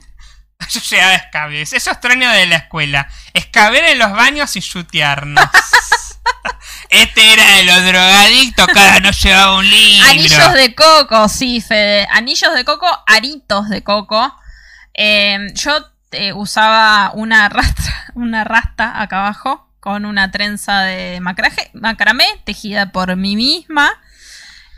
[0.71, 1.59] Yo llegaba a escabio.
[1.59, 3.09] Dice, Eso extraño de la escuela.
[3.35, 5.45] Escaber en los baños y chutearnos.
[6.91, 10.11] este era de los drogadictos, cada no llevaba un libro.
[10.11, 12.07] Anillos de coco, sí, Fede.
[12.13, 14.33] Anillos de coco, aritos de coco.
[14.95, 21.71] Eh, yo eh, usaba una rastra, una rasta acá abajo con una trenza de macraje-
[21.75, 23.91] macramé tejida por mí misma.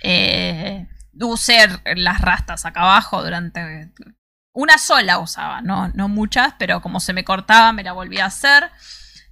[0.03, 0.87] Eh,
[1.21, 3.91] usé las rastas acá abajo durante
[4.55, 8.27] una sola usaba, no, no muchas, pero como se me cortaba me la volví a
[8.27, 8.71] hacer.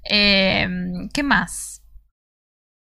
[0.09, 0.69] Eh,
[1.13, 1.83] ¿Qué más?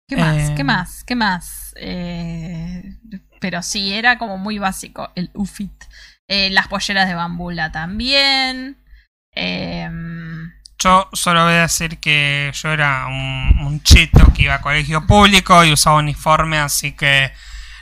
[0.09, 0.37] ¿Qué más?
[0.37, 0.55] Eh.
[0.57, 1.05] ¿Qué más?
[1.05, 1.75] ¿Qué más?
[1.77, 2.99] Eh,
[3.41, 5.85] pero sí, era como muy básico el UFIT.
[6.29, 8.79] Eh, las polleras de bambula también.
[9.35, 9.89] Eh,
[10.79, 15.07] Yo solo voy a decir que yo era un, un cheto que iba a colegio
[15.07, 17.33] público y usaba uniforme, así que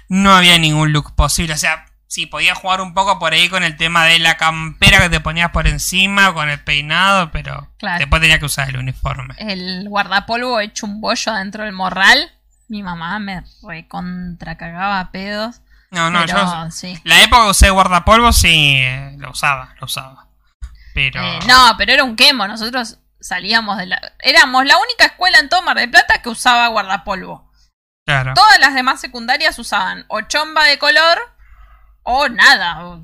[0.08, 1.54] no había ningún look posible.
[1.54, 4.98] O sea, Sí, podías jugar un poco por ahí con el tema de la campera
[4.98, 8.00] que te ponías por encima, con el peinado, pero Claro.
[8.00, 9.32] después tenías que usar el uniforme.
[9.38, 12.32] El guardapolvo hecho un bollo dentro del morral.
[12.66, 15.60] Mi mamá me recontra cagaba a pedos.
[15.92, 16.70] No, no, pero, yo.
[16.72, 16.98] sí.
[17.04, 20.26] La época que usé guardapolvo sí eh, lo usaba, lo usaba.
[20.94, 21.22] Pero.
[21.22, 22.46] Eh, no, pero era un quemo.
[22.48, 24.00] Nosotros salíamos de la.
[24.20, 27.50] Éramos la única escuela en todo Mar del Plata que usaba guardapolvo.
[28.06, 28.34] Claro.
[28.34, 31.18] Todas las demás secundarias usaban o chomba de color
[32.02, 32.86] o nada.
[32.86, 33.02] o-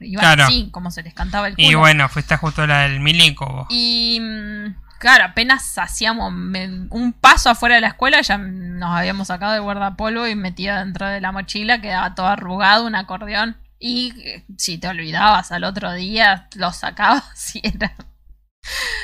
[0.00, 0.44] iban Claro.
[0.44, 1.66] así, como se les cantaba el culo.
[1.68, 3.44] Y bueno, fuiste justo la del milico.
[3.46, 3.66] vos.
[3.68, 9.54] Y mm, claro, apenas hacíamos un paso afuera de la escuela, ya nos habíamos sacado
[9.56, 13.58] el guardapolvo y metido dentro de la mochila, quedaba todo arrugado, un acordeón.
[13.82, 17.94] Y eh, si te olvidabas al otro día, lo sacabas y era.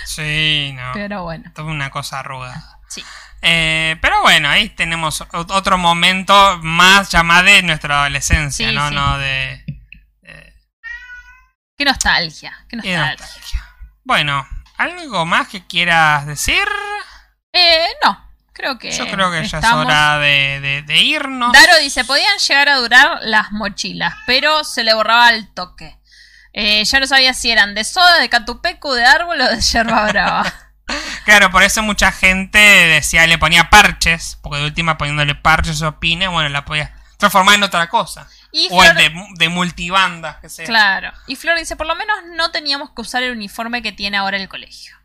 [0.04, 0.90] Sí, no.
[0.92, 2.78] Pero bueno, Toda una cosa ruda.
[2.88, 3.02] sí.
[3.42, 8.88] Eh, pero bueno, ahí tenemos otro momento más llamado de nuestra adolescencia, Sí, ¿no?
[8.88, 8.94] sí.
[8.94, 9.64] No de.
[11.76, 13.10] Qué nostalgia, qué nostalgia.
[13.18, 13.64] nostalgia.
[14.04, 14.46] Bueno,
[14.78, 16.66] ¿algo más que quieras decir?
[17.52, 18.25] Eh, no,
[18.56, 18.90] creo que.
[18.90, 21.52] Yo creo que ya es hora de, de- de irnos.
[21.52, 25.96] Daro dice, podían llegar a durar las mochilas, pero se le borraba el toque.
[26.52, 30.06] Eh, ya no sabía si eran de soda, de catupecu, de árbol o de yerba
[30.08, 30.52] brava.
[31.24, 35.98] Claro, por eso mucha gente decía, le ponía parches, porque de última poniéndole parches o
[36.00, 38.26] pines, bueno, la podía transformar en otra cosa.
[38.52, 40.64] Y O el Flor- de, de multibandas, que sea.
[40.64, 41.12] Claro.
[41.26, 44.36] Y Flor dice, por lo menos no teníamos que usar el uniforme que tiene ahora
[44.38, 44.95] el colegio.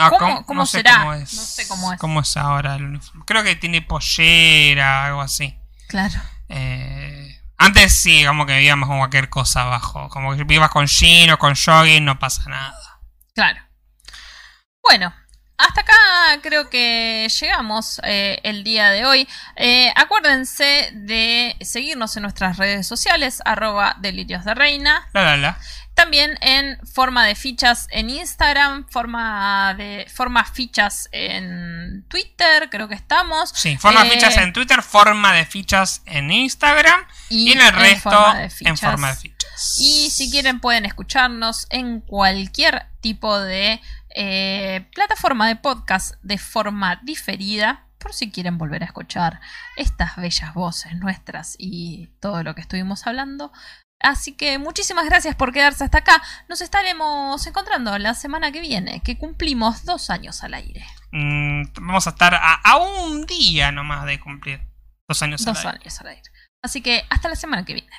[0.00, 0.98] Ah, ¿Cómo- cómo sé será?
[1.00, 1.34] cómo es.
[1.34, 2.00] No sé cómo es.
[2.00, 3.24] ¿Cómo es ahora el uniforme?
[3.26, 5.56] Creo que tiene pollera, algo así.
[5.88, 6.18] Claro.
[6.48, 10.08] Eh, antes sí, como que vivíamos con cualquier cosa abajo.
[10.08, 13.00] Como que vivas con jean o con jogging, no pasa nada.
[13.34, 13.60] Claro.
[14.82, 15.12] Bueno,
[15.60, 15.94] hasta acá
[16.42, 19.28] creo que llegamos eh, el día de hoy.
[19.56, 25.08] Eh, acuérdense de seguirnos en nuestras redes sociales, arroba delirios de reina.
[25.12, 25.58] La la la.
[25.94, 32.94] También en forma de fichas en Instagram, forma de forma fichas en Twitter, creo que
[32.94, 33.50] estamos.
[33.54, 38.10] Sí, forma Eh, fichas en Twitter, forma de fichas en Instagram y, en el resto
[38.10, 39.76] forma en forma de fichas.
[39.78, 43.80] Y si quieren pueden escucharnos en cualquier tipo de
[44.14, 49.40] eh, plataforma de podcast de forma diferida, por si quieren volver a escuchar
[49.76, 53.52] estas bellas voces nuestras y todo lo que estuvimos hablando.
[54.02, 56.22] Así que muchísimas gracias por quedarse hasta acá.
[56.48, 60.82] Nos estaremos encontrando la semana que viene, que cumplimos dos años al aire.
[61.12, 64.60] Mm, vamos a estar a, a un día nomás de cumplir
[65.06, 65.78] dos años al Dos aire.
[65.82, 66.22] años al aire.
[66.62, 67.90] Así que hasta la semana que viene.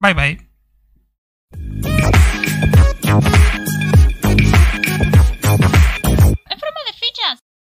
[0.00, 0.48] Bye bye.